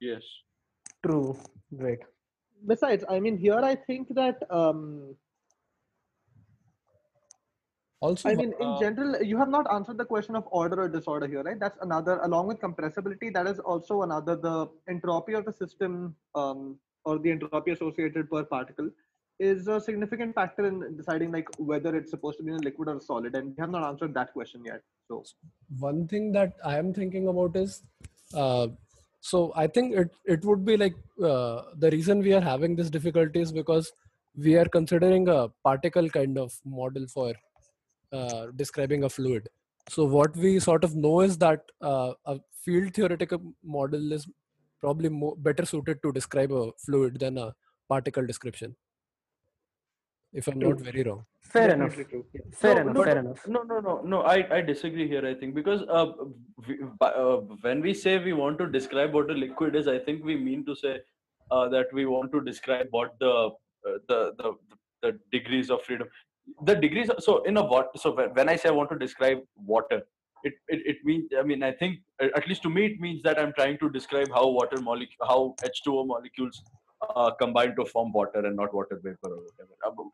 yes. 0.00 0.24
true 1.04 1.38
right 1.84 2.00
Besides, 2.72 3.04
I 3.08 3.20
mean, 3.20 3.36
here 3.44 3.60
I 3.70 3.74
think 3.76 4.08
that 4.16 4.42
um, 4.50 5.14
Also, 8.00 8.28
I 8.28 8.34
mean, 8.34 8.52
in 8.60 8.66
Uh, 8.66 8.78
general, 8.78 9.22
you 9.22 9.38
have 9.38 9.48
not 9.48 9.66
answered 9.72 9.96
the 9.96 10.04
question 10.04 10.36
of 10.36 10.46
order 10.50 10.82
or 10.82 10.88
disorder 10.88 11.26
here, 11.26 11.42
right? 11.42 11.58
That's 11.58 11.78
another, 11.80 12.18
along 12.22 12.48
with 12.48 12.58
compressibility, 12.60 13.32
that 13.32 13.46
is 13.46 13.58
also 13.58 14.02
another, 14.02 14.36
the 14.36 14.68
entropy 14.86 15.32
of 15.32 15.46
the 15.46 15.52
system 15.52 16.14
um, 16.34 16.78
or 17.04 17.18
the 17.18 17.30
entropy 17.30 17.70
associated 17.70 18.30
per 18.30 18.44
particle 18.44 18.90
is 19.38 19.68
a 19.68 19.80
significant 19.80 20.34
factor 20.34 20.66
in 20.66 20.96
deciding 20.96 21.30
like 21.30 21.48
whether 21.58 21.94
it's 21.96 22.10
supposed 22.10 22.38
to 22.38 22.44
be 22.44 22.50
in 22.50 22.56
a 22.56 22.60
liquid 22.60 22.88
or 22.88 22.96
a 22.96 23.00
solid. 23.00 23.34
And 23.34 23.56
we 23.56 23.60
have 23.60 23.70
not 23.70 23.84
answered 23.84 24.12
that 24.14 24.32
question 24.32 24.62
yet. 24.64 24.82
So, 25.08 25.24
one 25.78 26.06
thing 26.08 26.32
that 26.32 26.54
I 26.64 26.78
am 26.78 26.92
thinking 26.92 27.28
about 27.28 27.56
is, 27.56 27.82
uh, 28.34 28.68
so 29.20 29.52
I 29.54 29.66
think 29.66 29.94
it 29.94 30.10
it 30.24 30.44
would 30.44 30.64
be 30.64 30.76
like 30.76 30.94
uh, 31.22 31.62
the 31.76 31.90
reason 31.90 32.20
we 32.20 32.32
are 32.32 32.40
having 32.40 32.76
this 32.76 32.90
difficulty 32.90 33.40
is 33.40 33.52
because 33.52 33.92
we 34.36 34.56
are 34.56 34.66
considering 34.66 35.28
a 35.28 35.48
particle 35.64 36.08
kind 36.08 36.38
of 36.38 36.52
model 36.64 37.06
for 37.06 37.34
uh, 38.16 38.46
describing 38.56 39.04
a 39.04 39.08
fluid. 39.08 39.48
So 39.88 40.04
what 40.04 40.36
we 40.36 40.58
sort 40.58 40.84
of 40.84 40.96
know 40.96 41.20
is 41.20 41.38
that 41.38 41.60
uh, 41.80 42.12
a 42.24 42.40
field 42.64 42.94
theoretical 42.94 43.40
model 43.62 44.12
is 44.12 44.26
probably 44.80 45.08
more, 45.08 45.36
better 45.36 45.64
suited 45.64 46.02
to 46.02 46.12
describe 46.12 46.52
a 46.52 46.72
fluid 46.84 47.20
than 47.20 47.38
a 47.38 47.54
particle 47.88 48.26
description. 48.26 48.74
If 50.32 50.48
I'm 50.48 50.58
not 50.58 50.80
very 50.80 51.02
wrong. 51.02 51.24
fair 51.40 51.70
enough 51.70 51.94
true. 51.94 52.24
Yeah. 52.34 52.40
fair 52.52 52.74
No, 52.74 52.80
enough 52.80 52.94
no, 52.94 53.04
fair 53.04 53.14
no, 53.14 53.20
enough 53.20 53.46
No, 53.48 53.62
no, 53.62 53.80
no, 53.80 54.00
no. 54.02 54.22
I, 54.22 54.56
I 54.56 54.60
disagree 54.60 55.08
here. 55.08 55.24
I 55.26 55.34
think 55.34 55.54
because 55.54 55.82
uh, 55.88 56.06
we, 56.66 56.80
uh, 57.00 57.36
when 57.66 57.80
we 57.80 57.94
say 57.94 58.18
we 58.18 58.32
want 58.32 58.58
to 58.58 58.66
describe 58.66 59.14
what 59.14 59.30
a 59.30 59.34
liquid 59.34 59.76
is, 59.76 59.88
I 59.88 59.98
think 59.98 60.24
we 60.24 60.36
mean 60.36 60.64
to 60.66 60.74
say 60.74 60.98
uh, 61.50 61.68
that 61.68 61.86
we 61.92 62.06
want 62.06 62.32
to 62.32 62.40
describe 62.40 62.88
what 62.90 63.14
the 63.20 63.30
uh, 63.30 63.98
the, 64.08 64.34
the 64.38 64.52
the 65.02 65.18
degrees 65.32 65.70
of 65.70 65.82
freedom, 65.82 66.08
the 66.66 66.74
degrees. 66.74 67.10
So 67.20 67.42
in 67.44 67.56
a 67.56 67.64
what? 67.64 67.98
So 67.98 68.12
when, 68.34 68.48
I 68.48 68.56
say 68.56 68.68
I 68.68 68.72
want 68.72 68.90
to 68.90 68.98
describe 68.98 69.38
water, 69.56 70.02
it, 70.42 70.54
it 70.68 70.80
it 70.92 71.04
means. 71.04 71.30
I 71.38 71.42
mean, 71.42 71.62
I 71.62 71.72
think 71.72 72.00
uh, 72.22 72.28
at 72.36 72.48
least 72.48 72.62
to 72.64 72.70
me 72.70 72.86
it 72.86 73.00
means 73.00 73.22
that 73.22 73.38
I'm 73.42 73.52
trying 73.60 73.78
to 73.78 73.90
describe 73.90 74.28
how 74.38 74.48
water 74.48 74.80
molecule, 74.80 75.26
how 75.32 75.54
H2O 75.70 76.06
molecules 76.06 76.62
uh, 77.08 77.30
combine 77.42 77.74
to 77.76 77.84
form 77.84 78.12
water 78.12 78.44
and 78.46 78.56
not 78.56 78.74
water 78.74 79.00
vapor 79.02 79.32
or 79.36 79.42
whatever. 79.48 79.72
Uh, 79.86 80.08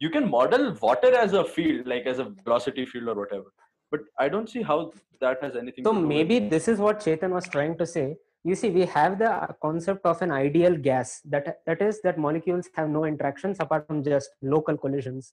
you 0.00 0.10
can 0.10 0.28
model 0.28 0.74
water 0.82 1.14
as 1.14 1.32
a 1.32 1.44
field, 1.44 1.86
like 1.86 2.06
as 2.06 2.18
a 2.18 2.24
velocity 2.44 2.84
field 2.84 3.08
or 3.08 3.14
whatever. 3.14 3.52
But 3.90 4.00
I 4.18 4.28
don't 4.28 4.48
see 4.50 4.62
how 4.62 4.92
that 5.20 5.42
has 5.42 5.56
anything 5.56 5.84
so 5.84 5.92
to 5.92 5.98
do 5.98 6.06
with- 6.06 6.16
maybe 6.16 6.38
this 6.54 6.68
is 6.68 6.78
what 6.86 7.00
chetan 7.00 7.30
was 7.38 7.48
trying 7.56 7.76
to 7.82 7.86
say 7.86 8.06
you 8.50 8.54
see 8.60 8.70
we 8.70 8.84
have 8.94 9.18
the 9.18 9.30
uh, 9.30 9.52
concept 9.66 10.04
of 10.04 10.20
an 10.26 10.30
ideal 10.30 10.76
gas 10.86 11.20
that 11.34 11.46
that 11.66 11.80
is 11.88 12.00
that 12.06 12.18
molecules 12.18 12.68
have 12.78 12.90
no 12.96 13.04
interactions 13.10 13.62
apart 13.64 13.86
from 13.86 14.02
just 14.08 14.30
local 14.54 14.76
collisions 14.76 15.32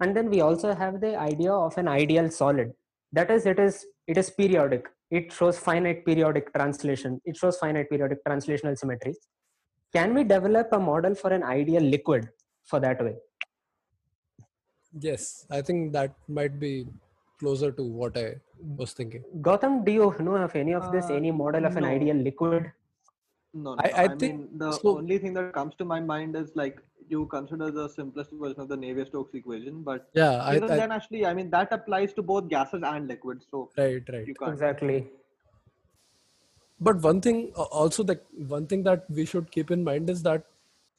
and 0.00 0.16
then 0.16 0.28
we 0.30 0.40
also 0.40 0.74
have 0.74 1.00
the 1.00 1.16
idea 1.16 1.52
of 1.52 1.76
an 1.82 1.88
ideal 1.88 2.28
solid 2.30 2.72
that 3.12 3.30
is 3.30 3.46
it 3.46 3.58
is 3.58 3.84
it 4.06 4.16
is 4.22 4.30
periodic 4.30 4.88
it 5.10 5.32
shows 5.32 5.58
finite 5.58 6.04
periodic 6.06 6.52
translation 6.54 7.20
it 7.24 7.36
shows 7.36 7.58
finite 7.58 7.88
periodic 7.90 8.24
translational 8.28 8.76
symmetry 8.82 9.14
can 9.96 10.14
we 10.14 10.24
develop 10.24 10.68
a 10.72 10.78
model 10.78 11.14
for 11.14 11.30
an 11.38 11.42
ideal 11.42 11.82
liquid 11.82 12.28
for 12.64 12.80
that 12.80 13.02
way 13.08 13.14
Yes, 15.00 15.46
I 15.50 15.62
think 15.62 15.92
that 15.94 16.14
might 16.28 16.60
be 16.60 16.86
closer 17.40 17.72
to 17.72 17.82
what 17.82 18.16
I 18.16 18.34
was 18.80 18.92
thinking. 18.92 19.22
Gautam, 19.40 19.84
do 19.86 19.92
you 19.92 20.14
know 20.20 20.34
of 20.36 20.54
any 20.54 20.74
of 20.74 20.92
this, 20.92 21.06
Uh, 21.08 21.14
any 21.14 21.30
model 21.30 21.64
of 21.64 21.78
an 21.78 21.84
ideal 21.84 22.14
liquid? 22.16 22.70
No, 23.54 23.74
no. 23.74 23.80
I- 23.84 23.88
I, 23.88 24.02
I 24.04 24.08
think- 24.08 24.20
mean, 24.20 24.58
the 24.58 24.72
so- 24.72 24.98
only 24.98 25.16
thing 25.22 25.32
that 25.38 25.52
comes 25.54 25.74
to 25.76 25.86
my 25.86 25.98
mind 26.00 26.36
is 26.36 26.52
like 26.54 26.82
you 27.12 27.26
consider 27.26 27.70
the 27.70 27.88
simplest 27.88 28.30
version 28.32 28.60
of 28.60 28.68
the 28.68 28.76
Navier-Stokes 28.76 29.34
equation, 29.34 29.82
but 29.82 30.08
Yeah, 30.14 30.42
I, 30.42 30.56
even 30.56 30.70
I 30.70 30.76
then, 30.76 30.92
actually, 30.92 31.26
I 31.26 31.34
mean, 31.34 31.50
that 31.50 31.72
applies 31.72 32.12
to 32.14 32.22
both 32.22 32.48
gases 32.48 32.82
and 32.84 33.06
liquids. 33.06 33.46
So 33.50 33.70
right, 33.78 34.02
right. 34.12 34.26
you 34.26 34.34
can't. 34.34 34.52
Exactly. 34.52 35.06
But 36.80 37.00
one 37.00 37.20
thing 37.20 37.52
uh, 37.56 37.62
also 37.80 38.02
that 38.04 38.24
one 38.54 38.66
thing 38.66 38.82
that 38.84 39.04
we 39.08 39.24
should 39.24 39.50
keep 39.52 39.70
in 39.70 39.84
mind 39.84 40.10
is 40.10 40.22
that 40.22 40.46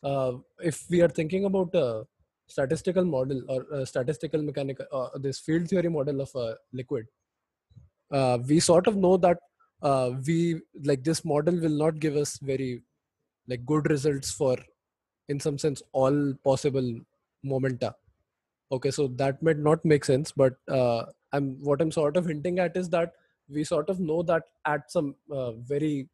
uh, 0.04 0.34
if 0.60 0.86
we 0.90 1.02
are 1.02 1.10
thinking 1.10 1.46
about 1.46 1.76
a 1.76 2.06
statistical 2.48 3.04
model 3.04 3.42
or 3.50 3.66
a 3.80 3.86
statistical 3.86 4.42
mechanical 4.42 4.86
uh, 4.92 5.10
this 5.18 5.40
field 5.40 5.68
theory 5.68 5.90
model 5.90 6.22
of 6.22 6.34
a 6.36 6.56
liquid, 6.72 7.08
uh, 8.12 8.38
we 8.48 8.60
sort 8.62 8.88
of 8.88 8.96
know 8.96 9.18
that 9.18 9.40
uh, 9.82 10.12
we 10.26 10.62
like 10.84 11.04
this 11.04 11.26
model 11.26 11.60
will 11.60 11.78
not 11.86 12.00
give 12.00 12.16
us 12.16 12.38
very 12.38 12.82
like 13.48 13.66
good 13.66 13.90
results 13.90 14.32
for 14.32 14.58
in 15.30 15.40
some 15.40 15.58
sense 15.58 15.82
all 15.92 16.34
possible 16.44 17.00
momenta. 17.44 17.96
Okay 18.72 18.92
so 18.92 19.08
that 19.08 19.42
might 19.44 19.58
not 19.58 19.84
make 19.86 20.04
sense 20.04 20.32
but 20.32 20.56
uh, 20.68 21.04
i'm 21.32 21.58
what 21.64 21.82
i'm 21.82 21.92
sort 21.92 22.18
of 22.18 22.26
hinting 22.26 22.60
at 22.60 22.76
is 22.76 22.90
that 22.90 23.14
we 23.50 23.64
sort 23.64 23.90
of 23.90 24.00
know 24.00 24.24
that 24.24 24.44
at 24.66 24.90
some 24.92 25.16
uh, 25.32 25.52
very 25.52 26.10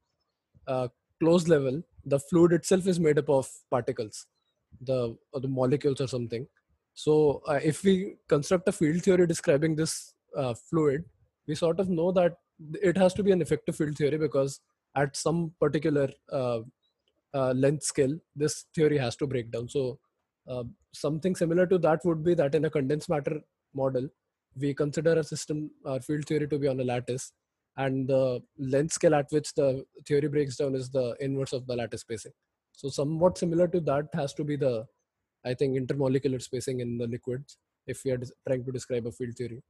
uh, 0.67 0.87
close 1.19 1.47
level 1.47 1.81
the 2.05 2.19
fluid 2.19 2.51
itself 2.51 2.87
is 2.87 2.99
made 2.99 3.17
up 3.17 3.29
of 3.29 3.49
particles 3.69 4.25
the 4.81 5.17
the 5.33 5.47
molecules 5.47 6.01
or 6.01 6.07
something. 6.07 6.47
So 6.93 7.41
uh, 7.47 7.59
if 7.63 7.83
we 7.83 8.15
construct 8.27 8.67
a 8.67 8.71
field 8.71 9.03
theory 9.03 9.25
describing 9.27 9.75
this 9.75 10.13
uh, 10.35 10.53
fluid 10.53 11.05
we 11.47 11.55
sort 11.55 11.79
of 11.79 11.89
know 11.89 12.11
that 12.11 12.37
it 12.81 12.97
has 12.97 13.13
to 13.15 13.23
be 13.23 13.31
an 13.31 13.41
effective 13.41 13.75
field 13.75 13.95
theory 13.97 14.17
because 14.17 14.59
at 14.95 15.15
some 15.15 15.53
particular 15.59 16.09
uh, 16.31 16.59
uh, 17.33 17.51
length 17.51 17.83
scale 17.83 18.17
this 18.35 18.65
theory 18.75 18.97
has 18.97 19.15
to 19.17 19.27
break 19.27 19.51
down. 19.51 19.69
So 19.69 19.99
uh, 20.47 20.63
something 20.93 21.35
similar 21.35 21.65
to 21.67 21.77
that 21.79 21.99
would 22.05 22.23
be 22.23 22.33
that 22.35 22.55
in 22.55 22.65
a 22.65 22.69
condensed 22.69 23.09
matter 23.09 23.41
model 23.73 24.07
we 24.59 24.73
consider 24.73 25.13
a 25.13 25.23
system 25.23 25.69
or 25.85 25.99
field 26.01 26.25
theory 26.25 26.47
to 26.47 26.57
be 26.57 26.67
on 26.67 26.79
a 26.79 26.83
lattice 26.83 27.31
and 27.77 28.07
the 28.07 28.41
length 28.57 28.93
scale 28.93 29.15
at 29.15 29.27
which 29.29 29.53
the 29.53 29.85
theory 30.07 30.27
breaks 30.27 30.57
down 30.57 30.75
is 30.75 30.89
the 30.89 31.15
inverse 31.19 31.53
of 31.53 31.65
the 31.67 31.75
lattice 31.75 32.01
spacing. 32.01 32.31
So 32.71 32.89
somewhat 32.89 33.37
similar 33.37 33.67
to 33.67 33.79
that 33.81 34.07
has 34.13 34.33
to 34.35 34.43
be 34.43 34.55
the 34.55 34.85
i 35.45 35.53
think 35.53 35.77
intermolecular 35.77 36.41
spacing 36.41 36.79
in 36.79 36.97
the 36.97 37.07
liquids 37.07 37.57
if 37.87 38.04
we 38.04 38.12
are 38.12 38.19
trying 38.47 38.63
to 38.65 38.71
describe 38.71 39.06
a 39.08 39.12
field 39.12 39.35
theory 39.35 39.62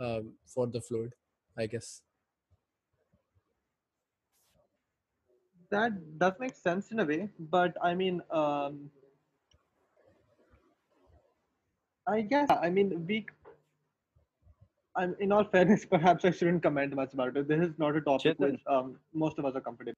um, 0.00 0.32
for 0.46 0.66
the 0.66 0.80
fluid 0.80 1.12
i 1.58 1.66
guess 1.66 2.02
That 5.72 6.18
does 6.18 6.34
make 6.38 6.54
sense 6.54 6.90
in 6.92 7.00
a 7.00 7.04
way, 7.04 7.30
but 7.38 7.76
I 7.82 7.94
mean, 7.94 8.20
um, 8.30 8.90
I 12.06 12.20
guess 12.20 12.48
I 12.50 12.68
mean 12.68 13.06
we. 13.06 13.24
I'm 14.94 15.16
in 15.18 15.32
all 15.32 15.44
fairness, 15.44 15.86
perhaps 15.90 16.26
I 16.26 16.30
shouldn't 16.30 16.62
comment 16.62 16.94
much 16.94 17.14
about 17.14 17.38
it. 17.38 17.48
This 17.48 17.62
is 17.68 17.78
not 17.78 17.96
a 17.96 18.02
topic 18.02 18.36
Chetan. 18.36 18.50
which 18.50 18.60
um, 18.66 18.98
most 19.14 19.38
of 19.38 19.46
us 19.46 19.56
are 19.56 19.62
comfortable. 19.62 19.96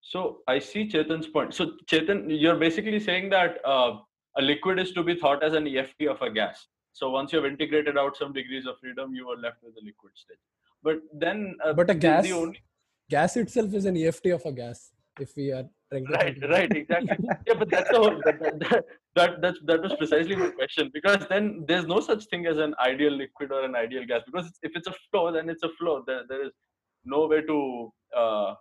So 0.00 0.38
I 0.48 0.58
see 0.58 0.88
Chetan's 0.88 1.26
point. 1.26 1.54
So 1.54 1.72
Chetan, 1.86 2.24
you're 2.28 2.56
basically 2.56 3.00
saying 3.00 3.28
that 3.30 3.58
uh, 3.66 3.98
a 4.38 4.42
liquid 4.42 4.78
is 4.78 4.92
to 4.92 5.02
be 5.02 5.14
thought 5.14 5.44
as 5.44 5.52
an 5.52 5.68
EFT 5.68 6.06
of 6.08 6.22
a 6.22 6.30
gas. 6.30 6.66
So 6.94 7.10
once 7.10 7.34
you've 7.34 7.44
integrated 7.44 7.98
out 7.98 8.16
some 8.16 8.32
degrees 8.32 8.66
of 8.66 8.78
freedom, 8.80 9.14
you 9.14 9.28
are 9.28 9.36
left 9.36 9.58
with 9.62 9.74
a 9.74 9.84
liquid 9.84 10.12
state. 10.14 10.38
But 10.82 11.00
then, 11.12 11.56
uh, 11.62 11.74
but 11.74 11.90
a 11.90 11.92
the- 11.92 12.00
gas 12.00 12.24
the 12.24 12.32
only 12.32 12.62
gas 13.10 13.36
itself 13.36 13.72
is 13.74 13.84
an 13.84 13.96
eft 13.96 14.26
of 14.26 14.44
a 14.46 14.52
gas 14.52 14.92
if 15.20 15.36
we 15.36 15.52
are 15.52 15.64
right, 15.92 16.36
right, 16.48 16.72
exactly. 16.74 17.18
yeah, 17.46 17.54
but 17.58 17.70
that's 17.70 17.90
the 17.90 17.98
whole. 17.98 18.20
That, 18.24 18.40
that, 18.40 18.84
that, 19.14 19.42
that 19.42 19.54
that 19.66 19.82
was 19.82 19.94
precisely 19.94 20.36
my 20.36 20.48
question 20.50 20.90
because 20.94 21.26
then 21.28 21.64
there's 21.68 21.86
no 21.86 22.00
such 22.00 22.24
thing 22.26 22.46
as 22.46 22.56
an 22.56 22.74
ideal 22.80 23.12
liquid 23.12 23.52
or 23.52 23.64
an 23.64 23.74
ideal 23.74 24.06
gas 24.06 24.22
because 24.24 24.50
if 24.62 24.72
it's 24.74 24.88
a 24.88 24.94
flow 25.10 25.30
then 25.32 25.50
it's 25.50 25.62
a 25.62 25.68
flow 25.78 26.02
there, 26.06 26.22
there 26.28 26.44
is 26.46 26.52
no 27.04 27.26
way 27.26 27.42
to 27.42 27.92
uh, 28.16 28.54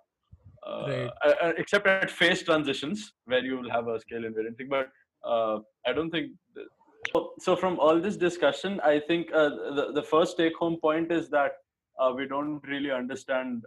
uh, 0.68 0.86
Right. 0.88 1.10
uh, 1.26 1.34
uh, 1.42 1.54
except 1.58 1.88
at 1.88 2.12
phase 2.12 2.44
transitions 2.44 3.14
where 3.26 3.44
you 3.44 3.58
will 3.58 3.70
have 3.72 3.88
a 3.88 4.00
scale 4.00 4.22
invariant 4.22 4.58
thing 4.58 4.70
but 4.70 4.90
uh, 5.28 5.58
i 5.88 5.92
don't 5.92 6.12
think 6.12 6.32
th- 6.56 6.68
so, 7.12 7.32
so 7.40 7.56
from 7.56 7.80
all 7.80 8.00
this 8.00 8.16
discussion 8.16 8.80
i 8.82 9.00
think 9.00 9.28
uh, 9.34 9.50
the, 9.78 9.92
the 9.96 10.04
first 10.04 10.38
take 10.38 10.56
home 10.56 10.78
point 10.80 11.12
is 11.12 11.30
that 11.30 11.54
uh, 12.00 12.12
we 12.16 12.28
don't 12.28 12.62
really 12.68 12.92
understand 12.92 13.64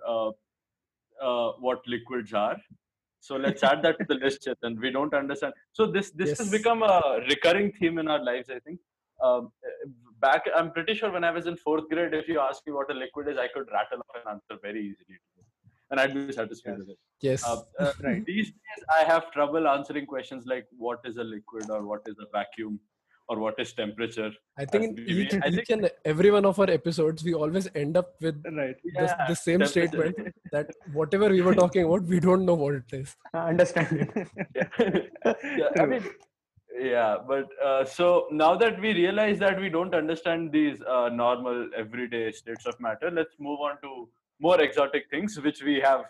uh, 1.23 1.53
what 1.67 1.81
liquids 1.87 2.33
are 2.33 2.57
so 3.21 3.37
let's 3.37 3.63
add 3.63 3.83
that 3.83 3.99
to 3.99 4.05
the 4.09 4.15
list 4.25 4.49
and 4.63 4.79
we 4.79 4.91
don't 4.91 5.15
understand 5.15 5.53
so 5.73 5.87
this 5.87 6.11
this 6.11 6.39
has 6.39 6.51
become 6.51 6.83
a 6.83 7.21
recurring 7.29 7.73
theme 7.79 7.99
in 7.99 8.09
our 8.09 8.23
lives 8.23 8.51
i 8.51 8.59
think 8.67 8.79
um, 9.23 9.51
back 10.21 10.43
i'm 10.57 10.71
pretty 10.73 10.95
sure 10.95 11.11
when 11.11 11.25
i 11.25 11.31
was 11.31 11.47
in 11.47 11.57
fourth 11.57 11.89
grade 11.89 12.15
if 12.15 12.29
you 12.29 12.39
ask 12.41 12.67
me 12.67 12.73
what 12.73 12.91
a 12.91 12.95
liquid 12.95 13.29
is 13.29 13.39
i 13.39 13.49
could 13.55 13.69
rattle 13.79 14.01
off 14.09 14.21
an 14.21 14.27
answer 14.35 14.61
very 14.69 14.83
easily 14.91 15.19
and 15.91 16.01
i'd 16.01 16.15
be 16.15 16.33
satisfied 16.33 16.77
Yes. 16.77 16.79
with 16.81 16.89
it 16.91 16.99
Yes. 17.29 17.43
uh, 17.45 17.57
uh, 17.81 17.93
Right. 18.07 18.25
These 18.27 18.49
days, 18.49 18.81
I 18.99 19.05
have 19.05 19.31
trouble 19.33 19.67
answering 19.67 20.05
questions 20.05 20.45
like 20.47 20.67
what 20.77 20.99
is 21.05 21.17
a 21.17 21.25
liquid 21.25 21.71
or 21.71 21.87
what 21.91 22.03
is 22.07 22.17
a 22.25 22.27
vacuum 22.33 22.79
or 23.29 23.39
what 23.39 23.55
is 23.59 23.73
temperature. 23.73 24.31
I 24.59 24.65
think 24.67 24.99
in 24.99 25.09
each, 25.09 25.35
I 25.43 25.49
each 25.49 25.71
and 25.71 25.91
every 26.05 26.31
one 26.31 26.45
of 26.45 26.59
our 26.61 26.69
episodes, 26.69 27.25
we 27.25 27.33
always 27.33 27.67
end 27.75 27.97
up 27.97 28.11
with 28.21 28.43
Right. 28.45 28.77
this, 28.85 29.13
Yeah, 29.13 29.27
the 29.29 29.35
same 29.37 29.65
statement 29.65 30.19
that 30.55 30.71
whatever 30.93 31.29
we 31.29 31.43
were 31.47 31.55
talking 31.55 31.85
about, 31.85 32.03
we 32.15 32.21
don't 32.27 32.45
know 32.51 32.55
what 32.55 32.75
it 32.75 32.93
is. 32.93 33.17
I 33.33 33.49
understand 33.49 34.01
it. 34.05 34.29
yeah, 34.55 35.35
yeah, 35.61 35.71
I 35.83 35.87
mean, 35.93 36.05
yeah, 36.79 37.17
but 37.29 37.47
uh, 37.69 37.85
so 37.85 38.27
now 38.31 38.53
that 38.65 38.81
we 38.81 38.93
realize 38.95 39.39
that 39.45 39.61
we 39.61 39.69
don't 39.69 39.95
understand 39.95 40.53
these 40.53 40.83
uh, 40.97 41.09
normal 41.09 41.69
everyday 41.77 42.25
states 42.33 42.67
of 42.67 42.79
matter, 42.89 43.11
let's 43.21 43.35
move 43.39 43.61
on 43.61 43.81
to 43.87 44.09
more 44.41 44.61
exotic 44.61 45.05
things, 45.11 45.41
which 45.49 45.63
we 45.63 45.81
have. 45.81 46.03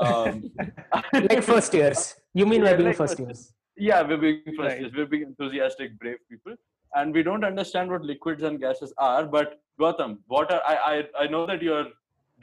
Um, 0.00 0.50
like 1.14 1.42
first 1.42 1.74
years. 1.74 2.14
You 2.34 2.46
mean 2.46 2.62
Yeah, 2.64 2.70
we're 2.70 2.76
being 2.78 2.88
like 2.88 2.96
first 2.96 3.18
first 3.18 3.26
years? 3.26 3.52
yeah 3.76 4.02
we're 4.02 4.18
being 4.18 4.42
first 4.56 4.58
Right. 4.58 4.80
years 4.80 4.92
we're 4.96 5.06
being 5.06 5.22
enthusiastic 5.22 5.98
brave 5.98 6.18
people 6.30 6.54
and 6.94 7.14
we 7.14 7.22
don't 7.22 7.44
understand 7.44 7.90
what 7.90 8.02
liquids 8.02 8.42
and 8.42 8.60
gases 8.60 8.92
are 8.98 9.24
but 9.34 9.60
Gautam 9.80 10.18
what 10.26 10.52
are 10.52 10.60
I, 10.72 10.74
I 10.92 11.24
i 11.24 11.26
know 11.26 11.46
that 11.46 11.62
you're 11.62 11.86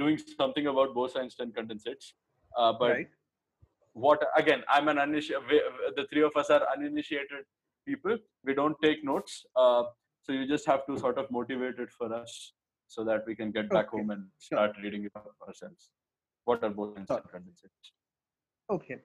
doing 0.02 0.18
something 0.42 0.68
about 0.74 0.94
Bose-Einstein 1.00 1.54
condensates 1.60 2.12
uh, 2.58 2.74
but 2.82 2.92
right. 2.92 3.08
what 3.94 4.22
again 4.42 4.62
i'm 4.76 4.88
an 4.94 5.00
uninitiated 5.06 5.96
the 5.98 6.06
three 6.12 6.26
of 6.30 6.36
us 6.42 6.50
are 6.58 6.62
uninitiated 6.76 7.46
people. 7.90 8.18
We 8.46 8.54
don't 8.54 8.78
take 8.84 9.04
notes. 9.04 9.46
Uh, 9.56 9.84
so 10.24 10.32
you 10.32 10.48
just 10.48 10.66
have 10.68 10.86
to 10.88 10.98
sort 11.00 11.18
of 11.18 11.30
motivate 11.32 11.80
it 11.80 11.92
for 11.98 12.14
us 12.14 12.54
so 12.88 13.04
that 13.04 13.24
we 13.28 13.36
can 13.36 13.52
get 13.52 13.70
back 13.70 13.88
Okay, 13.88 13.98
home 13.98 14.12
and 14.12 14.26
sure. 14.40 14.58
start 14.58 14.76
reading 14.84 15.06
it 15.06 15.12
ourselves. 15.48 15.90
What 16.46 16.64
are 16.64 16.70
Bose-Einstein 16.70 17.26
condensates 17.34 17.92
Okay. 18.70 18.98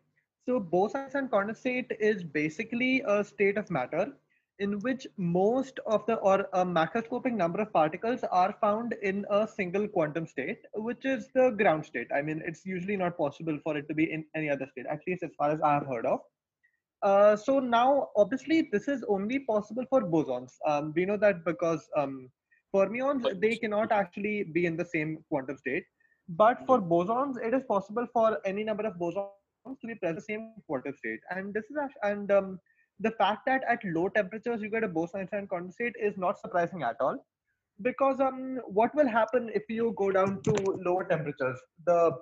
So 0.46 0.60
Bose-Einstein 0.60 1.28
condensate 1.28 1.92
is 1.98 2.22
basically 2.22 3.02
a 3.06 3.24
state 3.24 3.56
of 3.56 3.70
matter 3.70 4.12
in 4.58 4.78
which 4.80 5.06
most 5.16 5.80
of 5.86 6.06
the 6.06 6.14
or 6.16 6.48
a 6.52 6.64
macroscopic 6.64 7.32
number 7.32 7.60
of 7.60 7.72
particles 7.72 8.20
are 8.30 8.56
found 8.60 8.94
in 9.02 9.24
a 9.30 9.48
single 9.48 9.88
quantum 9.88 10.26
state, 10.26 10.58
which 10.74 11.04
is 11.04 11.28
the 11.34 11.50
ground 11.50 11.84
state. 11.84 12.06
I 12.14 12.22
mean, 12.22 12.42
it's 12.46 12.64
usually 12.64 12.96
not 12.96 13.16
possible 13.16 13.58
for 13.64 13.76
it 13.76 13.88
to 13.88 13.94
be 13.94 14.12
in 14.12 14.24
any 14.36 14.48
other 14.48 14.66
state, 14.70 14.86
at 14.90 15.00
least 15.06 15.22
as 15.22 15.30
far 15.36 15.50
as 15.50 15.60
I 15.60 15.74
have 15.74 15.86
heard 15.86 16.06
of. 16.06 16.20
Uh, 17.02 17.36
so 17.36 17.58
now, 17.58 18.08
obviously, 18.16 18.68
this 18.72 18.88
is 18.88 19.04
only 19.08 19.40
possible 19.40 19.84
for 19.90 20.02
bosons. 20.02 20.52
Um, 20.66 20.92
we 20.96 21.04
know 21.04 21.16
that 21.18 21.44
because 21.44 21.86
um, 21.96 22.30
fermions 22.74 23.40
they 23.40 23.56
cannot 23.56 23.92
actually 23.92 24.44
be 24.44 24.66
in 24.66 24.76
the 24.76 24.84
same 24.84 25.18
quantum 25.28 25.58
state. 25.58 25.84
But 26.28 26.64
for 26.66 26.80
bosons, 26.80 27.36
it 27.44 27.52
is 27.52 27.62
possible 27.68 28.06
for 28.12 28.38
any 28.46 28.64
number 28.64 28.86
of 28.86 28.94
bosons 28.94 29.80
to 29.80 29.86
be 29.86 29.94
present 29.96 30.10
in 30.10 30.14
the 30.14 30.20
same 30.22 30.52
quantum 30.66 30.94
state. 30.96 31.20
And 31.30 31.52
this 31.52 31.64
is 31.64 31.76
actually, 31.82 32.10
and 32.10 32.30
um, 32.32 32.58
the 33.00 33.10
fact 33.12 33.46
that 33.46 33.62
at 33.68 33.80
low 33.84 34.08
temperatures 34.08 34.60
you 34.62 34.70
get 34.70 34.84
a 34.84 34.88
Bose-Einstein 34.88 35.48
condensate 35.48 35.92
is 36.00 36.16
not 36.16 36.38
surprising 36.38 36.82
at 36.82 36.96
all, 37.00 37.18
because 37.82 38.20
um, 38.20 38.58
what 38.66 38.94
will 38.94 39.08
happen 39.08 39.50
if 39.54 39.62
you 39.68 39.94
go 39.96 40.12
down 40.12 40.40
to 40.42 40.52
lower 40.84 41.04
temperatures? 41.04 41.58
The 41.86 42.12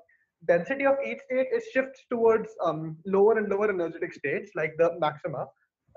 density 0.49 0.87
of 0.87 0.97
each 1.07 1.21
state 1.27 1.49
is 1.55 1.65
shifts 1.73 2.05
towards 2.11 2.49
um, 2.65 2.97
lower 3.07 3.39
and 3.39 3.49
lower 3.49 3.71
energetic 3.71 4.15
states, 4.15 4.51
like 4.57 4.73
the 4.79 4.99
maxima, 4.99 5.47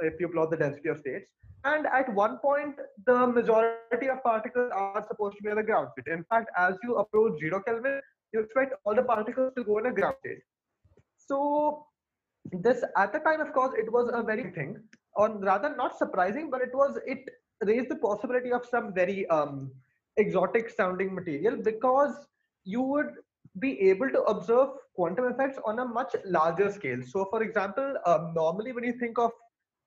if 0.01 0.19
you 0.19 0.27
plot 0.27 0.51
the 0.51 0.57
density 0.57 0.89
of 0.89 0.99
states. 0.99 1.31
And 1.63 1.87
at 1.87 2.13
one 2.13 2.37
point, 2.39 2.75
the 3.07 3.25
majority 3.25 4.09
of 4.09 4.21
particles 4.23 4.71
are 4.71 5.03
supposed 5.07 5.37
to 5.37 5.41
be 5.41 5.49
at 5.49 5.55
the 5.55 5.63
ground 5.63 5.89
state. 5.93 6.13
In 6.13 6.23
fact, 6.25 6.51
as 6.57 6.75
you 6.83 6.97
approach 6.97 7.39
zero 7.39 7.59
Kelvin, 7.61 8.01
you 8.33 8.41
expect 8.41 8.73
all 8.85 8.93
the 8.93 9.01
particles 9.01 9.53
to 9.57 9.63
go 9.63 9.79
in 9.79 9.87
a 9.87 9.91
ground 9.91 10.15
state. 10.19 10.41
So 11.17 11.87
this 12.51 12.83
at 12.97 13.13
the 13.13 13.19
time, 13.19 13.41
of 13.41 13.53
course, 13.53 13.73
it 13.77 13.91
was 13.91 14.09
a 14.13 14.23
very 14.23 14.51
thing, 14.51 14.77
or 15.15 15.29
rather 15.39 15.75
not 15.75 15.97
surprising, 15.97 16.49
but 16.49 16.61
it 16.61 16.73
was 16.73 16.97
it 17.05 17.29
raised 17.63 17.89
the 17.89 17.95
possibility 17.95 18.51
of 18.51 18.65
some 18.65 18.93
very 18.93 19.27
um, 19.27 19.71
exotic 20.17 20.69
sounding 20.69 21.13
material 21.13 21.57
because 21.57 22.13
you 22.63 22.81
would 22.81 23.11
be 23.59 23.79
able 23.89 24.09
to 24.09 24.21
observe 24.23 24.69
quantum 24.95 25.25
effects 25.25 25.57
on 25.65 25.79
a 25.79 25.85
much 25.85 26.15
larger 26.25 26.71
scale. 26.71 27.01
So, 27.05 27.25
for 27.29 27.43
example, 27.43 27.95
um, 28.05 28.33
normally 28.33 28.73
when 28.73 28.83
you 28.83 28.93
think 28.99 29.17
of 29.17 29.31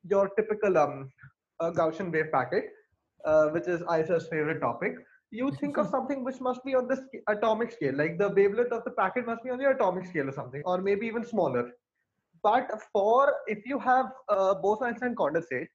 your 0.04 0.30
typical 0.36 0.78
um, 0.78 1.10
uh, 1.60 1.70
Gaussian 1.70 2.12
wave 2.12 2.32
packet, 2.32 2.64
uh, 3.24 3.48
which 3.48 3.66
is 3.66 3.82
Isa's 3.90 4.28
favorite 4.28 4.60
topic, 4.60 4.94
you 5.30 5.50
think 5.60 5.76
of 5.76 5.88
something 5.88 6.24
which 6.24 6.40
must 6.40 6.64
be 6.64 6.74
on 6.74 6.88
this 6.88 7.00
atomic 7.28 7.72
scale, 7.72 7.94
like 7.94 8.18
the 8.18 8.30
wavelength 8.30 8.72
of 8.72 8.84
the 8.84 8.92
packet 8.92 9.26
must 9.26 9.42
be 9.42 9.50
on 9.50 9.58
the 9.58 9.68
atomic 9.68 10.06
scale 10.06 10.28
or 10.28 10.32
something, 10.32 10.62
or 10.64 10.80
maybe 10.80 11.06
even 11.06 11.24
smaller. 11.24 11.70
But 12.42 12.70
for 12.92 13.34
if 13.46 13.66
you 13.66 13.78
have 13.78 14.06
uh, 14.28 14.54
Bose-Einstein 14.54 15.14
condensate, 15.14 15.68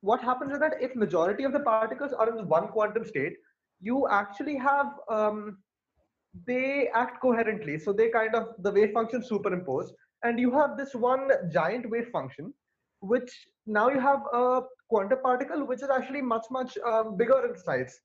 what 0.00 0.20
happens 0.20 0.52
is 0.52 0.58
that 0.58 0.74
if 0.80 0.94
majority 0.96 1.44
of 1.44 1.52
the 1.52 1.60
particles 1.60 2.12
are 2.12 2.28
in 2.28 2.48
one 2.48 2.68
quantum 2.68 3.04
state, 3.04 3.34
you 3.80 4.08
actually 4.10 4.56
have 4.56 4.86
um, 5.08 5.58
they 6.46 6.88
act 6.94 7.20
coherently. 7.20 7.78
So 7.78 7.92
they 7.92 8.08
kind 8.08 8.34
of 8.34 8.48
the 8.58 8.72
wave 8.72 8.92
function 8.92 9.22
superimpose, 9.22 9.92
and 10.22 10.38
you 10.38 10.50
have 10.52 10.76
this 10.76 10.94
one 10.94 11.30
giant 11.52 11.88
wave 11.88 12.08
function, 12.08 12.52
which 13.00 13.30
now 13.66 13.88
you 13.88 14.00
have 14.00 14.22
a 14.32 14.62
quantum 14.88 15.20
particle 15.22 15.66
which 15.66 15.82
is 15.82 15.90
actually 15.90 16.22
much 16.22 16.46
much 16.50 16.76
um, 16.86 17.16
bigger 17.16 17.46
in 17.46 17.56
size. 17.56 18.00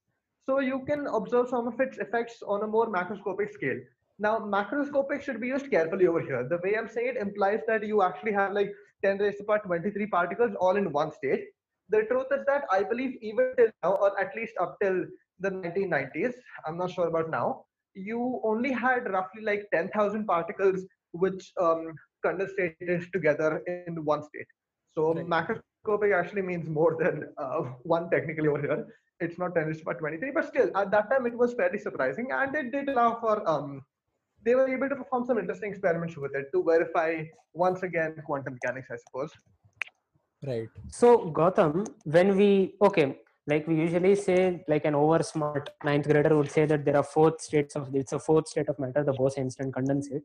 So 0.46 0.60
you 0.60 0.84
can 0.86 1.06
observe 1.06 1.48
some 1.48 1.68
of 1.68 1.78
its 1.80 1.98
effects 1.98 2.42
on 2.46 2.62
a 2.62 2.66
more 2.66 2.90
macroscopic 2.90 3.52
scale. 3.52 3.80
Now, 4.18 4.38
macroscopic 4.40 5.22
should 5.22 5.40
be 5.40 5.48
used 5.48 5.70
carefully 5.70 6.06
over 6.06 6.20
here. 6.20 6.46
The 6.48 6.58
way 6.64 6.76
I'm 6.76 6.88
saying 6.88 7.08
it 7.08 7.16
implies 7.16 7.60
that 7.68 7.86
you 7.86 8.02
actually 8.02 8.32
have 8.32 8.52
like 8.52 8.72
10 9.04 9.18
raised 9.18 9.38
to 9.38 9.44
power 9.44 9.60
23 9.64 10.06
particles 10.06 10.54
all 10.60 10.76
in 10.76 10.92
one 10.92 11.12
state. 11.12 11.44
The 11.90 12.02
truth 12.04 12.26
is 12.32 12.44
that 12.46 12.64
I 12.72 12.82
believe 12.82 13.16
even 13.22 13.54
till 13.56 13.70
now, 13.82 13.92
or 13.92 14.18
at 14.20 14.34
least 14.34 14.54
up 14.60 14.76
till 14.82 15.04
the 15.40 15.50
1990s, 15.50 16.32
I'm 16.66 16.76
not 16.76 16.90
sure 16.90 17.06
about 17.06 17.30
now, 17.30 17.64
you 17.94 18.40
only 18.44 18.72
had 18.72 19.10
roughly 19.10 19.42
like 19.42 19.66
10,000 19.72 20.26
particles 20.26 20.84
which 21.12 21.52
um, 21.60 21.94
condensated 22.24 23.10
together 23.12 23.62
in 23.66 24.04
one 24.04 24.22
state. 24.22 24.46
So 24.96 25.14
Right. 25.14 25.26
macroscopic 25.26 26.12
actually 26.14 26.42
means 26.42 26.68
more 26.68 26.96
than 26.98 27.32
uh, 27.38 27.62
one 27.82 28.10
technically 28.10 28.48
over 28.48 28.60
here. 28.60 28.86
It's 29.20 29.38
not 29.38 29.54
10 29.54 29.66
raised 29.66 29.80
to 29.80 29.84
power 29.84 29.94
23, 29.94 30.30
but 30.32 30.46
still 30.46 30.70
at 30.76 30.90
that 30.90 31.08
time 31.10 31.26
it 31.26 31.36
was 31.36 31.54
fairly 31.54 31.78
surprising 31.78 32.28
and 32.32 32.54
it 32.54 32.72
did 32.72 32.88
allow 32.88 33.18
for 33.20 33.48
um, 33.48 33.82
they 34.44 34.54
were 34.54 34.68
able 34.68 34.88
to 34.88 34.96
perform 34.96 35.24
some 35.26 35.38
interesting 35.38 35.70
experiments 35.70 36.16
with 36.16 36.34
it 36.34 36.46
to 36.52 36.62
verify 36.62 37.24
once 37.52 37.82
again 37.82 38.14
quantum 38.24 38.54
mechanics, 38.54 38.88
I 38.90 38.96
suppose. 38.96 39.30
Right. 40.46 40.68
So 40.90 41.30
Gautam, 41.30 41.86
when 42.04 42.36
we 42.36 42.74
okay, 42.82 43.18
like 43.46 43.66
we 43.66 43.74
usually 43.74 44.14
say, 44.14 44.64
like 44.68 44.84
an 44.84 44.94
over 44.94 45.22
smart 45.22 45.70
ninth 45.82 46.06
grader 46.06 46.36
would 46.36 46.50
say 46.50 46.66
that 46.66 46.84
there 46.84 46.96
are 46.96 47.02
fourth 47.02 47.40
states 47.40 47.74
of 47.74 47.94
it's 47.94 48.12
a 48.12 48.18
fourth 48.18 48.48
state 48.48 48.68
of 48.68 48.78
matter, 48.78 49.02
the 49.02 49.12
Bose-Einstein 49.12 49.72
condensate. 49.72 50.22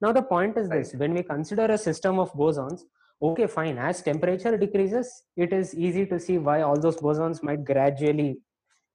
Now 0.00 0.12
the 0.12 0.22
point 0.22 0.56
is 0.56 0.68
this: 0.68 0.94
when 0.94 1.12
we 1.12 1.22
consider 1.22 1.66
a 1.66 1.76
system 1.76 2.18
of 2.18 2.32
bosons, 2.32 2.82
okay, 3.20 3.46
fine. 3.46 3.78
As 3.78 4.02
temperature 4.02 4.56
decreases, 4.56 5.24
it 5.36 5.52
is 5.52 5.74
easy 5.74 6.06
to 6.06 6.18
see 6.18 6.38
why 6.38 6.62
all 6.62 6.78
those 6.78 6.96
bosons 6.96 7.42
might 7.42 7.64
gradually 7.64 8.38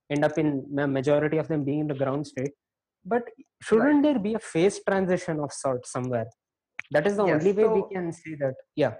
end 0.09 0.25
up 0.25 0.37
in 0.37 0.65
ma- 0.69 0.87
majority 0.87 1.37
of 1.37 1.47
them 1.47 1.63
being 1.63 1.81
in 1.81 1.87
the 1.87 1.93
ground 1.93 2.25
state. 2.25 2.51
But 3.07 3.23
shouldn't 3.61 4.03
there 4.03 4.19
be 4.19 4.33
a 4.33 4.39
phase 4.39 4.79
transition 4.87 5.39
of 5.39 5.53
sort 5.53 5.87
somewhere? 5.87 6.27
That 6.91 7.07
is 7.07 7.15
the 7.17 7.25
Yes, 7.25 7.41
only 7.41 7.51
way 7.53 7.67
we 7.67 7.83
can 7.93 8.11
say 8.11 8.35
that. 8.35 8.55
Yeah. 8.75 8.95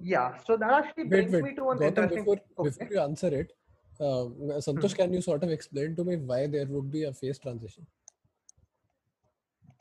Yeah, 0.00 0.36
so 0.46 0.56
that 0.56 0.70
actually 0.70 1.04
Wait, 1.04 1.10
brings 1.10 1.32
wait. 1.32 1.42
me 1.44 1.54
to 1.56 1.70
an 1.70 1.78
Gautam, 1.78 1.86
interesting. 1.88 2.18
before, 2.18 2.36
okay. 2.58 2.68
before 2.70 2.88
you 2.92 3.00
answer 3.00 3.28
it, 3.40 3.52
uh, 3.98 4.24
Santosh, 4.66 4.92
Mhm. 4.92 4.96
can 4.96 5.12
you 5.12 5.20
sort 5.20 5.42
of 5.42 5.50
explain 5.50 5.96
to 5.96 6.04
me 6.04 6.16
why 6.16 6.46
there 6.46 6.66
would 6.66 6.90
be 6.92 7.02
a 7.04 7.12
phase 7.12 7.38
transition? 7.40 7.84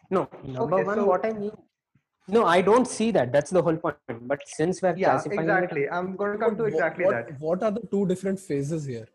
No, 0.09 0.27
number 0.43 0.75
Okay, 0.77 0.83
one, 0.91 0.97
so- 0.97 1.05
what 1.11 1.25
I 1.25 1.33
mean, 1.33 1.51
No, 2.27 2.45
I 2.45 2.61
don't 2.61 2.87
see 2.87 3.11
that. 3.11 3.31
That's 3.33 3.49
the 3.55 3.61
whole 3.61 3.77
point. 3.77 3.97
But 4.31 4.41
since 4.47 4.81
we're 4.81 4.95
Yeah, 4.95 5.09
classifying 5.11 5.39
it- 5.39 5.43
exactly. 5.43 5.89
I'm 5.89 6.15
going 6.15 6.33
to 6.33 6.37
come 6.43 6.55
to 6.59 6.65
exactly 6.65 7.05
what, 7.05 7.13
that. 7.27 7.39
What 7.45 7.63
are 7.63 7.71
the 7.71 7.81
two 7.93 8.05
different 8.11 8.39
phases 8.39 8.85
here? 8.85 9.07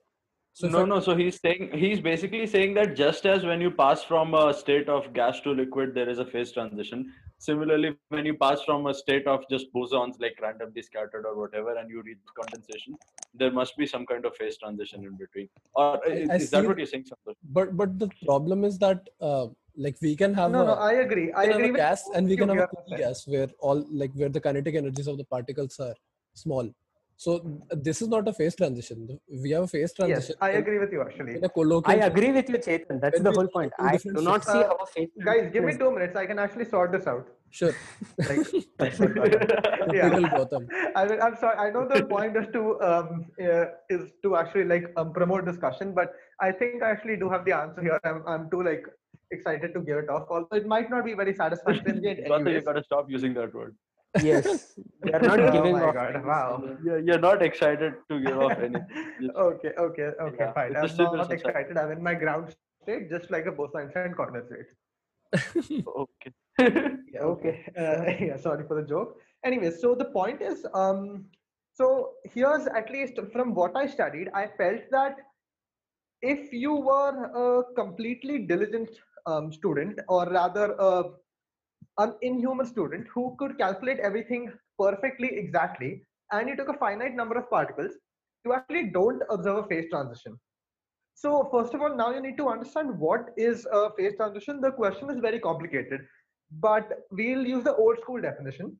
So 0.58 0.68
no, 0.68 0.82
I- 0.82 0.86
no. 0.90 1.00
So 1.00 1.14
he's 1.14 1.38
saying 1.38 1.70
he's 1.74 2.00
basically 2.00 2.46
saying 2.46 2.74
that 2.74 2.96
just 2.96 3.26
as 3.26 3.44
when 3.44 3.60
you 3.60 3.70
pass 3.70 4.02
from 4.10 4.32
a 4.34 4.54
state 4.54 4.88
of 4.88 5.12
gas 5.12 5.40
to 5.40 5.50
liquid, 5.50 5.94
there 5.94 6.08
is 6.08 6.18
a 6.18 6.24
phase 6.24 6.52
transition. 6.52 7.12
Similarly, 7.38 7.90
when 8.08 8.24
you 8.24 8.34
pass 8.42 8.62
from 8.68 8.86
a 8.86 8.94
state 8.94 9.26
of 9.26 9.44
just 9.50 9.66
bosons 9.74 10.14
like 10.18 10.38
randomly 10.40 10.80
scattered 10.86 11.26
or 11.30 11.34
whatever, 11.40 11.76
and 11.76 11.90
you 11.90 12.00
reach 12.06 12.22
condensation, 12.38 12.96
there 13.34 13.52
must 13.58 13.76
be 13.76 13.86
some 13.86 14.06
kind 14.06 14.24
of 14.24 14.34
phase 14.36 14.56
transition 14.56 15.04
in 15.04 15.14
between. 15.24 15.50
Or 15.74 16.00
is, 16.06 16.44
is 16.44 16.50
that 16.52 16.66
what 16.66 16.78
you're 16.78 16.86
saying, 16.94 17.04
Santosh? 17.10 17.36
But 17.58 17.76
but 17.76 17.98
the 17.98 18.08
problem 18.24 18.64
is 18.64 18.78
that 18.78 19.10
uh, 19.20 19.48
like 19.76 19.98
we 20.00 20.16
can 20.16 20.32
have 20.40 20.52
No, 20.52 20.62
a, 20.62 20.66
no, 20.72 20.74
I 20.88 20.92
agree. 21.04 21.28
I 21.32 21.42
we 21.42 21.52
can 21.52 21.52
have 21.52 21.60
agree 21.60 21.72
with 21.72 21.80
gas 21.82 22.08
and 22.14 22.34
we 22.34 22.36
can 22.38 22.48
have 22.48 22.58
a 22.58 22.82
here, 22.86 22.98
gas 23.04 23.26
where 23.36 23.48
all 23.60 23.84
like 23.90 24.14
where 24.14 24.30
the 24.30 24.40
kinetic 24.48 24.74
energies 24.84 25.06
of 25.06 25.18
the 25.18 25.24
particles 25.36 25.78
are 25.90 25.94
small. 26.46 26.74
So 27.18 27.60
this 27.70 28.02
is 28.02 28.08
not 28.08 28.28
a 28.28 28.32
phase 28.32 28.54
transition. 28.54 29.18
We 29.42 29.50
have 29.52 29.64
a 29.64 29.66
phase 29.66 29.92
transition. 29.94 30.08
Yes, 30.16 30.26
transition. 30.26 30.36
I 30.40 30.50
agree 30.62 30.78
with 30.78 30.92
you 30.92 31.00
actually. 31.00 31.36
In 31.36 31.44
a 31.44 31.46
I 31.46 31.48
colloquial, 31.48 32.02
agree 32.02 32.30
with 32.32 32.48
you, 32.50 32.58
Chetan. 32.58 33.00
That's 33.00 33.20
the 33.20 33.32
whole 33.32 33.48
point. 33.48 33.72
I 33.78 33.96
do 33.96 34.12
not 34.20 34.44
see 34.44 34.52
phases- 34.52 34.66
how 34.66 34.76
a 34.76 34.86
phase 34.86 35.08
Guys, 35.24 35.50
give 35.52 35.64
me 35.64 35.76
two 35.78 35.90
minutes. 35.90 36.14
I 36.14 36.26
can 36.26 36.38
actually 36.38 36.66
sort 36.66 36.92
this 36.92 37.06
out. 37.06 37.26
sure. 37.50 37.72
Like, 38.28 38.40
Typical 38.98 39.28
yeah. 39.94 40.10
Gautam. 40.34 40.68
I 40.94 41.06
mean, 41.06 41.22
I'm 41.22 41.36
sorry. 41.36 41.56
I 41.56 41.70
know 41.70 41.88
the 41.88 42.04
point 42.04 42.36
is 42.36 42.46
to 42.52 42.80
um, 42.82 43.24
uh, 43.42 43.64
is 43.88 44.12
to 44.22 44.36
actually 44.36 44.64
like 44.64 44.92
um, 44.98 45.12
promote 45.14 45.46
discussion, 45.46 45.94
but 45.94 46.12
I 46.40 46.52
think 46.52 46.82
I 46.82 46.90
actually 46.90 47.16
do 47.16 47.30
have 47.30 47.46
the 47.46 47.56
answer 47.56 47.80
here. 47.80 47.98
I'm 48.04 48.22
I'm 48.26 48.50
too 48.50 48.62
like 48.62 48.84
excited 49.30 49.72
to 49.72 49.80
give 49.80 49.96
it 50.04 50.10
off. 50.10 50.26
Although 50.28 50.56
it 50.62 50.66
might 50.66 50.90
not 50.90 51.04
be 51.06 51.14
very 51.14 51.34
satisfactory. 51.34 51.98
yet 52.10 52.18
Gautam, 52.18 52.28
you 52.28 52.34
anyways. 52.34 52.64
gotta 52.64 52.84
stop 52.84 53.10
using 53.18 53.32
that 53.40 53.54
word. 53.54 53.74
Yes. 54.22 54.74
We 55.02 55.12
are 55.12 55.20
not 55.20 55.38
Oh 55.38 55.52
giving 55.52 55.72
my 55.72 55.84
off. 55.84 55.94
God, 55.94 56.24
wow. 56.24 56.76
You're, 56.84 56.98
you're 56.98 57.18
not 57.18 57.42
excited 57.42 57.94
to 58.10 58.20
give 58.20 58.38
off 58.38 58.58
any. 58.58 58.80
okay, 59.36 59.72
okay, 59.78 60.10
okay, 60.20 60.36
Yeah, 60.40 60.52
fine. 60.52 60.76
I'm 60.76 60.82
just 60.82 60.94
still 60.94 61.14
not 61.14 61.30
excited. 61.30 61.76
I'm 61.76 61.92
in 61.92 62.02
my 62.02 62.14
ground 62.14 62.54
state, 62.82 63.08
just 63.10 63.30
like 63.30 63.46
a 63.46 63.52
Bose-Einstein 63.52 64.14
condensate. 64.14 64.66
okay. 65.96 66.32
Yeah, 67.12 67.20
okay. 67.20 67.64
Uh, 67.78 68.24
yeah, 68.24 68.36
sorry 68.36 68.66
for 68.66 68.80
the 68.80 68.86
joke. 68.88 69.20
Anyway, 69.44 69.70
so 69.70 69.94
the 69.94 70.06
point 70.06 70.42
is, 70.42 70.66
um, 70.74 71.26
so 71.74 72.12
here's 72.24 72.66
at 72.66 72.90
least 72.90 73.14
from 73.32 73.54
what 73.54 73.76
I 73.76 73.86
studied, 73.86 74.28
I 74.34 74.48
felt 74.56 74.80
that 74.90 75.16
if 76.22 76.52
you 76.52 76.74
were 76.74 77.24
a 77.44 77.74
completely 77.74 78.38
diligent 78.46 78.90
um, 79.26 79.52
student, 79.52 80.00
or 80.08 80.26
rather 80.30 80.72
a, 80.78 81.04
an 81.98 82.14
inhuman 82.22 82.66
student 82.66 83.06
who 83.14 83.34
could 83.38 83.58
calculate 83.58 83.98
everything 84.00 84.52
perfectly 84.78 85.28
exactly, 85.36 86.02
and 86.32 86.48
you 86.48 86.56
took 86.56 86.68
a 86.68 86.78
finite 86.78 87.14
number 87.14 87.38
of 87.38 87.48
particles, 87.50 87.92
you 88.44 88.52
actually 88.52 88.90
don't 88.90 89.22
observe 89.30 89.64
a 89.64 89.68
phase 89.68 89.86
transition. 89.90 90.38
So 91.14 91.48
first 91.50 91.72
of 91.72 91.80
all, 91.80 91.96
now 91.96 92.12
you 92.12 92.20
need 92.20 92.36
to 92.36 92.48
understand 92.48 92.98
what 92.98 93.30
is 93.36 93.66
a 93.72 93.90
phase 93.96 94.16
transition. 94.16 94.60
The 94.60 94.72
question 94.72 95.10
is 95.10 95.18
very 95.18 95.40
complicated, 95.40 96.02
but 96.60 96.90
we'll 97.10 97.46
use 97.46 97.64
the 97.64 97.74
old 97.74 97.98
school 98.00 98.20
definition, 98.20 98.76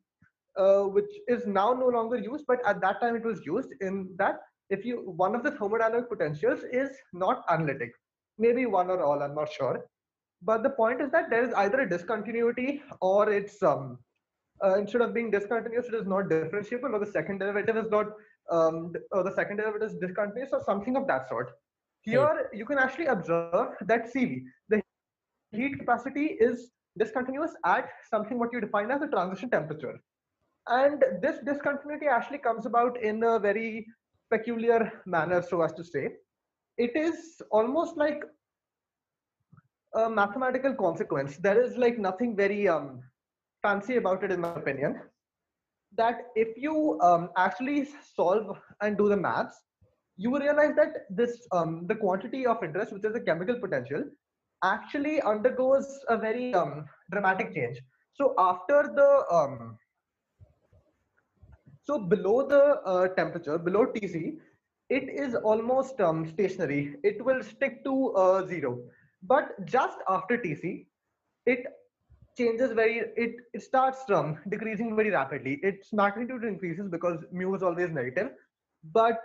uh, 0.59 0.83
which 0.83 1.11
is 1.29 1.47
now 1.47 1.73
no 1.73 1.87
longer 1.89 2.19
used, 2.19 2.45
but 2.47 2.59
at 2.67 2.81
that 2.83 3.01
time 3.01 3.17
it 3.17 3.25
was 3.25 3.41
used 3.47 3.71
in 3.81 4.15
that 4.19 4.41
if 4.69 4.85
you 4.85 4.97
one 5.17 5.35
of 5.35 5.43
the 5.43 5.53
thermodynamic 5.53 6.09
potentials 6.09 6.61
is 6.73 6.91
not 7.13 7.45
analytic, 7.49 7.93
maybe 8.37 8.67
one 8.67 8.91
or 8.91 9.03
all, 9.03 9.23
I'm 9.23 9.35
not 9.35 9.51
sure. 9.51 9.87
But 10.43 10.63
the 10.63 10.71
point 10.71 11.01
is 11.01 11.11
that 11.11 11.31
there 11.31 11.45
is 11.45 11.55
either 11.55 11.81
a 11.81 11.89
discontinuity 11.89 12.83
or 13.01 13.31
it's 13.31 13.63
um 13.63 13.99
uh, 14.65 14.79
instead 14.79 15.03
of 15.03 15.13
being 15.13 15.31
discontinuous, 15.31 15.87
it 15.89 15.95
is 15.95 16.07
not 16.07 16.29
differentiable, 16.31 16.93
or 16.93 16.99
the 16.99 17.11
second 17.11 17.39
derivative 17.39 17.77
is 17.77 17.91
not 17.91 18.07
um, 18.51 18.93
or 19.13 19.23
the 19.23 19.35
second 19.35 19.59
derivative 19.59 19.91
is 19.91 19.99
discontinuous, 19.99 20.53
or 20.53 20.63
something 20.65 20.97
of 20.97 21.07
that 21.07 21.29
sort. 21.29 21.51
Here 22.03 22.49
you 22.53 22.65
can 22.65 22.79
actually 22.79 23.07
observe 23.07 23.75
that 23.83 24.13
CV, 24.15 24.45
the 24.69 24.81
heat 25.53 25.79
capacity 25.79 26.37
is 26.41 26.71
discontinuous 26.99 27.53
at 27.65 27.89
something 28.11 28.39
what 28.39 28.53
you 28.53 28.61
define 28.61 28.91
as 28.91 29.01
the 29.01 29.09
transition 29.09 29.51
temperature. 29.51 30.01
And 30.69 31.05
this 31.21 31.39
discontinuity 31.45 32.07
actually 32.07 32.39
comes 32.39 32.67
about 32.67 33.01
in 33.01 33.23
a 33.25 33.39
very 33.39 33.87
peculiar 34.31 35.03
manner, 35.05 35.43
so 35.43 35.63
as 35.63 35.73
to 35.75 35.85
say. 35.85 36.11
It 36.79 36.97
is 36.97 37.41
almost 37.51 37.97
like 37.97 38.23
a 39.97 40.09
mathematical 40.09 40.75
consequence. 40.75 41.37
There 41.39 41.61
is 41.61 41.77
like 41.77 41.99
nothing 41.99 42.37
very 42.37 42.69
um, 42.69 43.01
fancy 43.63 43.97
about 43.97 44.23
it, 44.23 44.31
in 44.31 44.41
my 44.41 44.55
opinion. 44.55 45.01
That 45.97 46.27
if 46.35 46.57
you 46.57 47.01
um, 47.01 47.31
actually 47.37 47.89
solve 48.15 48.59
and 48.81 48.99
do 48.99 49.09
the 49.09 49.17
maths, 49.17 49.57
you 50.17 50.31
will 50.31 50.41
realize 50.41 50.75
that 50.77 51.07
this 51.11 51.47
um, 51.53 51.87
the 51.87 51.95
quantity 51.95 52.47
of 52.47 52.63
interest, 52.63 52.93
which 52.93 53.05
is 53.05 53.13
the 53.13 53.21
chemical 53.21 53.59
potential, 53.59 54.05
actually 54.65 55.21
undergoes 55.23 55.99
a 56.09 56.17
very 56.17 56.55
um, 56.55 56.87
dramatic 57.11 57.55
change. 57.55 57.81
So 58.15 58.35
after 58.39 58.91
the 58.95 59.25
um, 59.35 59.79
so 61.85 61.99
below 61.99 62.47
the 62.49 62.81
uh, 62.85 63.09
temperature, 63.15 63.59
below 63.59 63.87
TC, 63.87 64.39
it 64.91 65.09
is 65.09 65.35
almost 65.35 66.01
um, 66.01 66.27
stationary. 66.29 66.97
It 67.05 67.25
will 67.25 67.43
stick 67.43 67.85
to 67.85 68.13
uh, 68.15 68.47
zero. 68.47 68.81
But 69.23 69.65
just 69.67 69.99
after 70.09 70.37
TC, 70.39 70.87
it 71.47 71.65
changes 72.39 72.73
very. 72.73 72.99
It 73.17 73.37
it 73.55 73.63
starts 73.63 74.05
from 74.07 74.39
decreasing 74.49 74.95
very 74.95 75.11
rapidly. 75.11 75.59
Its 75.63 75.93
magnitude 75.93 76.45
increases 76.45 76.89
because 76.89 77.25
mu 77.33 77.55
is 77.55 77.63
always 77.63 77.91
negative, 77.91 78.31
but 78.93 79.19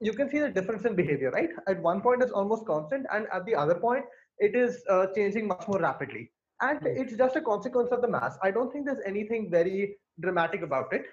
you 0.00 0.12
can 0.12 0.28
see 0.28 0.38
the 0.40 0.50
difference 0.50 0.84
in 0.84 0.94
behavior, 0.94 1.30
right? 1.30 1.50
At 1.68 1.80
one 1.82 2.00
point, 2.00 2.22
it's 2.22 2.32
almost 2.32 2.66
constant, 2.66 3.06
and 3.12 3.26
at 3.32 3.44
the 3.46 3.54
other 3.54 3.74
point, 3.74 4.04
it 4.38 4.54
is 4.54 4.82
uh, 4.90 5.06
changing 5.14 5.48
much 5.48 5.66
more 5.68 5.78
rapidly. 5.80 6.30
And 6.60 6.80
Hmm. 6.80 6.94
it's 6.94 7.16
just 7.16 7.36
a 7.36 7.40
consequence 7.40 7.90
of 7.90 8.02
the 8.02 8.08
mass. 8.08 8.38
I 8.42 8.50
don't 8.50 8.70
think 8.72 8.86
there's 8.86 9.02
anything 9.06 9.50
very 9.50 9.96
dramatic 10.20 10.62
about 10.62 10.92
it. 10.92 11.04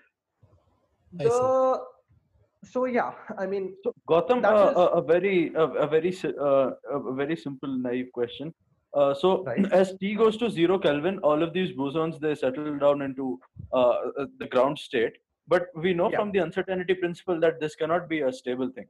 The 1.11 1.79
so 2.63 2.85
yeah, 2.85 3.13
I 3.37 3.45
mean, 3.45 3.75
So 3.83 3.93
That 4.07 4.45
uh, 4.45 4.69
is- 4.71 4.77
a, 4.77 4.85
a 4.99 5.01
very 5.01 5.53
a, 5.55 5.63
a 5.63 5.87
very 5.87 6.15
uh, 6.23 6.71
a 6.89 7.13
very 7.13 7.35
simple 7.35 7.69
naive 7.77 8.11
question. 8.13 8.53
Uh, 8.93 9.13
so 9.13 9.43
Right. 9.45 9.71
as 9.71 9.93
T 9.99 10.15
goes 10.15 10.37
to 10.37 10.49
zero 10.49 10.77
Kelvin, 10.77 11.19
all 11.19 11.41
of 11.43 11.53
these 11.53 11.71
bosons 11.71 12.19
they 12.19 12.35
settle 12.35 12.77
down 12.77 13.01
into 13.01 13.39
uh, 13.73 13.77
uh, 14.19 14.25
the 14.39 14.47
ground 14.47 14.77
state. 14.77 15.13
But 15.47 15.67
we 15.75 15.93
know 15.93 16.09
Yeah. 16.11 16.17
from 16.19 16.31
the 16.31 16.39
uncertainty 16.39 16.93
principle 16.95 17.39
that 17.39 17.59
this 17.59 17.75
cannot 17.75 18.07
be 18.09 18.21
a 18.21 18.31
stable 18.33 18.69
thing. 18.69 18.87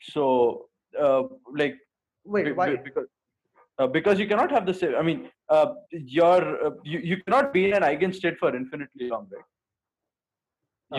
So 0.00 0.68
uh, 0.98 1.22
like 1.56 1.76
wait, 2.24 2.44
be- 2.46 2.52
why? 2.52 2.70
be- 2.76 2.82
because 2.84 3.06
uh, 3.78 3.86
because 3.86 4.18
you 4.18 4.26
cannot 4.26 4.50
have 4.50 4.66
the 4.66 4.74
same. 4.74 4.94
I 4.94 5.02
mean, 5.02 5.28
uh, 5.48 5.74
your 5.92 6.66
uh, 6.66 6.70
you, 6.84 6.98
you 7.00 7.16
cannot 7.24 7.52
be 7.52 7.66
in 7.68 7.74
an 7.74 7.82
eigenstate 7.84 8.38
for 8.38 8.54
infinitely 8.56 9.08
long, 9.08 9.28
right? 9.34 9.44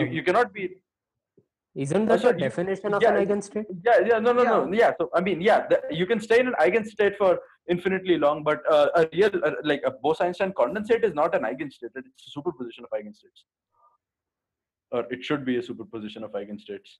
You 0.00 0.06
Um, 0.06 0.12
you 0.12 0.22
cannot 0.22 0.52
be 0.52 0.64
Isn't 1.84 2.02
Oh, 2.02 2.06
that 2.06 2.16
the 2.16 2.22
sorry, 2.24 2.34
you- 2.36 2.40
definition 2.48 2.92
of 2.94 3.02
yeah, 3.02 3.10
an 3.12 3.16
eigenstate? 3.22 3.66
Yeah, 3.86 3.98
yeah, 4.10 4.18
no, 4.18 4.32
no, 4.38 4.42
no. 4.42 4.56
Yeah. 4.72 4.78
Yeah, 4.80 4.90
so 4.98 5.08
I 5.14 5.20
mean, 5.26 5.40
yeah, 5.40 5.66
the, 5.70 5.76
you 6.00 6.06
can 6.10 6.20
stay 6.20 6.38
in 6.42 6.48
an 6.48 6.54
eigenstate 6.64 7.16
for 7.16 7.30
infinitely 7.74 8.18
long, 8.24 8.42
but 8.48 8.58
uh, 8.70 8.88
a 9.00 9.08
real, 9.14 9.30
uh, 9.42 9.52
like 9.70 9.82
a 9.86 9.92
Bose-Einstein 10.06 10.52
condensate 10.52 11.04
is 11.08 11.14
not 11.14 11.34
an 11.34 11.44
eigenstate. 11.50 11.92
It's 11.94 12.26
a 12.28 12.30
superposition 12.36 12.84
of 12.84 12.90
eigenstates, 12.98 13.40
or 14.92 15.06
it 15.10 15.24
should 15.24 15.46
be 15.50 15.56
a 15.56 15.62
superposition 15.62 16.22
of 16.22 16.32
eigenstates. 16.32 16.90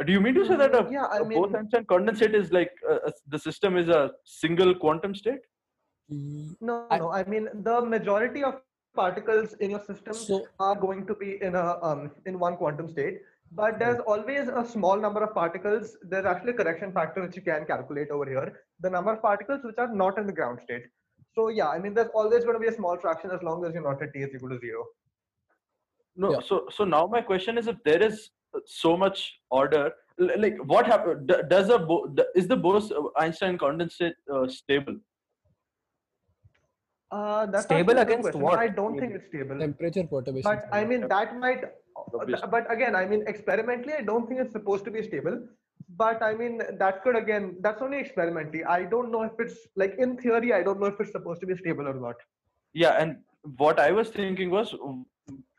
Uh, 0.00 0.04
Do 0.04 0.12
you 0.12 0.20
mean 0.20 0.34
to 0.34 0.44
say 0.50 0.56
that 0.56 0.74
a, 0.74 0.82
Mm, 0.82 0.92
yeah, 0.98 1.04
I 1.04 1.18
a 1.18 1.24
mean- 1.24 1.40
Bose-Einstein 1.40 1.84
condensate 1.84 2.34
is 2.42 2.52
like 2.52 2.72
uh, 2.90 2.98
uh, 3.06 3.12
the 3.28 3.38
system 3.38 3.76
is 3.76 3.88
a 3.88 4.02
single 4.24 4.74
quantum 4.74 5.14
state? 5.14 5.42
No, 6.08 6.86
no. 7.02 7.10
I 7.12 7.22
mean, 7.34 7.48
the 7.68 7.76
majority 7.82 8.42
of 8.42 8.56
particles 8.96 9.54
in 9.66 9.70
your 9.70 9.80
system 9.84 10.12
So 10.14 10.34
are 10.58 10.74
going 10.74 11.06
to 11.06 11.14
be 11.22 11.30
in 11.46 11.54
a 11.60 11.78
um, 11.90 12.02
in 12.26 12.38
one 12.38 12.56
quantum 12.56 12.88
state 12.96 13.16
but 13.56 13.78
there's 13.78 14.00
always 14.06 14.48
a 14.48 14.64
small 14.66 15.00
number 15.04 15.22
of 15.22 15.32
particles 15.34 15.96
there's 16.02 16.26
actually 16.26 16.50
a 16.50 16.58
correction 16.60 16.92
factor 16.92 17.22
which 17.22 17.36
you 17.36 17.42
can 17.42 17.64
calculate 17.64 18.10
over 18.10 18.26
here 18.34 18.62
the 18.80 18.90
number 18.90 19.12
of 19.12 19.22
particles 19.22 19.60
which 19.64 19.78
are 19.78 19.94
not 20.02 20.18
in 20.18 20.26
the 20.26 20.32
ground 20.32 20.58
state 20.64 20.86
so 21.34 21.48
yeah 21.48 21.68
i 21.68 21.78
mean 21.78 21.94
there's 21.94 22.14
always 22.14 22.44
going 22.44 22.54
to 22.54 22.64
be 22.66 22.72
a 22.72 22.76
small 22.80 22.98
fraction 22.98 23.30
as 23.30 23.42
long 23.42 23.64
as 23.64 23.74
you're 23.74 23.88
not 23.88 24.02
at 24.02 24.12
t 24.12 24.20
is 24.20 24.34
equal 24.34 24.54
to 24.56 24.60
zero 24.66 24.84
No. 26.22 26.28
Yeah. 26.32 26.42
So, 26.48 26.56
so 26.74 26.84
now 26.84 26.98
my 27.12 27.20
question 27.28 27.56
is, 27.60 27.68
if 27.70 27.78
there 27.86 28.02
is 28.08 28.18
uh, 28.56 28.60
so 28.72 28.90
much 28.96 29.22
order, 29.60 29.80
like 30.42 30.58
what 30.72 30.90
happened? 30.90 31.32
Does 31.54 31.72
a 31.76 31.78
Bo- 31.88 32.14
is 32.40 32.46
the 32.52 32.58
Bose-Einstein 32.66 33.58
condensate 33.62 34.14
uh, 34.34 34.44
stable? 34.58 35.00
uh, 37.10 37.46
that's 37.46 37.64
Stable 37.64 37.98
actually 37.98 38.02
a 38.02 38.04
good 38.04 38.20
against 38.20 38.38
what? 38.44 38.58
i 38.58 38.68
don't 38.76 38.98
think 39.00 39.16
it's 39.16 39.26
stable 39.32 39.58
temperature 39.64 40.04
perturbation. 40.12 40.46
but 40.50 40.68
i 40.78 40.84
mean 40.92 41.08
that 41.14 41.34
might 41.42 41.64
Obviously. 41.64 41.83
But 42.50 42.70
again 42.72 42.94
i 42.94 43.04
mean 43.04 43.24
experimentally 43.26 43.94
i 43.94 44.02
don't 44.02 44.28
think 44.28 44.40
it's 44.40 44.52
supposed 44.52 44.84
to 44.84 44.90
be 44.90 45.02
stable. 45.02 45.38
But 45.96 46.22
i 46.22 46.34
mean 46.34 46.60
that 46.78 47.02
could 47.02 47.16
again 47.16 47.56
that's 47.60 47.82
only 47.82 47.98
experimentally. 47.98 48.64
I 48.64 48.84
don't 48.84 49.10
know 49.12 49.22
if 49.22 49.32
it's 49.38 49.56
like 49.76 49.96
in 49.98 50.16
theory 50.16 50.52
i 50.52 50.62
don't 50.62 50.80
know 50.80 50.86
if 50.86 51.00
it's 51.00 51.12
supposed 51.12 51.40
to 51.42 51.46
be 51.46 51.56
stable 51.56 51.86
or 51.88 51.94
not. 51.94 52.16
Yeah, 52.72 53.00
and 53.00 53.18
what 53.56 53.78
I 53.78 53.90
was 53.92 54.08
thinking 54.08 54.50
was, 54.50 54.74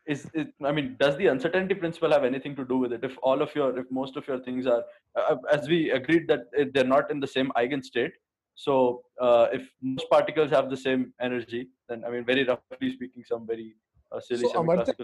is 0.05 0.27
it, 0.33 0.53
I 0.63 0.71
mean, 0.71 0.97
does 0.99 1.17
the 1.17 1.27
uncertainty 1.27 1.73
principle 1.73 2.11
have 2.11 2.23
anything 2.23 2.55
to 2.57 2.65
do 2.65 2.77
with 2.77 2.93
it? 2.93 3.03
If 3.03 3.17
all 3.23 3.41
of 3.41 3.55
your, 3.55 3.77
if 3.79 3.85
most 3.89 4.17
of 4.17 4.27
your 4.27 4.39
things 4.39 4.67
are, 4.67 4.83
uh, 5.15 5.37
as 5.51 5.67
we 5.67 5.91
agreed 5.91 6.27
that 6.27 6.41
they're 6.73 6.83
not 6.83 7.09
in 7.09 7.19
the 7.19 7.27
same 7.27 7.51
eigenstate, 7.55 8.11
so 8.55 9.03
uh, 9.19 9.47
if 9.51 9.69
most 9.81 10.09
particles 10.09 10.51
have 10.51 10.69
the 10.69 10.77
same 10.77 11.13
energy, 11.21 11.69
then 11.89 12.03
I 12.05 12.09
mean, 12.09 12.25
very 12.25 12.43
roughly 12.43 12.93
speaking, 12.93 13.23
some 13.25 13.45
very 13.45 13.75
uh, 14.15 14.19
So, 14.19 14.53
Amartya, 14.53 14.95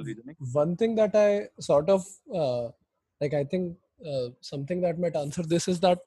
one 0.54 0.76
thing 0.76 0.96
that 0.96 1.16
I 1.16 1.48
sort 1.62 1.90
of 1.90 2.06
uh, 2.34 2.70
like, 3.20 3.34
I 3.34 3.44
think 3.44 3.78
uh, 4.06 4.30
something 4.42 4.82
that 4.82 5.00
might 5.00 5.16
answer 5.16 5.44
this 5.44 5.68
is 5.68 5.80
that 5.82 6.00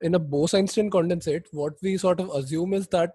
in 0.00 0.14
a 0.14 0.18
Bose-Einstein 0.18 0.90
condensate, 0.90 1.44
what 1.52 1.74
we 1.82 1.96
sort 1.96 2.20
of 2.20 2.30
assume 2.30 2.74
is 2.74 2.86
that 2.88 3.12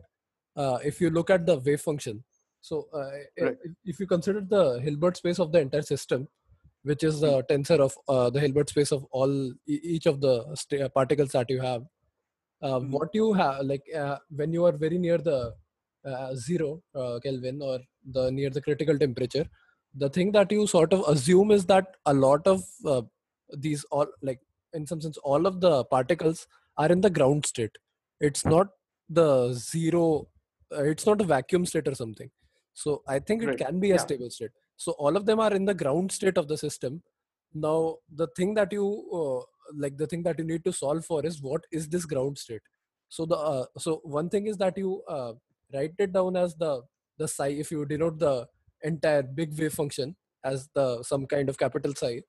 uh, 0.56 0.80
if 0.84 1.02
you 1.02 1.10
look 1.10 1.30
at 1.30 1.46
the 1.46 1.58
wave 1.60 1.82
function, 1.82 2.24
so 2.62 2.88
uh, 2.94 3.10
Right. 3.40 3.58
if, 3.64 3.72
if 3.86 4.00
you 4.00 4.08
consider 4.08 4.42
the 4.42 4.80
Hilbert 4.82 5.18
space 5.18 5.40
of 5.40 5.52
the 5.52 5.60
entire 5.60 5.82
system, 5.82 6.28
which 6.84 7.04
is 7.04 7.22
the 7.22 7.44
tensor 7.44 7.80
of 7.80 7.98
uh, 8.08 8.30
the 8.30 8.40
Hilbert 8.40 8.70
space 8.70 8.92
of 8.92 9.06
all 9.12 9.54
each 9.66 10.06
of 10.06 10.22
the 10.22 10.46
sta- 10.56 10.90
particles 10.90 11.32
that 11.32 11.50
you 11.50 11.62
have, 11.62 11.84
uh, 12.62 12.80
Mhm. 12.80 12.92
what 12.92 13.10
you 13.14 13.34
have 13.34 13.66
like 13.66 13.84
uh, 13.96 14.18
when 14.30 14.54
you 14.54 14.66
are 14.66 14.72
very 14.72 14.98
near 14.98 15.18
the 15.18 15.54
uh, 16.06 16.36
zero 16.36 16.82
uh, 16.96 17.20
Kelvin 17.24 17.62
or 17.62 17.80
the 18.12 18.32
near 18.32 18.50
the 18.50 18.62
critical 18.62 18.98
temperature, 18.98 19.46
the 19.96 20.10
thing 20.10 20.32
that 20.32 20.52
you 20.52 20.68
sort 20.68 20.94
of 20.94 21.02
assume 21.08 21.52
is 21.52 21.66
that 21.66 21.96
a 22.06 22.14
lot 22.14 22.46
of 22.48 22.64
uh, 22.86 23.02
these 23.58 23.84
all 23.86 24.08
like 24.22 24.40
in 24.74 24.88
some 24.88 25.02
sense 25.02 25.18
all 25.18 25.46
of 25.46 25.62
the 25.62 25.86
particles 25.86 26.48
are 26.78 26.92
in 26.92 27.02
the 27.02 27.10
ground 27.10 27.46
state. 27.46 27.78
It's 28.20 28.46
not 28.46 28.68
the 29.10 29.54
zero. 29.54 30.28
Uh, 30.76 30.84
it's 30.84 31.06
not 31.06 31.22
a 31.22 31.24
vacuum 31.26 31.66
state 31.66 31.88
or 31.88 31.96
something. 31.96 32.32
So 32.74 33.04
I 33.08 33.20
think 33.20 33.44
it 33.44 33.48
Right. 33.50 33.58
can 33.58 33.80
be 33.80 33.92
a 33.92 33.96
Yeah. 33.96 34.00
stable 34.00 34.30
state. 34.32 34.52
So 34.78 34.94
all 34.94 35.16
of 35.16 35.26
them 35.26 35.40
are 35.40 35.54
in 35.54 35.66
the 35.66 35.74
ground 35.76 36.12
state 36.12 36.38
of 36.38 36.48
the 36.48 36.58
system. 36.58 37.04
Now 37.54 37.98
the 38.10 38.28
thing 38.36 38.54
that 38.56 38.72
you 38.74 38.88
uh, 39.14 39.44
like 39.76 39.98
the 39.98 40.08
thing 40.08 40.24
that 40.24 40.40
you 40.40 40.46
need 40.46 40.64
to 40.66 40.74
solve 40.74 41.06
for 41.06 41.26
is 41.26 41.42
what 41.42 41.66
is 41.72 41.88
this 41.88 42.06
ground 42.06 42.38
state 42.38 42.62
so 43.08 43.26
the 43.26 43.36
uh, 43.38 43.66
so 43.78 44.02
one 44.04 44.30
thing 44.30 44.48
is 44.48 44.58
that 44.58 44.78
you 44.78 45.02
uh, 45.08 45.34
write 45.74 45.94
it 45.98 46.14
down 46.14 46.36
as 46.36 46.56
the 46.56 46.82
the 47.18 47.28
psi 47.28 47.48
if 47.64 47.72
you 47.72 47.86
denote 47.86 48.20
the 48.20 48.46
entire 48.84 49.24
big 49.24 49.58
wave 49.60 49.74
function 49.74 50.16
as 50.44 50.68
the 50.76 51.04
some 51.04 51.26
kind 51.26 51.50
of 51.50 51.58
capital 51.58 51.94
psi 51.96 52.22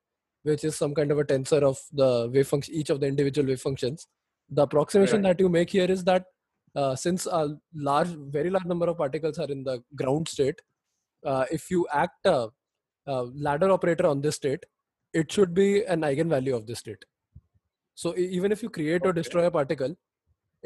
which 0.45 0.63
is 0.63 0.77
some 0.77 0.95
kind 0.95 1.11
of 1.11 1.19
a 1.19 1.25
tensor 1.25 1.63
of 1.63 1.79
the 1.93 2.31
wave 2.33 2.47
function 2.47 2.75
each 2.75 2.91
of 2.91 3.01
the 3.01 3.07
individual 3.07 3.49
wave 3.49 3.61
functions. 3.61 4.07
The 4.51 4.63
approximation 4.63 5.23
Right. 5.23 5.31
that 5.31 5.41
you 5.41 5.49
make 5.49 5.71
here 5.71 5.91
is 5.91 6.05
that 6.05 6.27
uh, 6.77 6.95
since 6.95 7.27
a 7.27 7.57
large 7.75 8.09
very 8.09 8.51
large 8.51 8.67
number 8.67 8.87
of 8.87 8.99
particles 8.99 9.39
are 9.39 9.51
in 9.51 9.65
the 9.65 9.83
ground 9.95 10.29
state 10.29 10.61
uh, 11.25 11.47
if 11.51 11.71
you 11.71 11.87
act 11.93 12.27
a, 12.27 12.49
a 13.07 13.23
ladder 13.47 13.71
operator 13.71 14.07
on 14.07 14.21
this 14.21 14.37
state 14.37 14.65
it 15.15 15.33
should 15.33 15.55
be 15.55 15.85
an 15.85 16.03
eigenvalue 16.03 16.55
of 16.55 16.67
this 16.67 16.81
state. 16.81 17.05
So 17.95 18.17
even 18.19 18.53
if 18.53 18.63
you 18.63 18.69
create 18.69 19.03
or 19.07 19.13
destroy 19.13 19.47
a 19.47 19.51
particle 19.51 19.97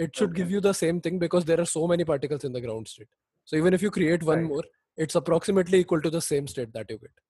it 0.04 0.16
should 0.18 0.34
give 0.40 0.50
you 0.56 0.60
the 0.66 0.72
same 0.80 1.00
thing 1.06 1.18
because 1.22 1.44
there 1.46 1.60
are 1.62 1.70
so 1.76 1.86
many 1.92 2.04
particles 2.10 2.44
in 2.48 2.52
the 2.56 2.60
ground 2.66 2.88
state 2.94 3.08
so 3.44 3.56
even 3.62 3.74
if 3.78 3.82
you 3.86 3.90
create 4.00 4.22
one 4.32 4.40
Right. 4.42 4.48
more 4.52 4.64
it's 5.04 5.16
approximately 5.20 5.80
equal 5.84 6.00
to 6.06 6.10
the 6.18 6.20
same 6.26 6.46
state 6.56 6.72
that 6.78 6.90
you 6.94 6.98
get 7.06 7.24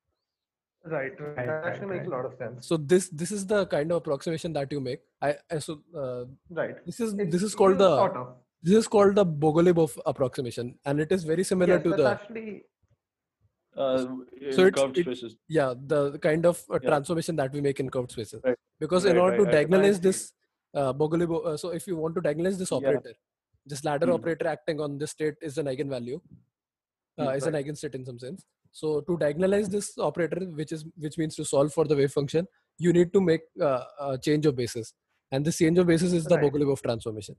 Right, 0.90 1.12
right. 1.20 1.36
Right, 1.36 1.36
That 1.36 1.52
right, 1.52 1.66
actually 1.70 1.86
makes 1.94 2.06
a 2.06 2.10
lot 2.16 2.24
of 2.28 2.34
sense. 2.42 2.66
so 2.72 2.76
this 2.92 3.08
this 3.22 3.30
is 3.38 3.46
the 3.52 3.60
kind 3.74 3.90
of 3.92 3.98
approximation 4.02 4.52
that 4.58 4.70
you 4.76 4.80
make 4.88 5.00
i, 5.28 5.34
I 5.50 5.58
so 5.68 5.74
uh, 6.04 6.24
Right. 6.62 6.76
this 6.90 7.00
is 7.06 7.14
It's 7.24 7.32
this 7.36 7.42
is 7.50 7.54
called 7.62 7.78
the 7.84 7.90
sort 8.02 8.16
of. 8.22 8.28
this 8.62 8.76
is 8.82 8.88
called 8.96 9.14
the 9.20 9.26
Bogoliubov 9.44 9.98
approximation 10.12 10.70
and 10.84 11.00
it 11.06 11.12
is 11.18 11.24
very 11.32 11.44
similar 11.52 11.74
Yes, 11.76 11.82
to 11.88 11.90
that's 11.90 12.02
the 12.02 12.10
actually 12.18 12.48
Uh, 13.82 13.98
So 13.98 14.62
in 14.62 14.68
it's- 14.68 14.76
curved 14.76 14.96
it- 15.00 15.34
yeah 15.56 15.74
the 15.90 15.98
kind 16.22 16.46
of 16.50 16.62
uh, 16.68 16.78
Yeah. 16.82 16.88
transformation 16.90 17.36
that 17.40 17.52
we 17.56 17.60
make 17.66 17.80
in 17.82 17.90
curved 17.96 18.14
spaces 18.14 18.40
Right. 18.46 18.56
because 18.84 19.04
in 19.10 19.18
order 19.24 19.36
right, 19.36 19.40
to 19.40 19.44
I- 19.50 19.50
I 19.50 19.56
diagonalize 19.56 19.98
see. 20.00 20.06
this 20.06 20.18
uh, 20.74 20.92
Bogoliubov, 20.92 21.46
uh, 21.46 21.56
so 21.56 21.70
if 21.70 21.86
you 21.86 21.96
want 21.96 22.14
to 22.14 22.20
diagonalize 22.20 22.58
this 22.58 22.70
Yeah. 22.70 22.78
operator 22.78 23.14
this 23.66 23.84
ladder 23.84 24.06
Hmm. 24.06 24.14
operator 24.14 24.46
acting 24.46 24.80
on 24.80 24.98
this 24.98 25.10
state 25.10 25.34
is 25.42 25.58
an 25.58 25.66
eigenvalue 25.66 26.20
uh, 27.18 27.30
Hmm, 27.30 27.36
is 27.36 27.46
an 27.46 27.54
eigenstate 27.54 27.94
in 27.94 28.04
some 28.04 28.18
sense 28.18 28.44
so 28.72 29.00
to 29.00 29.16
diagonalize 29.18 29.68
this 29.68 29.96
operator 29.98 30.40
which 30.60 30.72
is 30.72 30.84
which 30.96 31.18
means 31.18 31.34
to 31.36 31.44
solve 31.44 31.72
for 31.72 31.84
the 31.84 31.96
wave 31.96 32.12
function 32.12 32.46
you 32.78 32.92
need 32.92 33.12
to 33.12 33.20
make 33.20 33.42
uh, 33.60 33.84
a 34.00 34.18
change 34.18 34.46
of 34.46 34.56
basis 34.56 34.92
and 35.32 35.44
this 35.44 35.58
change 35.58 35.78
of 35.78 35.86
basis 35.86 36.12
is 36.12 36.24
the 36.24 36.36
Right. 36.36 36.44
Bogoliubov 36.44 36.82
transformation 36.82 37.36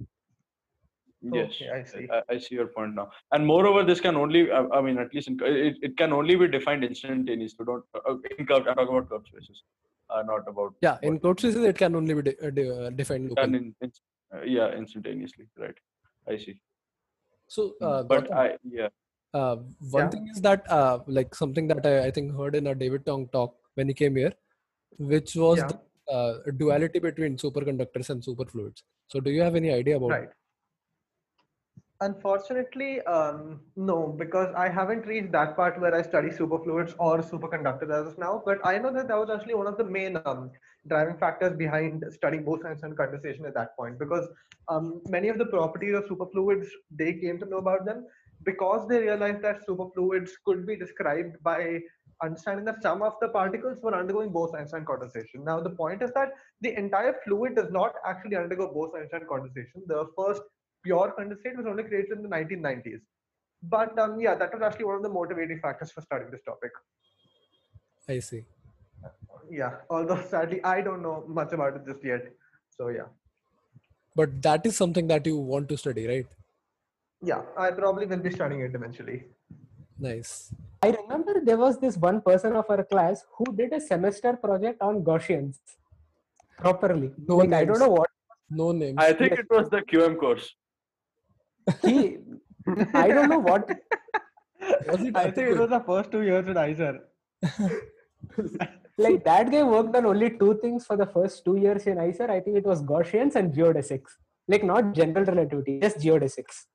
Yes, 1.21 1.51
Okay, 1.55 1.69
I 1.69 1.83
see. 1.83 2.07
I, 2.09 2.21
I 2.33 2.37
see 2.37 2.55
your 2.55 2.67
point 2.67 2.95
now. 2.95 3.09
And 3.33 3.45
moreover, 3.45 3.83
this 3.83 3.99
can 3.99 4.15
only, 4.15 4.49
I, 4.51 4.65
I 4.73 4.81
mean, 4.81 4.97
at 4.97 5.13
least 5.13 5.27
in, 5.27 5.37
it, 5.43 5.75
it 5.81 5.97
can 5.97 6.13
only 6.13 6.35
be 6.37 6.47
defined 6.47 6.85
instantaneously. 6.85 7.65
Don't 7.65 7.83
uh, 7.93 8.13
in 8.37 8.45
curved. 8.45 8.69
I'm 8.69 8.75
talking 8.75 8.95
about 8.95 9.09
curved 9.09 9.27
spaces, 9.27 9.63
uh, 10.09 10.21
not 10.31 10.47
about. 10.47 10.73
yeah 10.81 10.97
in 11.01 11.13
what- 11.13 11.39
curved 11.41 11.65
it 11.71 11.77
can 11.83 11.95
only 11.99 12.13
be 12.19 12.23
de- 12.29 12.39
uh, 12.47 12.51
de- 12.57 12.71
uh, 12.77 12.89
defined 13.01 13.29
locally 13.29 13.57
in, 13.61 13.75
in 13.81 13.91
uh, 14.35 14.41
yeah, 14.55 14.69
instantaneously. 14.81 15.45
Right. 15.57 15.77
I 16.27 16.37
see. 16.37 16.55
so 17.47 17.73
uh, 17.81 18.03
but 18.03 18.25
Gautam, 18.25 18.37
I 18.37 18.57
yeah. 18.79 18.89
uh, 19.33 19.55
one 19.97 20.03
Yeah. 20.03 20.09
thing 20.13 20.27
is 20.33 20.41
that 20.47 20.69
uh, 20.79 20.99
like 21.07 21.33
something 21.43 21.67
that 21.71 21.85
I, 21.91 21.93
I 22.07 22.11
think 22.11 22.35
heard 22.39 22.55
in 22.59 22.67
a 22.67 22.75
David 22.75 23.05
Tong 23.07 23.27
talk 23.37 23.55
when 23.75 23.87
he 23.87 23.95
came 24.01 24.15
here, 24.15 24.33
which 25.13 25.35
was 25.35 25.57
Yeah. 25.59 25.67
the 25.71 25.79
uh, 26.17 26.33
duality 26.57 26.99
between 26.99 27.37
superconductors 27.37 28.09
and 28.09 28.23
superfluids. 28.23 28.83
So 29.07 29.19
do 29.19 29.31
you 29.31 29.41
have 29.41 29.55
any 29.55 29.71
idea 29.71 29.97
about? 29.97 30.09
Right. 30.17 30.29
Unfortunately, 32.01 33.01
um, 33.01 33.59
no, 33.75 34.15
because 34.17 34.53
I 34.55 34.69
haven't 34.69 35.05
reached 35.05 35.33
that 35.33 35.57
part 35.57 35.81
where 35.81 35.93
I 35.93 36.01
study 36.01 36.31
superfluids 36.31 36.95
or 36.97 37.19
superconductors 37.19 37.91
as 37.91 38.07
of 38.07 38.17
now. 38.17 38.41
But 38.45 38.65
I 38.65 38.77
know 38.77 38.93
that 38.93 39.09
that 39.09 39.17
was 39.17 39.29
actually 39.29 39.55
one 39.55 39.67
of 39.67 39.77
the 39.77 39.83
main 39.83 40.17
um, 40.25 40.49
driving 40.87 41.17
factors 41.17 41.57
behind 41.57 42.05
studying 42.11 42.45
Bose-Einstein 42.45 42.95
condensation 42.95 43.45
at 43.45 43.53
that 43.55 43.75
point, 43.75 43.99
because 43.99 44.25
um, 44.69 45.01
many 45.09 45.27
of 45.27 45.37
the 45.37 45.47
properties 45.47 45.93
of 45.93 46.05
superfluids 46.07 46.69
they 46.89 47.13
came 47.15 47.37
to 47.39 47.45
know 47.45 47.57
about 47.57 47.85
them 47.85 48.05
because 48.45 48.87
they 48.87 48.99
realized 48.99 49.41
that 49.41 49.65
superfluids 49.65 50.31
could 50.45 50.65
be 50.65 50.77
described 50.77 51.35
by 51.43 51.79
understanding 52.23 52.63
that 52.65 52.81
some 52.81 53.01
of 53.01 53.13
the 53.19 53.27
particles 53.27 53.81
were 53.81 53.93
undergoing 53.93 54.31
Bose-Einstein 54.31 54.85
condensation. 54.85 55.43
Now 55.43 55.59
the 55.59 55.71
point 55.71 56.01
is 56.01 56.11
that 56.13 56.29
the 56.61 56.77
entire 56.77 57.15
fluid 57.25 57.55
does 57.55 57.71
not 57.71 57.93
actually 58.05 58.37
undergo 58.37 58.71
Bose-Einstein 58.73 59.25
condensation. 59.27 59.83
The 59.87 60.05
first 60.17 60.41
pure 60.83 61.13
condensate 61.17 61.57
was 61.57 61.65
only 61.65 61.83
created 61.83 62.17
in 62.17 62.23
the 62.23 62.29
1990s. 62.29 63.01
But 63.63 63.97
um, 63.99 64.19
yeah, 64.19 64.35
that 64.35 64.53
was 64.53 64.61
actually 64.61 64.85
one 64.85 64.95
of 64.95 65.03
the 65.03 65.09
motivating 65.09 65.59
factors 65.59 65.91
for 65.91 66.01
studying 66.01 66.31
this 66.31 66.41
topic. 66.43 66.71
I 68.07 68.19
see. 68.19 68.45
Yeah, 69.51 69.73
although 69.89 70.21
sadly 70.29 70.63
I 70.63 70.81
don't 70.81 71.01
know 71.01 71.23
much 71.27 71.51
about 71.53 71.75
it 71.75 71.85
just 71.85 72.03
yet. 72.03 72.31
So 72.69 72.87
yeah, 72.89 73.07
But 74.15 74.41
that 74.43 74.65
is 74.65 74.75
something 74.77 75.07
that 75.07 75.25
you 75.25 75.37
want 75.37 75.67
to 75.69 75.77
study, 75.77 76.07
right? 76.07 76.27
yeah, 77.21 77.41
I 77.57 77.71
probably 77.71 78.05
will 78.05 78.17
be 78.25 78.31
studying 78.31 78.61
it 78.61 78.73
eventually. 78.73 79.25
Nice. 79.99 80.53
I 80.81 80.91
remember 80.91 81.41
there 81.43 81.57
was 81.57 81.77
this 81.79 81.97
one 81.97 82.21
person 82.21 82.55
of 82.55 82.65
our 82.69 82.83
class 82.85 83.25
who 83.37 83.53
did 83.53 83.73
a 83.73 83.81
semester 83.81 84.37
project 84.37 84.81
on 84.81 85.03
Gaussians 85.03 85.57
properly. 86.57 87.11
No 87.27 87.37
like 87.37 87.51
I 87.53 87.65
don't 87.65 87.79
know 87.79 87.89
what 87.89 88.09
No 88.49 88.71
name. 88.71 88.95
I 88.97 89.11
think 89.13 89.33
it 89.33 89.47
was 89.49 89.69
the 89.69 89.81
QM 89.81 90.17
course. 90.17 90.55
He. 91.81 92.17
I 92.93 93.07
don't 93.09 93.29
know 93.29 93.39
what. 93.39 93.69
Was 94.87 95.01
it 95.03 95.15
I 95.15 95.31
think 95.31 95.49
it 95.51 95.57
was 95.57 95.69
the 95.69 95.79
first 95.81 96.11
two 96.11 96.21
years 96.21 96.47
at 96.47 96.55
IISER. 96.55 96.99
Like 98.97 99.23
that 99.23 99.49
guy 99.49 99.63
worked 99.63 99.95
on 99.95 100.05
only 100.05 100.29
two 100.37 100.55
things 100.61 100.85
for 100.85 100.97
the 100.97 101.05
first 101.05 101.45
two 101.45 101.55
years 101.55 101.87
in 101.87 101.97
IISER. 101.97 102.29
I 102.29 102.41
think 102.41 102.57
it 102.57 102.65
was 102.65 102.81
Gaussians 102.83 103.35
and 103.35 103.53
geodesics. 103.53 104.11
Like 104.49 104.63
not 104.63 104.93
general 104.93 105.23
relativity, 105.23 105.79
just 105.79 105.99
geodesics. 105.99 106.65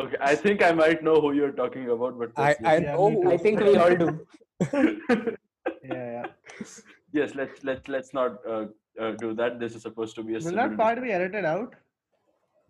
Okay, 0.00 0.16
I 0.20 0.36
think 0.36 0.62
I 0.62 0.70
might 0.72 1.02
know 1.02 1.20
who 1.20 1.32
you're 1.32 1.50
talking 1.50 1.90
about, 1.90 2.16
but 2.18 2.30
I, 2.36 2.54
I 2.64 2.76
Yeah, 2.78 2.92
know. 2.94 3.10
who- 3.10 3.30
I 3.30 3.36
think 3.36 3.60
we 3.60 3.76
all 3.76 3.96
do. 3.96 4.26
Yeah, 5.84 6.06
yeah. 6.14 6.26
yes, 7.12 7.34
let's 7.34 7.62
let's 7.64 7.88
let's 7.88 8.14
not 8.14 8.38
uh, 8.48 8.66
uh, 9.00 9.12
do 9.12 9.34
that. 9.34 9.58
This 9.58 9.74
is 9.74 9.82
supposed 9.82 10.14
to 10.16 10.22
be 10.22 10.32
a 10.32 10.34
Will 10.36 10.42
civil 10.42 10.56
that 10.68 10.76
part 10.76 11.02
be 11.02 11.12
edited 11.12 11.44
out? 11.44 11.74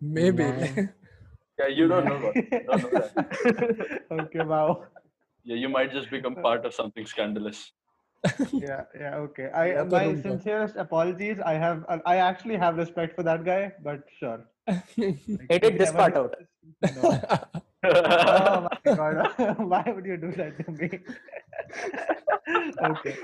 Maybe. 0.01 0.43
Nah. 0.43 0.83
Yeah, 1.59 1.67
you 1.67 1.87
don't 1.87 2.05
know. 2.05 2.19
What, 2.19 2.35
don't 2.35 2.83
know 2.83 2.89
that. 2.89 4.01
okay, 4.11 4.41
wow. 4.41 4.85
Yeah, 5.43 5.55
you 5.55 5.69
might 5.69 5.91
just 5.91 6.09
become 6.09 6.35
part 6.35 6.65
of 6.65 6.73
something 6.73 7.05
scandalous. 7.05 7.71
Yeah, 8.53 8.83
yeah, 8.97 9.15
okay. 9.27 9.49
I 9.53 9.65
Yeah, 9.73 9.83
my 9.83 10.15
sincerest 10.15 10.77
apologies. 10.77 11.39
I 11.45 11.53
have 11.53 11.85
I 12.05 12.17
actually 12.17 12.57
have 12.57 12.77
respect 12.77 13.15
for 13.15 13.23
that 13.23 13.43
guy, 13.43 13.73
but 13.83 14.03
sure. 14.19 14.45
Like, 14.97 15.47
Edit 15.49 15.77
this 15.77 15.91
part 15.91 16.15
out. 16.15 16.35
No. 16.95 17.19
oh 17.83 18.67
my 18.85 18.95
god 18.95 19.57
why 19.71 19.83
would 19.93 20.05
you 20.05 20.15
do 20.15 20.31
that 20.31 20.57
to 20.63 20.71
me 20.71 20.89
okay 22.81 23.15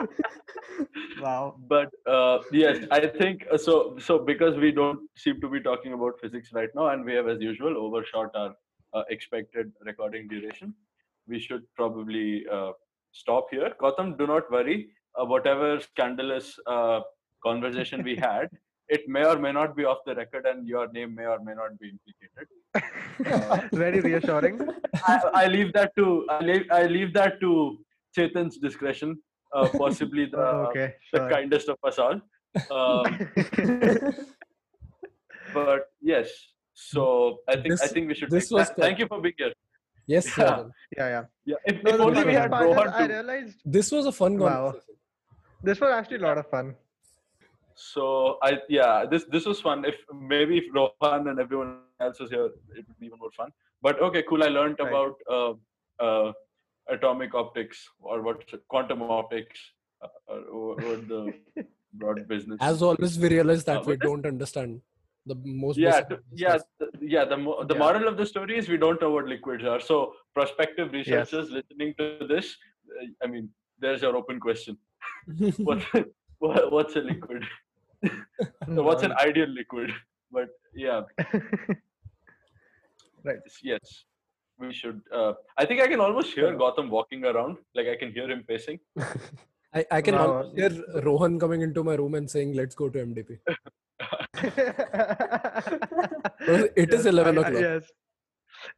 wow 1.22 1.56
but 1.68 1.90
uh, 2.08 2.40
yes, 2.52 2.86
I 2.92 3.08
think 3.08 3.46
uh, 3.52 3.58
so. 3.58 3.98
So 4.00 4.20
because 4.20 4.58
we 4.58 4.72
don't 4.72 5.00
seem 5.16 5.40
to 5.42 5.50
be 5.50 5.60
talking 5.60 5.94
about 5.94 6.20
physics 6.20 6.52
right 6.54 6.70
now, 6.76 6.90
and 6.90 7.06
we 7.06 7.14
have, 7.14 7.28
as 7.28 7.42
usual, 7.42 7.78
overshot 7.78 8.32
our 8.36 8.56
uh, 8.94 9.04
expected 9.10 9.72
recording 9.86 10.28
duration. 10.28 10.74
we 11.32 11.40
should 11.40 11.64
probably 11.76 12.46
uh, 12.52 12.72
stop 13.12 13.48
here. 13.52 13.72
Gautam, 13.82 14.18
do 14.18 14.26
not 14.26 14.52
worry. 14.52 14.90
Uh, 15.20 15.26
whatever 15.26 15.80
scandalous 15.80 16.58
uh, 16.66 17.02
conversation 17.44 18.04
we 18.04 18.16
had, 18.16 18.50
it 18.88 19.08
may 19.08 19.24
or 19.26 19.38
may 19.38 19.52
not 19.52 19.76
be 19.76 19.86
off 19.86 20.00
the 20.08 20.16
record, 20.16 20.46
and 20.46 20.68
your 20.68 20.92
name 20.92 21.14
may 21.14 21.26
or 21.26 21.40
may 21.44 21.54
not 21.54 21.78
be 21.80 21.92
implicated. 21.96 23.70
Very 23.84 24.02
reassuring. 24.02 24.60
I, 25.06 25.22
I 25.44 25.48
leave 25.48 25.72
that 25.74 25.96
to 25.98 26.26
I 26.30 26.40
leave, 26.40 26.66
I 26.72 26.84
leave 26.84 27.14
that 27.14 27.40
to 27.42 27.78
Chetan's 28.16 28.58
discretion. 28.58 29.20
Uh, 29.54 29.68
possibly 29.78 30.26
the 30.26 30.38
okay, 30.70 30.94
the 31.14 31.28
kindest 31.30 31.70
of 31.70 31.78
us 31.84 31.98
all. 31.98 32.20
Um, 32.70 33.20
but 35.54 35.88
yes, 36.02 36.30
so 36.74 37.40
I 37.48 37.56
think 37.62 37.82
I 37.82 37.88
think 37.88 38.08
we 38.10 38.16
should. 38.16 38.30
this 38.30 38.52
was 38.52 38.68
tha- 38.70 38.76
thank 38.86 39.00
you 39.00 39.08
for 39.08 39.22
being 39.22 39.34
here. 39.38 39.54
Yes, 40.08 40.26
Yeah. 40.38 40.44
Rohan. 40.44 40.72
yeah, 40.98 41.08
yeah. 41.16 41.24
Yeah, 41.46 41.56
if, 41.66 41.84
No, 41.84 41.90
if 41.92 41.98
the 41.98 42.04
only 42.04 42.24
we 42.26 42.32
best 42.34 42.42
had 42.42 42.52
part 42.52 42.66
Rohan 42.66 42.88
I 42.90 43.06
realized 43.08 43.58
This 43.66 43.92
was 43.92 44.06
a 44.06 44.12
fun 44.12 44.38
Wow. 44.38 44.72
conversation. 44.72 44.96
this 45.64 45.80
was 45.82 45.92
actually 45.98 46.18
a 46.18 46.22
lot 46.28 46.38
of 46.38 46.48
fun. 46.50 46.76
So 47.76 48.38
I 48.44 48.52
yeah, 48.78 49.06
this 49.12 49.24
this 49.34 49.46
was 49.46 49.62
fun. 49.62 49.86
If 49.86 49.96
maybe 50.34 50.58
if 50.62 50.66
Rohan 50.78 51.28
and 51.30 51.40
everyone 51.40 51.72
else 52.02 52.20
was 52.20 52.30
here, 52.30 52.46
it 52.78 52.86
would 52.88 53.00
be 53.00 53.06
even 53.08 53.20
more 53.20 53.32
fun. 53.38 53.50
But 53.82 54.02
okay, 54.08 54.24
cool. 54.30 54.44
I 54.44 54.50
learned 54.50 54.78
Right. 54.80 54.90
about 54.90 55.16
uh, 55.36 55.54
uh, 56.06 56.32
atomic 56.96 57.34
optics 57.36 57.88
or 58.00 58.22
what 58.22 58.44
quantum 58.68 59.02
optics 59.04 59.60
uh, 60.04 60.34
or 60.52 60.76
what 60.76 61.08
the 61.08 61.22
broad 61.94 62.28
business. 62.28 62.58
As 62.62 62.82
always, 62.82 63.18
we 63.20 63.30
realize 63.30 63.64
that 63.70 63.80
Uh, 63.80 63.84
we 63.92 63.96
don't 63.98 64.26
understand 64.26 64.82
the 65.26 65.36
most. 65.64 65.78
yeah 65.78 65.92
basic 65.92 66.10
to- 66.10 66.16
of 66.16 66.22
this 66.32 66.42
yeah 66.46 66.58
stuff. 66.58 66.92
th- 67.00 67.12
yeah 67.16 67.26
the 67.32 67.38
mo- 67.46 67.64
the 67.72 67.76
Yeah. 67.76 67.84
moral 67.86 68.06
of 68.12 68.16
the 68.22 68.26
story 68.34 68.58
is 68.60 68.70
we 68.74 68.78
don't 68.84 69.02
know 69.04 69.10
what 69.16 69.26
liquids 69.34 69.66
are 69.74 69.80
so 69.92 69.98
prospective 70.38 70.88
researchers 71.00 71.50
listening 71.58 71.92
to 72.00 72.06
this 72.34 72.48
uh, 73.00 73.06
i 73.26 73.28
mean 73.34 73.46
there's 73.86 74.02
your 74.06 74.14
open 74.22 74.40
question 74.46 74.78
what, 75.70 75.82
what 76.46 76.72
what's 76.76 76.96
a 77.02 77.04
liquid 77.12 77.44
so 78.76 78.82
what's 78.88 79.04
an 79.10 79.16
ideal 79.28 79.52
liquid 79.62 79.90
but 80.38 80.50
yeah 80.86 81.02
Right. 83.28 83.40
yes 83.72 84.06
we 84.60 84.72
should 84.80 85.00
uh, 85.20 85.34
i 85.58 85.66
think 85.66 85.82
i 85.82 85.88
can 85.94 86.00
almost 86.06 86.34
hear 86.38 86.50
Gautam 86.62 86.90
walking 86.98 87.26
around 87.32 87.58
like 87.76 87.88
i 87.88 87.96
can 88.02 88.12
hear 88.18 88.30
him 88.30 88.44
pacing 88.48 88.80
I, 89.80 89.86
I 89.98 90.02
can 90.02 90.16
Wow. 90.16 90.52
hear 90.56 90.72
Rohan 91.08 91.40
coming 91.42 91.62
into 91.62 91.84
my 91.84 91.94
room 91.94 92.16
and 92.16 92.28
saying, 92.28 92.54
"Let's 92.60 92.74
go 92.74 92.90
to 92.90 92.98
MDP." 93.06 93.38
It 96.84 96.92
is 96.98 97.06
Yes, 97.06 97.06
11 97.06 97.38
I- 97.38 97.42
I- 97.42 97.48
o'clock. 97.48 97.62
Yes. 97.62 97.84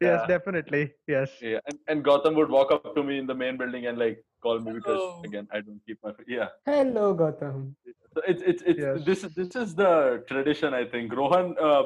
Yes, 0.00 0.20
Yeah. 0.20 0.26
definitely. 0.32 0.82
Yes. 1.14 1.30
yeah 1.40 1.60
and, 1.70 1.78
and 1.88 2.04
Gautam 2.04 2.34
would 2.40 2.50
walk 2.56 2.72
up 2.76 2.94
to 2.98 3.02
me 3.02 3.16
in 3.22 3.26
the 3.26 3.34
main 3.34 3.56
building 3.56 3.86
and 3.86 3.96
like 4.04 4.22
call 4.42 4.60
me 4.66 4.72
because 4.78 5.02
again 5.28 5.48
i 5.56 5.60
don't 5.62 5.80
keep 5.86 5.98
my 6.04 6.12
yeah 6.36 6.48
Hello, 6.66 7.06
Gautam. 7.22 7.56
So 8.14 8.20
it's 8.34 8.42
it's 8.52 8.62
it's 8.74 8.80
Yes. 8.86 9.02
this 9.10 9.24
is 9.24 9.34
this 9.40 9.56
is 9.64 9.74
the 9.82 9.92
tradition 10.30 10.74
I 10.82 10.84
think. 10.94 11.16
Rohan 11.22 11.54
uh, 11.70 11.82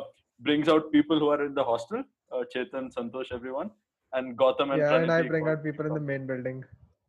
brings 0.48 0.68
out 0.74 0.90
people 0.98 1.20
who 1.24 1.28
are 1.34 1.42
in 1.48 1.54
the 1.60 1.64
hostel, 1.72 2.02
uh, 2.32 2.42
Chetan, 2.54 2.92
Santosh, 2.96 3.30
everyone, 3.40 3.70
and 4.16 4.36
Gautam 4.36 4.72
and 4.72 4.80
Yeah, 4.82 4.96
and 4.96 5.12
I 5.12 5.22
bring 5.22 5.44
go- 5.44 5.50
out 5.52 5.62
people 5.62 5.86
in 5.86 5.94
the 5.94 6.00
main 6.00 6.26
building. 6.26 6.64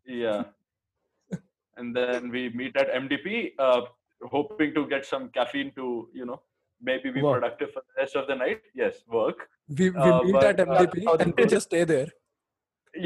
Yeah, 0.05 0.43
and 1.77 1.95
then 1.95 2.29
we 2.29 2.49
meet 2.49 2.75
at 2.77 2.93
MDP, 2.93 3.53
uh, 3.59 3.81
hoping 4.35 4.73
to 4.75 4.85
get 4.87 5.05
some 5.05 5.29
caffeine 5.29 5.71
to 5.79 6.09
you 6.13 6.25
know 6.25 6.41
maybe 6.81 7.09
be 7.17 7.21
Work. 7.21 7.39
productive 7.41 7.71
for 7.73 7.81
the 7.87 8.01
rest 8.01 8.15
of 8.15 8.27
the 8.27 8.35
night. 8.35 8.61
Yes, 8.75 9.03
work. 9.19 9.49
We, 9.79 9.89
we 9.89 9.97
Uh, 9.97 10.23
meet 10.23 10.33
but, 10.33 10.45
at 10.45 10.59
uh, 10.59 10.65
MDP 10.65 11.05
how 11.05 11.15
and 11.15 11.33
the- 11.33 11.43
we 11.43 11.47
just 11.57 11.67
stay 11.71 11.83
there. 11.83 12.07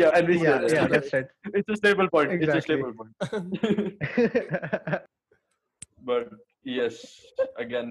Yeah, 0.02 0.12
and 0.18 0.28
we 0.28 0.36
Yeah, 0.42 0.58
stay 0.60 0.76
yeah, 0.76 0.88
there. 0.88 0.90
that's 1.00 1.14
it. 1.14 1.28
it's 1.60 1.70
a 1.70 1.76
stable 1.76 2.08
point. 2.10 2.32
It's 2.32 2.54
a 2.54 2.58
Exactly. 2.58 2.76
stable 2.76 2.94
point. 3.00 3.14
but 6.10 6.30
yes 6.64 6.96
again 7.64 7.90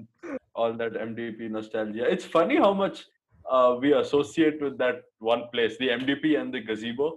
all 0.61 0.73
that 0.79 0.93
mdp 1.03 1.49
nostalgia 1.57 2.05
it's 2.15 2.25
funny 2.33 2.57
how 2.63 2.71
much 2.79 2.97
uh, 3.49 3.77
we 3.81 3.93
associate 3.93 4.61
with 4.61 4.77
that 4.77 5.01
one 5.19 5.43
place 5.53 5.77
the 5.77 5.89
mdp 5.89 6.39
and 6.39 6.53
the 6.53 6.59
gazebo 6.61 7.07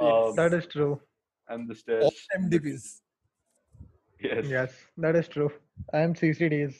um, 0.00 0.34
that 0.36 0.52
is 0.54 0.66
true. 0.66 1.00
and 1.48 1.68
the 1.68 1.74
All 2.02 2.10
stairs 2.10 2.26
MDPs. 2.40 2.84
yes 4.26 4.46
Yes, 4.48 4.72
that 5.04 5.16
is 5.16 5.28
true. 5.28 5.50
And 5.92 6.16
CCDs. 6.16 6.74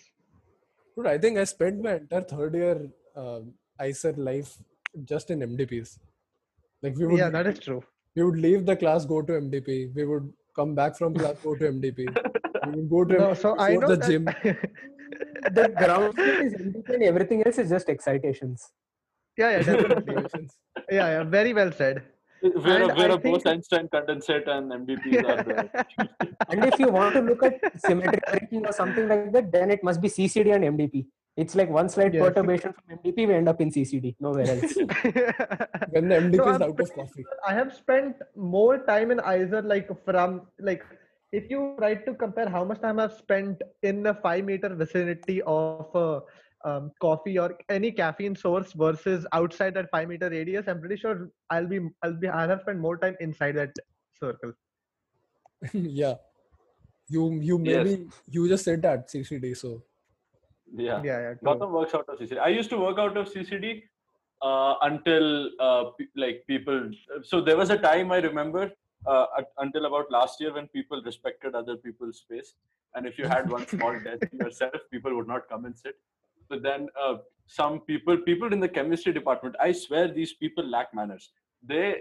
Dude, 0.96 1.06
I 1.06 1.18
think 1.18 1.38
I 1.38 1.44
spent 1.44 1.82
my 1.82 1.94
entire 1.94 2.22
third 2.22 2.54
year 2.54 2.88
um, 3.16 3.52
IISER 3.80 4.16
life 4.16 4.56
just 5.04 5.30
in 5.30 5.40
MDPs. 5.40 5.98
Like 6.82 6.96
we 6.96 7.06
would, 7.06 7.18
Yeah, 7.18 7.30
that 7.30 7.46
is 7.46 7.58
true. 7.58 7.82
we 8.16 8.22
would 8.22 8.38
leave 8.38 8.64
the 8.66 8.76
class, 8.76 9.04
go 9.04 9.20
to 9.22 9.32
MDP. 9.32 9.94
We 9.94 10.04
would 10.06 10.32
come 10.55 10.74
back 10.74 10.96
from 10.96 11.14
class, 11.14 11.36
go 11.42 11.55
to 11.55 11.64
MDP. 11.72 11.98
We 12.66 12.80
would 12.80 12.90
go 12.90 13.05
to 13.05 13.14
No, 13.14 13.28
MDP 13.30 13.36
so 13.42 13.59
I 13.59 13.74
know 13.76 13.88
the 13.88 13.96
that 13.96 14.09
gym. 14.09 14.24
The 15.57 15.68
ground 15.76 16.18
is 16.18 16.55
empty 16.55 16.94
and 16.94 17.03
everything 17.03 17.42
else 17.44 17.59
is 17.59 17.68
just 17.68 17.88
excitations. 17.88 18.70
yeah, 19.36 19.50
yeah, 19.57 19.62
definitely. 19.62 20.48
yeah, 20.90 21.07
yeah, 21.14 21.22
very 21.24 21.53
well 21.53 21.72
said. 21.72 22.03
we're 22.42 22.82
a, 22.82 22.88
And 22.88 22.96
we're 22.98 23.11
I 23.11 23.14
a 23.14 23.18
think- 23.18 23.34
Bose-Einstein 23.44 23.88
condensate 23.94 24.48
and 24.55 24.72
mdps 24.72 25.24
are 25.32 25.42
the 25.48 26.36
And 26.50 26.64
if 26.64 26.78
you 26.78 26.88
want 26.88 27.14
to 27.16 27.20
look 27.20 27.42
at 27.42 27.55
symmetric 27.86 28.24
breaking 28.30 28.66
or 28.66 28.72
something 28.72 29.07
like 29.09 29.32
that, 29.32 29.53
then 29.53 29.70
it 29.70 29.82
must 29.84 30.00
be 30.00 30.09
CCD 30.09 30.55
and 30.55 30.64
MDP. 30.78 31.07
It's 31.37 31.55
like 31.55 31.70
one 31.70 31.89
slight 31.89 32.12
Yes. 32.12 32.22
perturbation 32.22 32.72
from 32.74 32.99
MDP, 32.99 33.26
we 33.26 33.35
end 33.35 33.49
up 33.49 33.61
in 33.61 33.70
CCD, 33.70 34.16
nowhere 34.20 34.51
else. 34.51 34.74
When 35.93 36.09
the 36.09 36.16
MDP 36.16 36.37
So 36.37 36.49
is 36.49 36.57
I'm 36.57 36.62
out 36.62 36.80
of 36.80 36.93
coffee. 36.95 37.24
I 37.47 37.55
have 37.55 37.74
spent 37.74 38.16
more 38.37 38.78
time 38.85 39.11
in 39.11 39.20
either 39.20 39.62
like 39.62 39.89
from 40.05 40.43
like 40.61 40.85
if 41.33 41.49
you 41.49 41.74
try 41.78 41.95
to 41.95 42.14
compare 42.14 42.49
how 42.49 42.64
much 42.64 42.80
time 42.83 43.01
I've 43.01 43.14
spent 43.14 43.62
in 43.83 44.03
the 44.03 44.12
five 44.22 44.45
meter 44.45 44.74
vicinity 44.74 45.41
of 45.43 45.89
a 45.95 46.20
um, 46.68 46.93
coffee 47.01 47.39
or 47.39 47.57
any 47.70 47.91
caffeine 47.91 48.37
source 48.37 48.72
versus 48.74 49.26
outside 49.33 49.72
that 49.74 49.89
five 49.91 50.09
meter 50.09 50.28
radius, 50.28 50.68
I'm 50.68 50.80
pretty 50.80 50.97
sure 50.99 51.30
I'll 51.49 51.66
be 51.66 51.80
I'll 52.03 52.12
be 52.12 52.28
I'll 52.28 52.49
have 52.51 52.61
spent 52.61 52.78
more 52.78 52.99
time 52.99 53.16
inside 53.20 53.57
that 53.57 53.70
circle. 54.20 54.53
yeah. 55.72 56.16
You 57.09 57.41
you 57.41 57.59
Yes. 57.64 57.85
maybe 57.87 58.07
you 58.28 58.47
just 58.49 58.64
said 58.64 58.83
that 58.83 59.09
CCD, 59.09 59.57
so 59.57 59.83
yeah 60.76 61.02
Yeah, 61.02 61.20
yeah. 61.20 61.34
true. 61.34 61.48
Gautam 61.48 61.70
works 61.70 61.94
out 61.94 62.08
of 62.08 62.18
CCD. 62.18 62.38
I 62.38 62.48
used 62.48 62.70
to 62.70 62.78
work 62.78 62.98
out 62.98 63.16
of 63.16 63.28
CCD 63.32 63.82
uh, 64.42 64.74
until 64.82 65.50
uh, 65.60 65.84
pe- 65.98 66.06
like 66.16 66.44
people. 66.46 66.90
So 67.22 67.40
there 67.40 67.56
was 67.56 67.70
a 67.70 67.78
time 67.78 68.12
I 68.12 68.18
remember 68.18 68.70
uh, 69.06 69.26
at, 69.38 69.48
until 69.58 69.86
about 69.86 70.10
last 70.10 70.40
year 70.40 70.54
when 70.54 70.68
people 70.68 71.02
respected 71.04 71.54
other 71.54 71.76
people's 71.76 72.18
space, 72.18 72.54
and 72.94 73.06
if 73.06 73.18
you 73.18 73.26
had 73.26 73.50
one 73.50 73.66
small 73.74 73.98
desk 74.00 74.26
yourself, 74.32 74.74
people 74.90 75.14
would 75.16 75.28
not 75.28 75.48
come 75.48 75.64
and 75.64 75.76
sit. 75.76 75.96
So 76.48 76.58
then 76.58 76.88
uh, 77.00 77.16
some 77.46 77.80
people, 77.80 78.16
people 78.16 78.52
in 78.52 78.60
the 78.60 78.68
chemistry 78.68 79.12
department, 79.12 79.56
I 79.60 79.72
swear 79.72 80.08
these 80.08 80.32
people 80.34 80.64
lack 80.64 80.94
manners. 80.94 81.30
They 81.66 81.96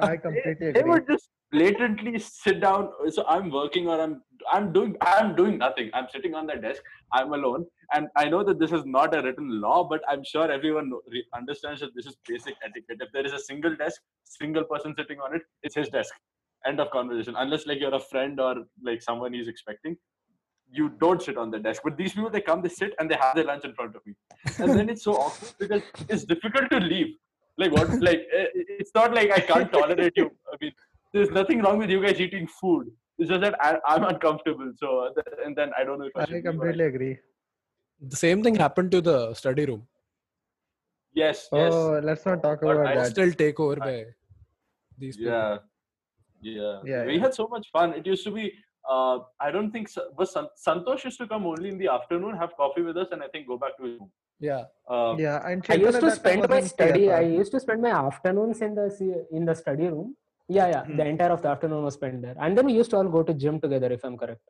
I 0.00 0.16
completely 0.16 0.72
they 0.72 0.80
agree. 0.80 0.90
would 0.90 1.06
just 1.06 1.28
blatantly 1.52 2.18
sit 2.18 2.60
down 2.60 2.90
so 3.16 3.24
i'm 3.28 3.50
working 3.50 3.86
or 3.88 4.00
i'm 4.00 4.14
i'm 4.52 4.72
doing 4.72 4.96
i'm 5.00 5.36
doing 5.36 5.58
nothing. 5.58 5.90
I'm 5.94 6.08
sitting 6.12 6.34
on 6.34 6.46
the 6.46 6.56
desk 6.56 6.82
i'm 7.12 7.32
alone 7.32 7.66
and 7.94 8.08
i 8.16 8.24
know 8.28 8.42
that 8.42 8.58
this 8.58 8.72
is 8.72 8.84
not 8.84 9.14
a 9.16 9.22
written 9.22 9.60
law 9.60 9.84
but 9.92 10.00
i'm 10.08 10.24
sure 10.24 10.50
everyone 10.50 10.90
re- 11.12 11.24
understands 11.36 11.80
that 11.82 11.94
this 11.94 12.06
is 12.06 12.16
basic 12.28 12.54
etiquette. 12.64 12.98
If 13.00 13.12
there 13.12 13.24
is 13.24 13.32
a 13.32 13.38
single 13.38 13.76
desk 13.76 14.00
single 14.24 14.64
person 14.64 14.94
sitting 14.98 15.20
on 15.20 15.36
it 15.36 15.42
it's 15.62 15.76
his 15.76 15.88
desk. 15.88 16.12
End 16.66 16.80
of 16.80 16.90
conversation. 16.90 17.34
Unless 17.38 17.66
like 17.66 17.78
you're 17.80 17.94
a 17.94 18.00
friend 18.00 18.40
or 18.40 18.54
like 18.82 19.00
someone 19.02 19.32
he's 19.32 19.46
expecting 19.46 19.96
you 20.68 20.88
don't 21.00 21.22
sit 21.22 21.36
on 21.36 21.52
the 21.52 21.60
desk. 21.60 21.82
But 21.84 21.96
these 21.96 22.12
people 22.14 22.28
they 22.30 22.40
come 22.40 22.60
they 22.60 22.68
sit 22.68 22.92
and 22.98 23.08
they 23.08 23.14
have 23.14 23.36
their 23.36 23.44
lunch 23.44 23.64
in 23.64 23.72
front 23.74 23.94
of 23.94 24.04
me. 24.04 24.14
And 24.58 24.74
then 24.76 24.88
it's 24.88 25.04
so 25.04 25.12
awkward 25.14 25.52
because 25.60 25.82
it's 26.08 26.24
difficult 26.24 26.70
to 26.72 26.78
leave 26.78 27.14
like 27.58 27.72
what 27.72 27.90
like 28.08 28.22
eh, 28.38 28.46
it's 28.82 28.92
not 28.94 29.14
like 29.18 29.30
i 29.30 29.40
can't 29.50 29.70
tolerate 29.72 30.16
you 30.22 30.28
i 30.52 30.56
mean 30.60 30.72
there's 31.12 31.30
nothing 31.40 31.62
wrong 31.62 31.78
with 31.78 31.90
you 31.94 32.00
guys 32.04 32.20
eating 32.26 32.46
food 32.60 32.86
it's 33.18 33.30
just 33.30 33.40
that 33.46 33.56
I, 33.66 33.78
i'm 33.88 34.04
uncomfortable 34.12 34.72
so 34.82 34.88
uh, 35.06 35.22
and 35.44 35.56
then 35.56 35.70
i 35.78 35.84
don't 35.84 35.98
know 36.00 36.06
if 36.12 36.16
i, 36.16 36.22
I 36.22 36.24
should 36.26 36.34
leave 36.34 36.46
or 36.46 36.50
completely 36.52 36.84
agree. 36.92 37.18
the 38.14 38.16
same 38.16 38.42
thing 38.42 38.54
happened 38.54 38.90
to 38.92 39.00
the 39.00 39.18
study 39.34 39.64
room. 39.66 39.82
yes 41.20 41.48
yes 41.52 41.72
Oh, 41.74 42.00
let's 42.08 42.26
not 42.26 42.42
talk 42.42 42.62
But 42.62 42.72
about 42.76 42.88
I 42.88 42.94
that. 42.96 43.10
Still 43.12 43.32
take 43.32 43.58
over 43.66 43.76
by 43.76 43.94
these 44.98 45.16
people. 45.16 45.30
yeah 45.30 45.58
yeah 46.42 46.76
Yeah, 46.90 47.04
we 47.06 47.14
yeah. 47.14 47.22
had 47.24 47.34
so 47.34 47.46
much 47.54 47.68
fun 47.76 47.94
it 48.00 48.06
used 48.06 48.24
to 48.28 48.32
be 48.38 48.44
uh, 48.88 49.18
I 49.40 49.50
don't 49.50 49.70
think 49.70 49.88
so, 49.88 50.02
was 50.18 50.34
Santosh 50.66 51.04
used 51.04 51.18
to 51.18 51.26
come 51.26 51.46
only 51.46 51.68
in 51.70 51.78
the 51.78 51.88
afternoon, 51.88 52.36
have 52.36 52.56
coffee 52.56 52.82
with 52.82 52.96
us, 52.96 53.08
and 53.12 53.22
I 53.22 53.28
think 53.28 53.46
go 53.46 53.58
back 53.58 53.76
to 53.78 53.84
his 53.84 53.98
room. 54.00 54.10
Yeah. 54.40 54.64
Uh, 54.88 55.16
Yeah, 55.18 55.38
and 55.48 55.64
I 55.68 55.74
used 55.74 56.00
to 56.00 56.10
spend 56.10 56.48
my 56.48 56.60
study. 56.60 57.10
I 57.12 57.20
used 57.20 57.52
to 57.52 57.60
spend 57.60 57.82
my 57.82 57.90
afternoons 57.90 58.60
in 58.60 58.74
the 58.74 58.86
in 59.32 59.44
the 59.44 59.54
study 59.54 59.86
room. 59.94 60.14
Yeah, 60.48 60.68
yeah. 60.74 60.84
Hmm. 60.84 60.96
The 60.98 61.06
entire 61.06 61.32
of 61.36 61.42
the 61.42 61.48
afternoon 61.48 61.82
was 61.88 61.94
spent 61.94 62.22
there, 62.22 62.36
and 62.38 62.56
then 62.56 62.66
we 62.66 62.74
used 62.80 62.90
to 62.90 62.98
all 62.98 63.08
go 63.16 63.22
to 63.30 63.34
gym 63.34 63.60
together, 63.60 63.90
if 63.98 64.04
I'm 64.04 64.16
correct. 64.16 64.44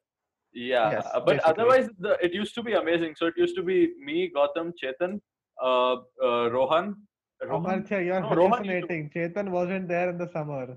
Yeah, 0.52 0.90
Yes, 0.96 1.06
uh, 1.14 1.20
but 1.20 1.26
basically. 1.26 1.50
otherwise, 1.52 1.88
the, 1.98 2.12
it 2.26 2.32
used 2.34 2.54
to 2.58 2.62
be 2.62 2.72
amazing. 2.82 3.14
So 3.20 3.26
it 3.26 3.34
used 3.36 3.56
to 3.56 3.62
be 3.62 3.78
me, 4.08 4.30
Gautam, 4.36 4.72
Chetan, 4.82 5.20
uh, 5.62 5.94
uh, 6.26 6.50
Rohan, 6.56 6.94
Rohan? 7.42 7.64
Amartya, 7.82 7.98
you're 8.06 8.20
No, 8.20 8.34
Rohan 8.40 8.64
used 8.64 8.88
to- 8.88 9.10
Chetan 9.16 9.50
wasn't 9.50 9.88
there 9.88 10.08
in 10.10 10.18
the 10.18 10.28
summer. 10.36 10.76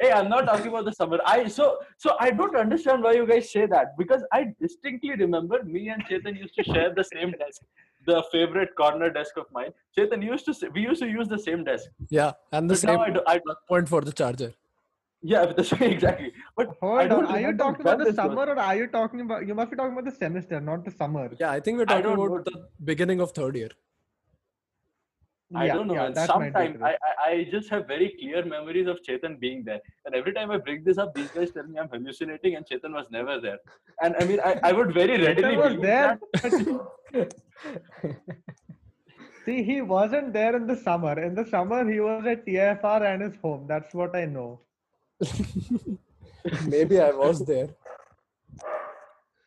Hey, 0.00 0.12
I'm 0.12 0.28
not 0.28 0.44
talking 0.46 0.66
about 0.68 0.84
the 0.84 0.92
summer. 0.92 1.18
I 1.24 1.48
so 1.48 1.78
so 1.96 2.16
I 2.20 2.30
don't 2.30 2.54
understand 2.56 3.02
why 3.02 3.12
you 3.14 3.26
guys 3.26 3.50
say 3.50 3.64
that 3.66 3.96
because 3.96 4.22
I 4.32 4.52
distinctly 4.60 5.14
remember 5.14 5.62
me 5.64 5.88
and 5.88 6.04
Chetan 6.06 6.36
used 6.38 6.54
to 6.56 6.64
share 6.64 6.92
the 6.94 7.04
same 7.04 7.30
desk, 7.32 7.62
the 8.06 8.22
favorite 8.30 8.74
corner 8.76 9.08
desk 9.10 9.38
of 9.38 9.46
mine. 9.52 9.72
Chetan 9.96 10.22
used 10.22 10.44
to 10.46 10.54
say, 10.54 10.68
we 10.68 10.82
used 10.82 11.00
to 11.02 11.08
use 11.08 11.28
the 11.28 11.38
same 11.38 11.64
desk. 11.64 11.86
Yeah, 12.10 12.32
and 12.52 12.68
the 12.68 12.74
But 12.74 12.80
same 12.80 12.94
now 12.96 13.02
I, 13.04 13.10
do, 13.10 13.22
I 13.26 13.36
do- 13.38 13.54
point 13.68 13.88
for 13.88 14.02
the 14.02 14.12
charger. 14.12 14.52
yeah, 15.22 15.46
but 15.46 15.56
the 15.56 15.64
same 15.64 15.82
exactly. 15.94 16.30
But 16.56 16.76
Hold 16.82 17.10
on. 17.12 17.24
Are 17.26 17.40
you 17.40 17.56
talking 17.56 17.80
about 17.80 17.98
the 17.98 18.04
this 18.04 18.16
was. 18.16 18.16
summer 18.16 18.44
or 18.52 18.58
are 18.58 18.76
you 18.76 18.86
talking 18.98 19.22
about? 19.22 19.46
You 19.48 19.54
must 19.54 19.70
be 19.70 19.76
talking 19.80 19.92
about 19.98 20.04
the 20.04 20.16
semester, 20.18 20.60
not 20.60 20.84
the 20.84 20.90
summer. 20.90 21.24
Yeah, 21.40 21.50
I 21.52 21.60
think 21.60 21.78
we're 21.78 21.86
talking 21.86 22.02
don't 22.10 22.26
about 22.26 22.44
the 22.44 22.68
beginning 22.92 23.20
of 23.20 23.32
third 23.32 23.56
year. 23.56 23.70
I 25.54 25.68
don't 25.68 25.86
know. 25.86 25.94
yeah, 25.94 26.02
man. 26.02 26.14
that 26.14 26.28
might 26.28 26.48
be 26.48 26.52
Sometime 26.52 26.74
true. 26.74 26.84
I, 26.84 26.90
I 26.90 27.30
I 27.30 27.48
just 27.50 27.68
have 27.70 27.86
very 27.86 28.16
clear 28.18 28.44
memories 28.44 28.88
of 28.88 29.00
Chetan 29.02 29.38
being 29.38 29.62
there, 29.64 29.80
and 30.04 30.14
every 30.14 30.32
time 30.32 30.50
I 30.50 30.58
bring 30.58 30.82
this 30.82 30.98
up, 30.98 31.14
these 31.14 31.30
guys 31.30 31.52
tell 31.52 31.64
me 31.64 31.78
I'm 31.78 31.88
hallucinating, 31.88 32.56
and 32.56 32.66
Chetan 32.66 32.92
was 32.92 33.06
never 33.10 33.40
there. 33.40 33.58
And 34.02 34.16
I 34.18 34.24
mean, 34.24 34.40
I, 34.44 34.58
I 34.64 34.72
would 34.72 34.92
very 34.92 35.20
readily 35.22 35.56
Chetan 35.56 35.64
was 35.64 35.76
there. 35.80 36.18
See, 39.44 39.62
he 39.62 39.80
wasn't 39.80 40.32
there 40.32 40.56
in 40.56 40.66
the 40.66 40.76
summer. 40.76 41.20
In 41.22 41.36
the 41.36 41.46
summer, 41.46 41.88
he 41.88 42.00
was 42.00 42.26
at 42.26 42.44
TIFR 42.44 43.02
and 43.02 43.22
his 43.22 43.36
home. 43.36 43.66
That's 43.68 43.94
what 43.94 44.16
I 44.16 44.24
know. 44.24 44.60
Maybe 46.66 47.00
I 47.00 47.12
was 47.12 47.44
there. 47.46 47.68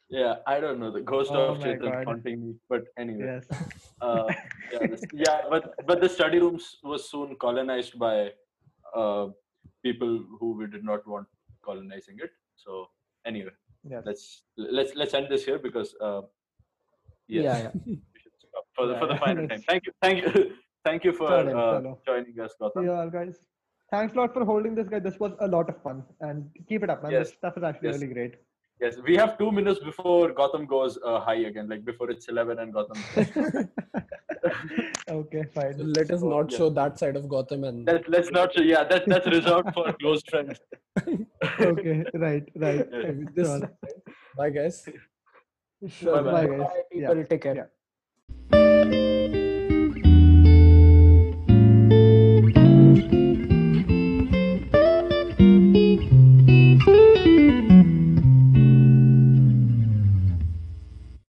Yeah, 0.09 0.35
I 0.47 0.59
don't 0.59 0.79
know 0.79 0.91
the 0.91 1.01
ghost 1.01 1.31
Oh 1.31 1.49
of 1.49 1.59
Chetan 1.59 2.03
haunting 2.05 2.41
me, 2.43 2.55
but 2.67 2.85
anyway. 2.97 3.25
Yes. 3.25 3.47
uh, 4.01 4.25
yeah, 4.73 4.87
this- 4.87 5.05
yeah, 5.13 5.41
but 5.49 5.73
but 5.85 6.01
the 6.01 6.09
study 6.09 6.39
rooms 6.39 6.77
was 6.83 7.09
soon 7.09 7.35
colonized 7.35 7.99
by 7.99 8.31
uh, 8.95 9.27
people 9.83 10.13
who 10.39 10.53
we 10.57 10.65
did 10.67 10.83
not 10.83 11.05
want 11.07 11.27
colonizing 11.63 12.17
it. 12.27 12.31
So 12.55 12.87
anyway, 13.25 13.51
Yes. 13.83 14.03
let's 14.05 14.25
let's 14.57 14.95
let's 14.95 15.13
end 15.13 15.27
this 15.29 15.45
here 15.45 15.59
because 15.59 15.93
uh, 16.01 16.21
yes, 17.27 17.43
Yeah, 17.43 17.57
yeah. 17.65 17.71
we 17.85 18.19
should 18.23 18.35
stop 18.47 18.65
for 18.75 18.87
the 18.87 18.97
for 19.03 19.07
the 19.13 19.17
final 19.27 19.47
time. 19.47 19.61
Thank 19.69 19.85
you, 19.85 19.93
thank 20.01 20.25
you, 20.25 20.33
thank 20.89 21.03
you 21.03 21.13
for 21.21 21.31
uh, 21.31 21.93
joining 22.11 22.39
us, 22.39 22.55
you 22.59 22.91
all, 22.91 23.09
guys. 23.19 23.39
Thanks 23.91 24.13
a 24.13 24.17
lot 24.17 24.33
for 24.33 24.45
holding 24.45 24.75
this, 24.75 24.87
guy. 24.87 24.99
This 24.99 25.19
was 25.19 25.33
a 25.39 25.47
lot 25.47 25.67
of 25.69 25.81
fun. 25.81 26.03
And 26.21 26.49
keep 26.67 26.83
it 26.83 26.89
up, 26.91 27.01
man. 27.03 27.11
Yes. 27.11 27.29
This 27.29 27.37
stuff 27.37 27.57
is 27.57 27.63
actually 27.63 27.89
Yes. 27.89 27.99
really 27.99 28.13
great. 28.13 28.35
Yes, 28.81 28.95
we 29.05 29.15
have 29.17 29.37
two 29.37 29.51
minutes 29.51 29.79
before 29.79 30.31
Gautam 30.31 30.65
goes 30.65 30.97
uh, 31.05 31.19
high 31.19 31.41
again, 31.51 31.67
like 31.67 31.83
before 31.83 32.09
it's 32.09 32.29
eleven 32.29 32.59
and 32.59 32.73
Gautam. 32.73 33.67
okay, 35.09 35.43
fine. 35.53 35.77
So 35.77 35.83
let 35.83 36.11
us 36.11 36.21
So, 36.21 36.29
not 36.29 36.51
yeah. 36.51 36.57
show 36.57 36.69
that 36.69 36.97
side 36.97 37.17
of 37.17 37.25
Gautam 37.25 37.67
and 37.67 37.85
Let, 37.85 38.07
let's 38.09 38.31
not. 38.31 38.57
Yeah, 38.57 38.85
that 38.85 39.05
that's 39.05 39.27
reserved 39.27 39.73
for 39.73 39.91
close 39.99 40.21
friends. 40.29 40.59
okay, 41.59 42.05
right, 42.13 42.47
right. 42.55 42.87
Yeah. 42.91 43.11
this. 43.35 43.47
Sure. 43.47 43.71
Bye, 44.37 44.49
guys. 44.49 44.87
Sure. 45.87 46.21
Bye-bye. 46.23 46.31
Bye, 46.31 46.47
guys. 46.47 46.59
Bye, 46.59 46.81
people. 46.91 47.17
Yeah. 47.17 47.23
Take 47.23 47.41
care. 47.41 47.69
Yeah. 48.53 49.45